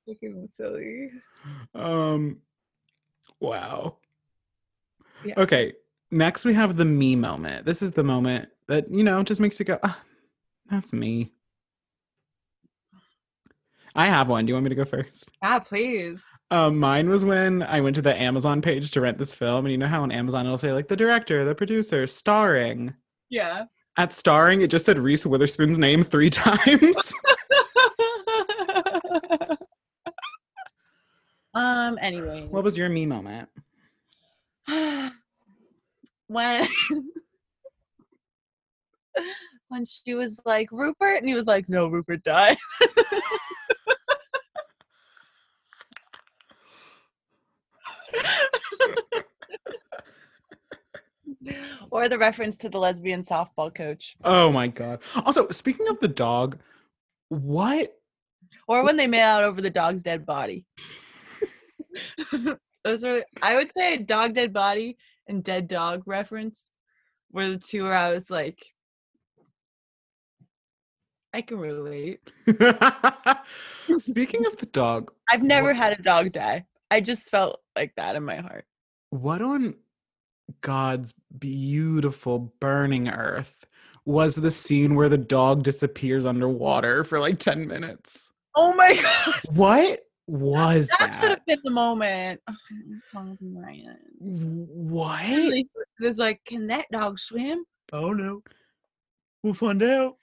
[0.05, 1.11] Fucking silly.
[1.73, 2.37] Um
[3.39, 3.97] wow.
[5.23, 5.35] Yeah.
[5.37, 5.73] Okay,
[6.09, 7.65] next we have the me moment.
[7.65, 9.99] This is the moment that, you know, just makes you go, ah,
[10.69, 11.31] that's me.
[13.93, 14.45] I have one.
[14.45, 15.29] Do you want me to go first?
[15.41, 16.19] Ah, please.
[16.49, 19.71] Um, mine was when I went to the Amazon page to rent this film, and
[19.71, 22.93] you know how on Amazon it'll say like the director, the producer, starring.
[23.29, 23.65] Yeah.
[23.97, 27.13] At starring, it just said Reese Witherspoon's name three times.
[31.53, 31.97] Um.
[32.01, 32.47] Anyway.
[32.49, 33.49] what was your me moment?
[36.27, 36.67] when
[39.69, 42.57] when she was like Rupert, and he was like, "No, Rupert died."
[51.89, 54.99] or the reference to the lesbian softball coach, Oh my god.
[55.25, 56.59] Also, speaking of the dog,
[57.29, 57.97] what
[58.67, 60.65] or when they made out over the dog's dead body.
[62.83, 64.97] Those are, I would say, dog dead body
[65.27, 66.63] and dead dog reference
[67.31, 68.73] were the two where I was like,
[71.33, 72.19] I can relate.
[73.99, 76.65] Speaking of the dog, I've never What- had a dog die.
[76.89, 78.65] I just felt like that in my heart.
[79.11, 79.75] what on
[80.59, 83.65] God's beautiful burning earth
[84.03, 88.31] was the scene where the dog disappears underwater for like 10 minutes?
[88.57, 89.99] Oh my god, What
[90.31, 91.21] was that that?
[91.21, 92.39] could have been the moment.
[92.49, 93.97] Oh, I'm talking Ryan.
[94.19, 95.21] What?
[95.25, 95.67] It
[95.99, 97.65] was like, can that dog swim?
[97.91, 98.41] Oh no.
[99.43, 100.15] We'll find out.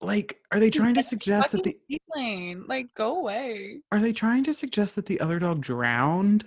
[0.00, 2.64] Like, are they trying to suggest that the seaplane.
[2.68, 3.80] Like, go away.
[3.90, 6.44] are they trying to suggest that the other dog drowned?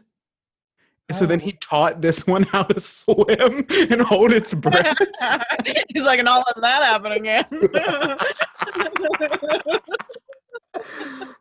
[1.14, 1.46] So then Oh.
[1.46, 4.98] he taught this one how to swim and hold its breath.
[5.94, 7.46] He's like, and I'll let that happen again.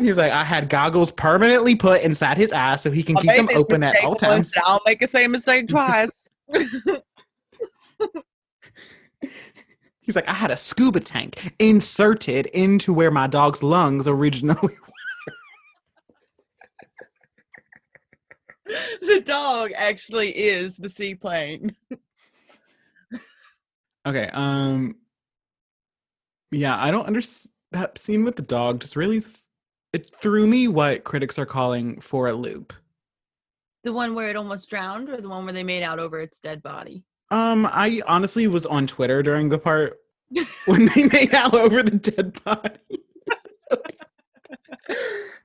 [0.00, 3.36] He's like, I had goggles permanently put inside his eyes so he can I'll keep
[3.36, 4.52] them open at all times.
[4.62, 6.10] I'll make the same mistake twice.
[10.00, 14.58] He's like, I had a scuba tank inserted into where my dog's lungs originally.
[14.62, 14.70] Were.
[19.02, 21.76] the dog actually is the seaplane.
[24.06, 24.96] okay, um
[26.50, 29.36] Yeah, I don't understand that scene with the dog just really th-
[29.92, 32.72] it threw me what critics are calling for a loop.
[33.84, 36.38] The one where it almost drowned, or the one where they made out over its
[36.38, 37.04] dead body?
[37.30, 39.98] Um, I honestly was on Twitter during the part
[40.66, 42.78] when they made out over the dead body.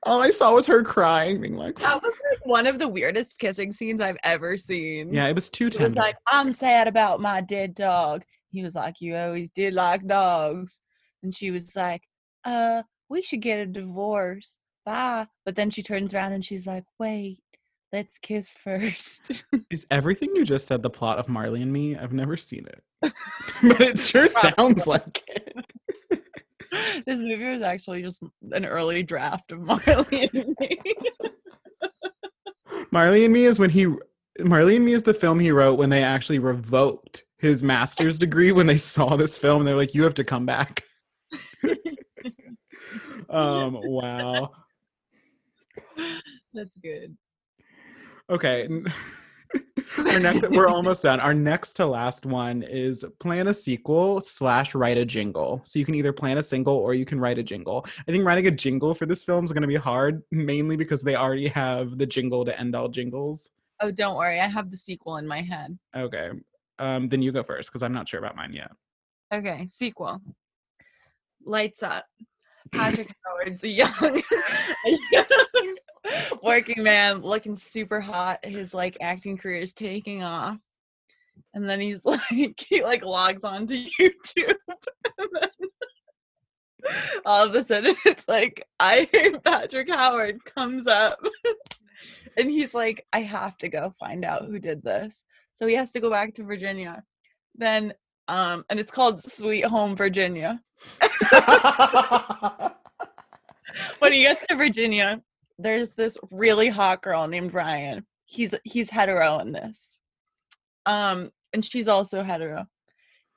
[0.03, 3.39] All I saw was her crying, being like, That was like one of the weirdest
[3.39, 5.13] kissing scenes I've ever seen.
[5.13, 8.23] "Yeah, it was too He was tender." like, I'm sad about my dead dog.
[8.51, 10.79] He was like, You always did like dogs.
[11.23, 12.03] And she was like,
[12.47, 14.57] Uh, we should get a divorce.
[14.85, 15.27] Bye.
[15.45, 17.39] But then she turns around and she's like, Wait,
[17.91, 19.43] let's kiss first.
[19.69, 21.95] Is everything you just said the plot of Marley and Me?
[21.95, 22.83] I've never seen it,
[23.61, 25.53] but it sure sounds like it.
[27.05, 28.21] this movie was actually just
[28.51, 30.79] an early draft of Marley and me.
[32.91, 33.87] Marley and Me is when he
[34.39, 38.51] Marley and Me is the film he wrote when they actually revoked his master's degree
[38.51, 39.65] when they saw this film.
[39.65, 40.83] They're like, "You have to come back."
[43.29, 43.79] Um.
[43.83, 44.51] Wow.
[46.53, 47.15] That's good.
[48.29, 48.67] Okay.
[49.97, 51.19] Our next, we're almost done.
[51.19, 55.61] Our next to last one is plan a sequel slash write a jingle.
[55.65, 57.85] So you can either plan a single or you can write a jingle.
[58.07, 61.03] I think writing a jingle for this film is going to be hard, mainly because
[61.03, 63.49] they already have the jingle to end all jingles.
[63.79, 64.39] Oh, don't worry.
[64.39, 65.77] I have the sequel in my head.
[65.95, 66.31] Okay.
[66.79, 68.71] Um, then you go first because I'm not sure about mine yet.
[69.33, 70.21] Okay, sequel.
[71.45, 72.05] Lights up.
[72.71, 74.21] Patrick Howard's a young,
[75.11, 75.75] young
[76.43, 78.43] working man looking super hot.
[78.45, 80.57] His like acting career is taking off.
[81.53, 84.55] And then he's like he like logs on to YouTube.
[87.25, 91.19] All of a sudden it's like I hate Patrick Howard comes up.
[92.37, 95.25] And he's like, I have to go find out who did this.
[95.53, 97.03] So he has to go back to Virginia.
[97.55, 97.93] Then
[98.27, 100.61] um and it's called Sweet Home Virginia.
[103.99, 105.21] when he gets to Virginia,
[105.57, 108.05] there's this really hot girl named Ryan.
[108.25, 109.99] He's he's hetero in this.
[110.85, 112.65] Um, and she's also hetero.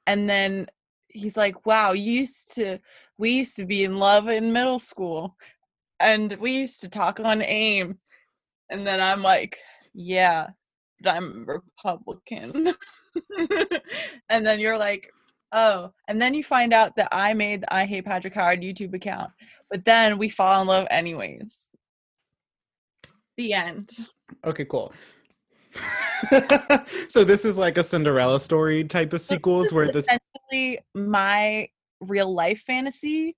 [0.07, 0.67] And then
[1.09, 2.79] he's like, Wow, you used to
[3.19, 5.37] we used to be in love in middle school.
[5.99, 7.99] And we used to talk on AIM.
[8.71, 9.59] And then I'm like,
[9.95, 10.49] Yeah,
[11.01, 12.75] but I'm Republican.
[14.29, 15.11] and then you're like,
[15.53, 18.95] Oh, and then you find out that I made the I Hate Patrick Howard YouTube
[18.95, 19.33] account,
[19.69, 21.67] but then we fall in love anyways.
[23.37, 23.91] The end.
[24.45, 24.93] okay, cool.
[27.09, 31.69] so this is like a Cinderella story type of sequels where this Essentially, my
[32.01, 33.37] real life fantasy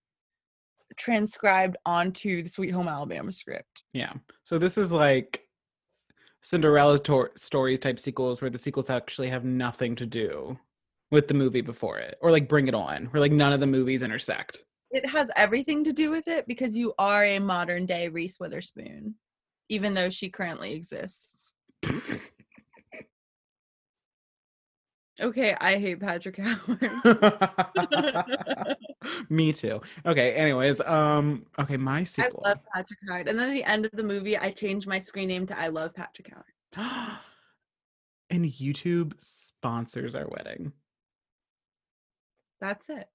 [0.97, 3.85] transcribed onto the Sweet Home Alabama script.
[3.93, 4.13] Yeah.
[4.45, 5.43] So this is like
[6.43, 10.59] Cinderella tor- story type sequels where the sequels actually have nothing to do
[11.11, 13.67] with the movie before it, or like Bring It On, where like none of the
[13.67, 14.65] movies intersect.
[14.91, 19.15] It has everything to do with it because you are a modern day Reese Witherspoon,
[19.69, 21.53] even though she currently exists.
[25.21, 26.91] Okay, I hate Patrick Howard.
[29.29, 29.81] Me too.
[30.07, 30.33] Okay.
[30.33, 32.43] Anyways, um, okay, my sequel.
[32.45, 33.29] I love Patrick Howard.
[33.29, 35.69] And then at the end of the movie, I changed my screen name to I
[35.69, 36.47] Love Patrick Howard.
[38.31, 40.73] and YouTube sponsors our wedding.
[42.61, 43.09] That's it.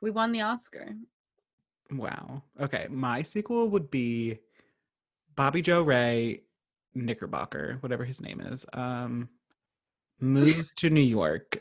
[0.00, 0.88] We won the Oscar.
[1.92, 2.42] Wow.
[2.60, 4.38] Okay, my sequel would be
[5.36, 6.42] Bobby Joe Ray
[6.94, 8.66] Knickerbocker, whatever his name is.
[8.72, 9.28] Um
[10.22, 11.58] moves to New York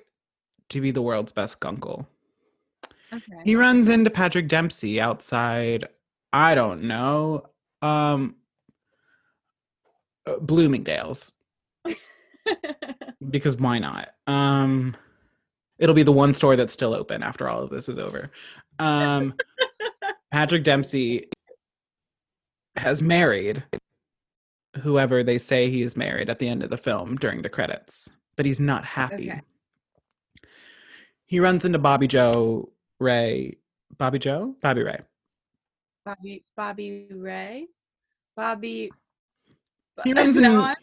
[0.70, 2.06] to be the world's best gunkle.
[3.14, 3.42] Okay.
[3.44, 5.88] He runs into Patrick Dempsey outside,
[6.32, 7.48] I don't know,
[7.82, 8.36] um
[10.28, 11.32] uh, Bloomingdale's
[13.30, 14.14] because why not?
[14.28, 14.96] Um
[15.80, 18.32] it'll be the one store that's still open after all of this is over.
[18.80, 19.34] Um
[20.32, 21.28] Patrick Dempsey
[22.78, 23.64] has married
[24.80, 28.10] whoever they say he is married at the end of the film during the credits,
[28.36, 29.30] but he's not happy.
[29.32, 29.42] Okay.
[31.26, 33.58] He runs into Bobby Joe Ray.
[33.98, 34.56] Bobby Joe?
[34.62, 35.00] Bobby Ray.
[36.06, 37.68] Bobby Bobby Ray.
[38.36, 38.92] Bobby
[40.04, 40.76] He runs No, in-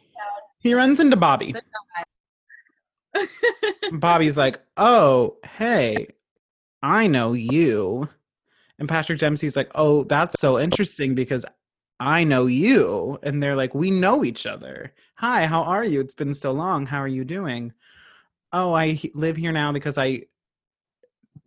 [0.61, 1.55] He runs into Bobby.
[3.93, 6.09] Bobby's like, "Oh, hey,
[6.83, 8.09] I know you."
[8.79, 11.45] And Patrick Dempsey's like, "Oh, that's so interesting because
[12.01, 14.93] I know you." And they're like, "We know each other.
[15.17, 16.01] Hi, how are you?
[16.01, 16.87] It's been so long.
[16.87, 17.73] How are you doing?"
[18.53, 20.27] "Oh, I live here now because I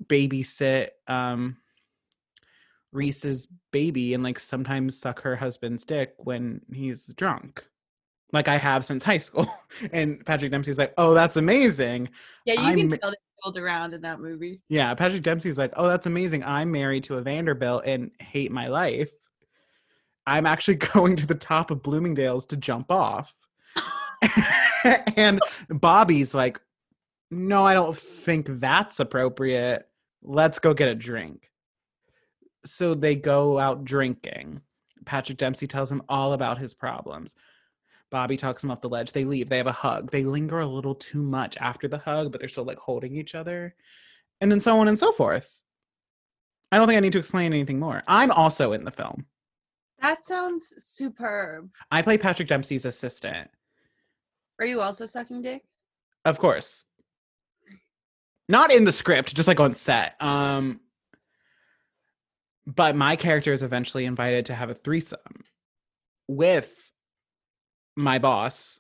[0.07, 1.57] babysit um
[2.91, 7.63] Reese's baby and like sometimes suck her husband's dick when he's drunk."
[8.33, 9.47] Like I have since high school.
[9.93, 12.09] And Patrick Dempsey's like, "Oh, that's amazing."
[12.45, 14.61] yeah, you I'm can tell they rolled around in that movie.
[14.69, 16.43] Yeah, Patrick Dempsey's like, oh, that's amazing.
[16.43, 19.11] I'm married to a Vanderbilt and hate my life.
[20.27, 23.33] I'm actually going to the top of Bloomingdale's to jump off.
[25.15, 25.39] and
[25.69, 26.59] Bobby's like,
[27.29, 29.87] no, I don't think that's appropriate.
[30.21, 31.49] Let's go get a drink.
[32.65, 34.61] So they go out drinking.
[35.05, 37.35] Patrick Dempsey tells him all about his problems.
[38.11, 39.13] Bobby talks him off the ledge.
[39.13, 39.49] They leave.
[39.49, 40.11] They have a hug.
[40.11, 43.33] They linger a little too much after the hug, but they're still like holding each
[43.33, 43.73] other.
[44.41, 45.61] And then so on and so forth.
[46.71, 48.03] I don't think I need to explain anything more.
[48.07, 49.25] I'm also in the film.
[50.01, 51.69] That sounds superb.
[51.91, 53.49] I play Patrick Dempsey's assistant.
[54.59, 55.63] Are you also sucking dick?
[56.25, 56.85] Of course.
[58.49, 60.15] Not in the script, just like on set.
[60.19, 60.79] Um
[62.67, 65.19] but my character is eventually invited to have a threesome
[66.27, 66.91] with
[67.95, 68.79] my boss,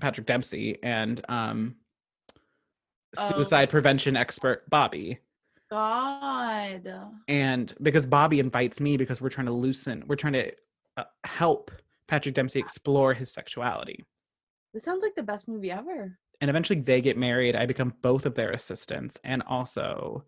[0.00, 1.76] Patrick Dempsey, and um
[3.14, 3.72] suicide Oh.
[3.72, 5.18] prevention expert Bobby.
[5.70, 6.90] God.
[7.28, 10.52] And because Bobby invites me because we're trying to loosen, we're trying to
[10.96, 11.70] uh, help
[12.08, 14.04] Patrick Dempsey explore his sexuality.
[14.74, 16.18] This sounds like the best movie ever.
[16.40, 17.54] and eventually they get married.
[17.56, 20.24] I become both of their assistants and also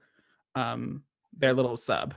[0.55, 1.03] um
[1.37, 2.15] their little sub.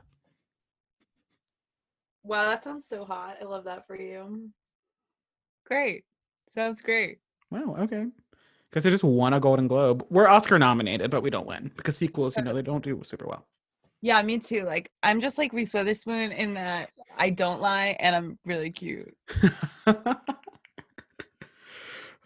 [2.24, 3.38] Wow, that sounds so hot.
[3.42, 4.50] I love that for you.
[5.66, 6.04] Great.
[6.54, 7.20] Sounds great.
[7.52, 8.06] Wow, okay.
[8.76, 10.06] Because they just won a Golden Globe.
[10.10, 13.26] We're Oscar nominated, but we don't win because sequels, you know, they don't do super
[13.26, 13.48] well.
[14.02, 14.64] Yeah, me too.
[14.64, 19.16] Like I'm just like Reese Witherspoon in that I don't lie and I'm really cute.
[19.88, 20.18] oh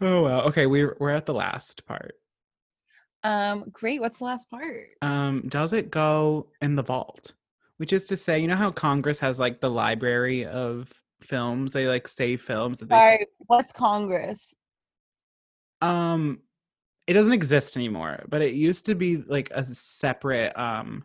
[0.01, 0.41] well.
[0.47, 2.15] Okay, we're we're at the last part.
[3.23, 4.01] Um, great.
[4.01, 4.87] What's the last part?
[5.03, 7.33] Um, does it go in the vault?
[7.77, 11.73] Which is to say, you know how Congress has like the library of films?
[11.73, 14.55] They like save films that they Sorry, what's Congress?
[15.81, 16.39] Um
[17.07, 21.03] it doesn't exist anymore but it used to be like a separate um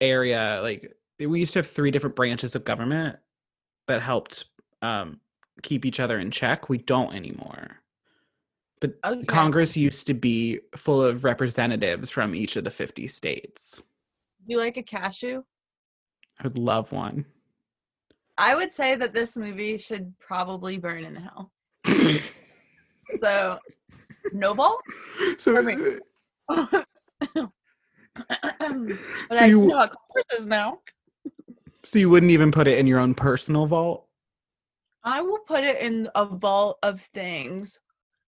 [0.00, 3.16] area like we used to have three different branches of government
[3.86, 4.46] that helped
[4.82, 5.20] um
[5.62, 7.76] keep each other in check we don't anymore
[8.80, 9.24] but Okay.
[9.26, 13.80] congress used to be full of representatives from each of the 50 states
[14.46, 15.42] You like a cashew?
[16.40, 17.24] i would love one
[18.38, 21.52] I would say that this movie should probably burn in hell.
[23.18, 23.58] So,
[24.32, 24.82] no vault?
[25.38, 25.54] so
[26.48, 26.84] but
[28.14, 30.80] So I you- know how Congress is now.
[31.84, 34.06] so you wouldn't even put it in your own personal vault
[35.04, 37.78] I will put it in a vault of things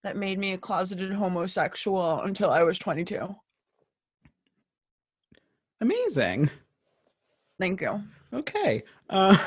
[0.04, 3.36] that made me a closeted homosexual until I was 22.
[5.82, 6.50] amazing
[7.60, 8.02] Thank you.
[8.34, 9.38] okay um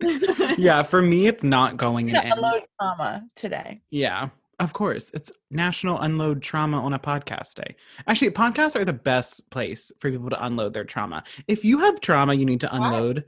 [0.58, 3.80] yeah for me it's not going in Yeah, any trauma today.
[3.90, 4.28] yeah
[4.64, 7.76] of course it's national unload trauma on a podcast day
[8.08, 12.00] actually podcasts are the best place for people to unload their trauma if you have
[12.00, 13.24] trauma you need to unload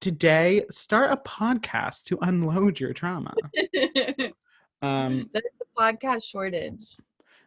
[0.00, 3.32] today start a podcast to unload your trauma
[4.82, 6.84] um There's a podcast shortage.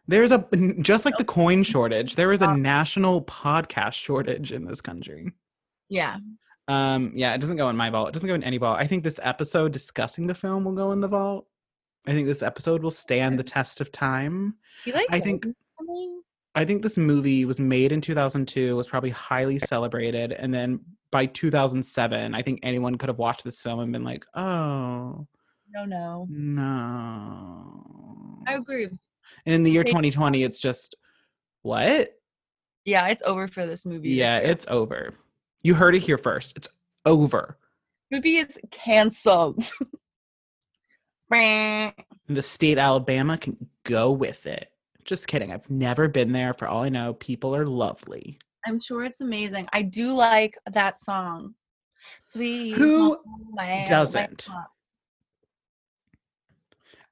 [0.07, 0.45] there's a
[0.82, 5.32] just like the coin shortage there is a national podcast shortage in this country
[5.90, 6.18] Yeah.
[6.69, 8.10] Um, yeah, it doesn't go in my vault.
[8.10, 8.78] It doesn't go in any vault.
[8.78, 11.48] I think this episode discussing the film will go in the vault.
[12.07, 14.55] I think this episode will stand the test of time.
[14.85, 15.45] You like I think-
[15.77, 16.21] something?
[16.55, 20.79] I think this movie was made in 2002, was probably highly celebrated, and then
[21.11, 25.27] by 2007, I think anyone could have watched this film and been like, "Oh,
[25.71, 26.25] No, no.
[26.29, 28.85] no." I agree.
[28.85, 30.95] And in the year 2020, it's just
[31.61, 32.17] what?
[32.85, 34.09] Yeah, it's over for this movie.
[34.11, 34.49] Yeah, year.
[34.51, 35.13] it's over.
[35.61, 36.53] You heard it here first.
[36.55, 36.69] It's
[37.05, 37.57] over.
[38.09, 39.69] movie is canceled.
[42.27, 44.71] The state Alabama can go with it.
[45.05, 45.51] Just kidding.
[45.51, 46.53] I've never been there.
[46.53, 48.39] For all I know, people are lovely.
[48.65, 49.67] I'm sure it's amazing.
[49.71, 51.55] I do like that song.
[52.23, 52.73] Sweet.
[52.73, 53.17] Who
[53.87, 54.47] doesn't?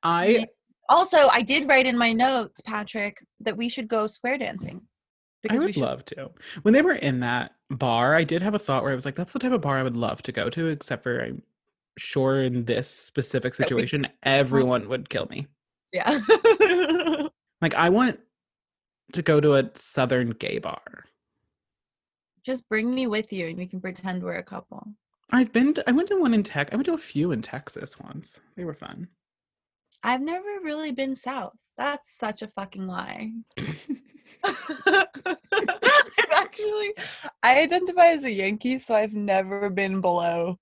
[0.04, 0.48] I
[0.90, 4.82] Also, I did write in my notes, Patrick, that we should go square dancing.
[5.50, 6.32] I we would love to.
[6.64, 9.16] When they were in that bar, I did have a thought where I was like,
[9.16, 11.44] that's the type of bar I would love to go to, except for I'm
[11.98, 15.48] sure in this specific situation, everyone would kill me.
[15.92, 16.20] Yeah.
[17.62, 18.20] Like, I want
[19.14, 21.06] to go to a southern gay bar.
[22.44, 24.88] Just bring me with you and we can pretend we're a couple.
[25.32, 26.72] I've been to, I went to one in Tech.
[26.72, 28.40] I went to a few in Texas once.
[28.56, 29.08] They were fun.
[30.04, 31.58] I've never really been south.
[31.78, 33.32] That's such a fucking lie.
[34.44, 35.08] I've
[36.36, 36.94] actually
[37.42, 40.60] I identify as a Yankee, so I've never been below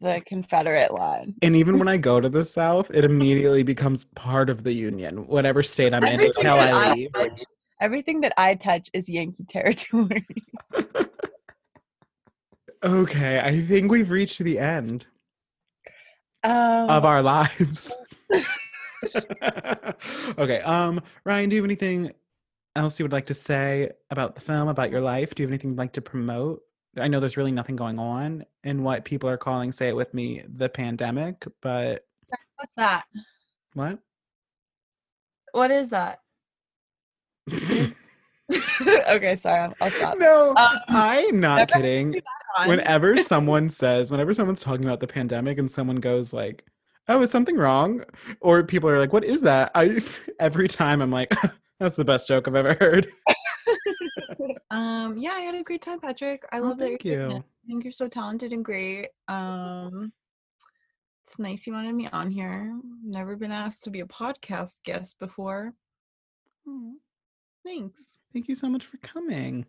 [0.00, 1.34] the Confederate line.
[1.42, 5.26] And even when I go to the South, it immediately becomes part of the Union,
[5.26, 7.12] whatever state I'm in Everything until that I I leave.
[7.12, 7.42] touch-
[7.80, 10.26] Everything that I touch is Yankee territory.
[12.82, 15.04] Okay, I think we've reached the end
[16.42, 17.94] Um, of our lives.
[20.38, 22.12] okay, um, Ryan, do you have anything
[22.74, 25.34] else you would like to say about the film, about your life?
[25.34, 26.62] Do you have anything you'd like to promote?
[26.96, 30.12] I know there's really nothing going on in what people are calling, say it with
[30.12, 33.04] me, the pandemic, but Sorry, what's that?
[33.74, 33.98] what?
[35.52, 36.20] What is that?
[37.50, 39.60] okay, sorry.
[39.60, 40.18] I'll, I'll stop.
[40.18, 42.20] no, Um, I'm not kidding.
[42.66, 46.64] Whenever someone says, whenever someone's talking about the pandemic and someone goes like,
[47.08, 48.04] "Oh, is something wrong?"
[48.40, 50.00] or people are like, "What is that?" I
[50.40, 51.32] every time I'm like,
[51.78, 53.08] "That's the best joke I've ever heard."
[54.70, 56.44] Um, yeah, I had a great time, Patrick.
[56.52, 57.36] I Oh, love that thank you're you.
[57.36, 59.08] I think you're so talented and great.
[59.28, 60.12] Um,
[61.24, 62.78] it's nice you wanted me on here.
[63.04, 65.74] Never been asked to be a podcast guest before.
[67.64, 68.20] Thanks.
[68.32, 69.66] Thank you so much for coming.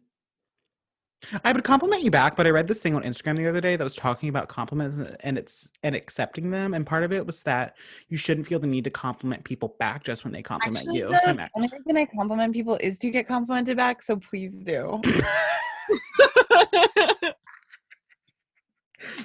[1.43, 3.76] I would compliment you back, but I read this thing on Instagram the other day
[3.76, 7.43] that was talking about compliments and it's and accepting them, and part of it was
[7.43, 7.76] that
[8.10, 11.10] you shouldn't feel the need to compliment people back just when they compliment Actually, you.
[11.10, 14.99] the So only reason I compliment people is to get complimented back, so please do.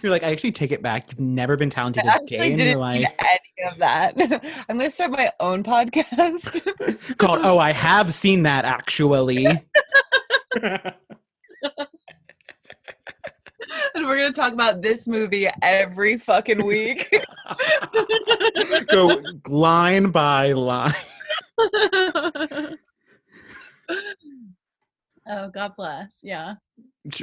[0.03, 1.11] You're like, I actually take it back.
[1.11, 3.05] You've never been talented I a day in didn't your life.
[3.21, 4.15] any of that.
[4.69, 7.17] I'm gonna start my own podcast.
[7.19, 9.47] Called, oh, I have seen that actually.
[13.95, 17.15] And we're gonna talk about this movie every fucking week.
[18.89, 20.95] Go line by line.
[25.29, 26.11] oh, God bless.
[26.23, 26.55] Yeah.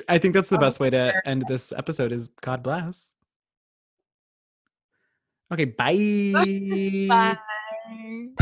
[0.07, 3.13] I think that's the Oh, best way to end this episode is God bless.
[5.51, 7.35] Okay, bye.
[7.87, 8.37] Bye.